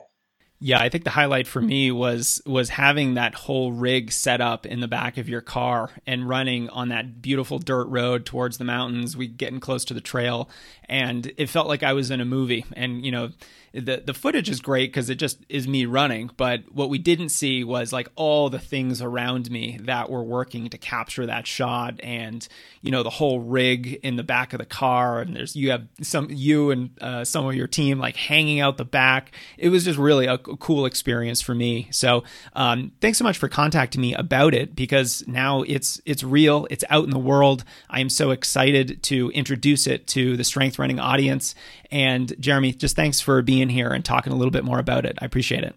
Yeah, 0.66 0.80
I 0.80 0.88
think 0.88 1.04
the 1.04 1.10
highlight 1.10 1.46
for 1.46 1.60
me 1.60 1.90
was 1.90 2.40
was 2.46 2.70
having 2.70 3.14
that 3.14 3.34
whole 3.34 3.70
rig 3.70 4.10
set 4.10 4.40
up 4.40 4.64
in 4.64 4.80
the 4.80 4.88
back 4.88 5.18
of 5.18 5.28
your 5.28 5.42
car 5.42 5.90
and 6.06 6.26
running 6.26 6.70
on 6.70 6.88
that 6.88 7.20
beautiful 7.20 7.58
dirt 7.58 7.86
road 7.88 8.24
towards 8.24 8.56
the 8.56 8.64
mountains. 8.64 9.14
We 9.14 9.26
getting 9.26 9.60
close 9.60 9.84
to 9.84 9.92
the 9.92 10.00
trail, 10.00 10.48
and 10.88 11.30
it 11.36 11.50
felt 11.50 11.68
like 11.68 11.82
I 11.82 11.92
was 11.92 12.10
in 12.10 12.22
a 12.22 12.24
movie. 12.24 12.64
And 12.72 13.04
you 13.04 13.12
know, 13.12 13.32
the 13.74 14.02
the 14.04 14.14
footage 14.14 14.48
is 14.48 14.60
great 14.60 14.92
because 14.92 15.10
it 15.10 15.16
just 15.16 15.44
is 15.48 15.66
me 15.66 15.84
running. 15.84 16.30
But 16.36 16.62
what 16.72 16.88
we 16.88 16.98
didn't 16.98 17.30
see 17.30 17.64
was 17.64 17.92
like 17.92 18.08
all 18.14 18.48
the 18.48 18.60
things 18.60 19.02
around 19.02 19.50
me 19.50 19.78
that 19.82 20.08
were 20.08 20.22
working 20.22 20.68
to 20.70 20.78
capture 20.78 21.26
that 21.26 21.46
shot, 21.46 21.98
and 22.02 22.46
you 22.82 22.92
know 22.92 23.02
the 23.02 23.10
whole 23.10 23.40
rig 23.40 23.94
in 24.02 24.14
the 24.16 24.22
back 24.22 24.52
of 24.52 24.60
the 24.60 24.64
car, 24.64 25.20
and 25.20 25.34
there's 25.34 25.56
you 25.56 25.72
have 25.72 25.86
some 26.02 26.28
you 26.30 26.70
and 26.70 26.90
uh, 27.00 27.24
some 27.24 27.46
of 27.46 27.54
your 27.56 27.66
team 27.66 27.98
like 27.98 28.14
hanging 28.14 28.60
out 28.60 28.76
the 28.76 28.84
back. 28.84 29.32
It 29.58 29.70
was 29.70 29.84
just 29.84 29.98
really 29.98 30.26
a, 30.26 30.34
a 30.34 30.56
cool 30.56 30.86
experience 30.86 31.40
for 31.40 31.54
me. 31.54 31.88
So 31.90 32.22
um, 32.52 32.92
thanks 33.00 33.18
so 33.18 33.24
much 33.24 33.38
for 33.38 33.48
contacting 33.48 34.00
me 34.00 34.14
about 34.14 34.54
it 34.54 34.76
because 34.76 35.26
now 35.26 35.62
it's 35.62 36.00
it's 36.06 36.22
real, 36.22 36.68
it's 36.70 36.84
out 36.90 37.04
in 37.04 37.10
the 37.10 37.18
world. 37.18 37.64
I 37.90 38.00
am 38.00 38.08
so 38.08 38.30
excited 38.30 39.02
to 39.04 39.30
introduce 39.30 39.88
it 39.88 40.06
to 40.08 40.36
the 40.36 40.44
strength 40.44 40.78
running 40.78 41.00
audience. 41.00 41.56
And 41.90 42.34
Jeremy, 42.40 42.72
just 42.72 42.96
thanks 42.96 43.20
for 43.20 43.42
being 43.42 43.68
here 43.68 43.90
and 43.90 44.04
talking 44.04 44.32
a 44.32 44.36
little 44.36 44.50
bit 44.50 44.64
more 44.64 44.78
about 44.78 45.06
it. 45.06 45.18
I 45.20 45.24
appreciate 45.24 45.64
it. 45.64 45.74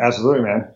Absolutely, 0.00 0.42
man. 0.42 0.74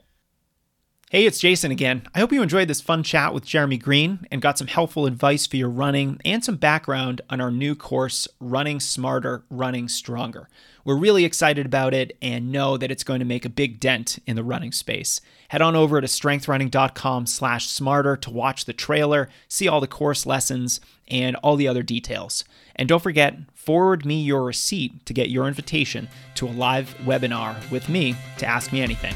Hey, 1.16 1.24
it's 1.24 1.38
Jason 1.38 1.70
again. 1.70 2.02
I 2.14 2.18
hope 2.18 2.30
you 2.30 2.42
enjoyed 2.42 2.68
this 2.68 2.82
fun 2.82 3.02
chat 3.02 3.32
with 3.32 3.46
Jeremy 3.46 3.78
Green 3.78 4.26
and 4.30 4.42
got 4.42 4.58
some 4.58 4.66
helpful 4.66 5.06
advice 5.06 5.46
for 5.46 5.56
your 5.56 5.70
running 5.70 6.20
and 6.26 6.44
some 6.44 6.56
background 6.56 7.22
on 7.30 7.40
our 7.40 7.50
new 7.50 7.74
course, 7.74 8.28
Running 8.38 8.80
Smarter, 8.80 9.42
Running 9.48 9.88
Stronger. 9.88 10.50
We're 10.84 10.98
really 10.98 11.24
excited 11.24 11.64
about 11.64 11.94
it 11.94 12.18
and 12.20 12.52
know 12.52 12.76
that 12.76 12.90
it's 12.90 13.02
going 13.02 13.20
to 13.20 13.24
make 13.24 13.46
a 13.46 13.48
big 13.48 13.80
dent 13.80 14.18
in 14.26 14.36
the 14.36 14.44
running 14.44 14.72
space. 14.72 15.22
Head 15.48 15.62
on 15.62 15.74
over 15.74 16.02
to 16.02 16.06
strengthrunning.com 16.06 17.24
slash 17.24 17.66
smarter 17.66 18.18
to 18.18 18.30
watch 18.30 18.66
the 18.66 18.74
trailer, 18.74 19.30
see 19.48 19.68
all 19.68 19.80
the 19.80 19.86
course 19.86 20.26
lessons, 20.26 20.82
and 21.08 21.34
all 21.36 21.56
the 21.56 21.66
other 21.66 21.82
details. 21.82 22.44
And 22.74 22.90
don't 22.90 23.02
forget, 23.02 23.38
forward 23.54 24.04
me 24.04 24.20
your 24.20 24.44
receipt 24.44 25.06
to 25.06 25.14
get 25.14 25.30
your 25.30 25.48
invitation 25.48 26.08
to 26.34 26.46
a 26.46 26.50
live 26.50 26.94
webinar 27.06 27.70
with 27.70 27.88
me 27.88 28.16
to 28.36 28.44
ask 28.44 28.70
me 28.70 28.82
anything. 28.82 29.14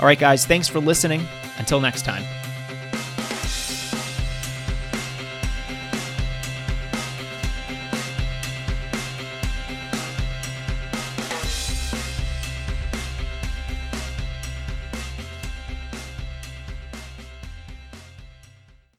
All 0.00 0.06
right, 0.06 0.18
guys, 0.18 0.46
thanks 0.46 0.68
for 0.68 0.80
listening. 0.80 1.26
Until 1.58 1.80
next 1.80 2.02
time. 2.02 2.22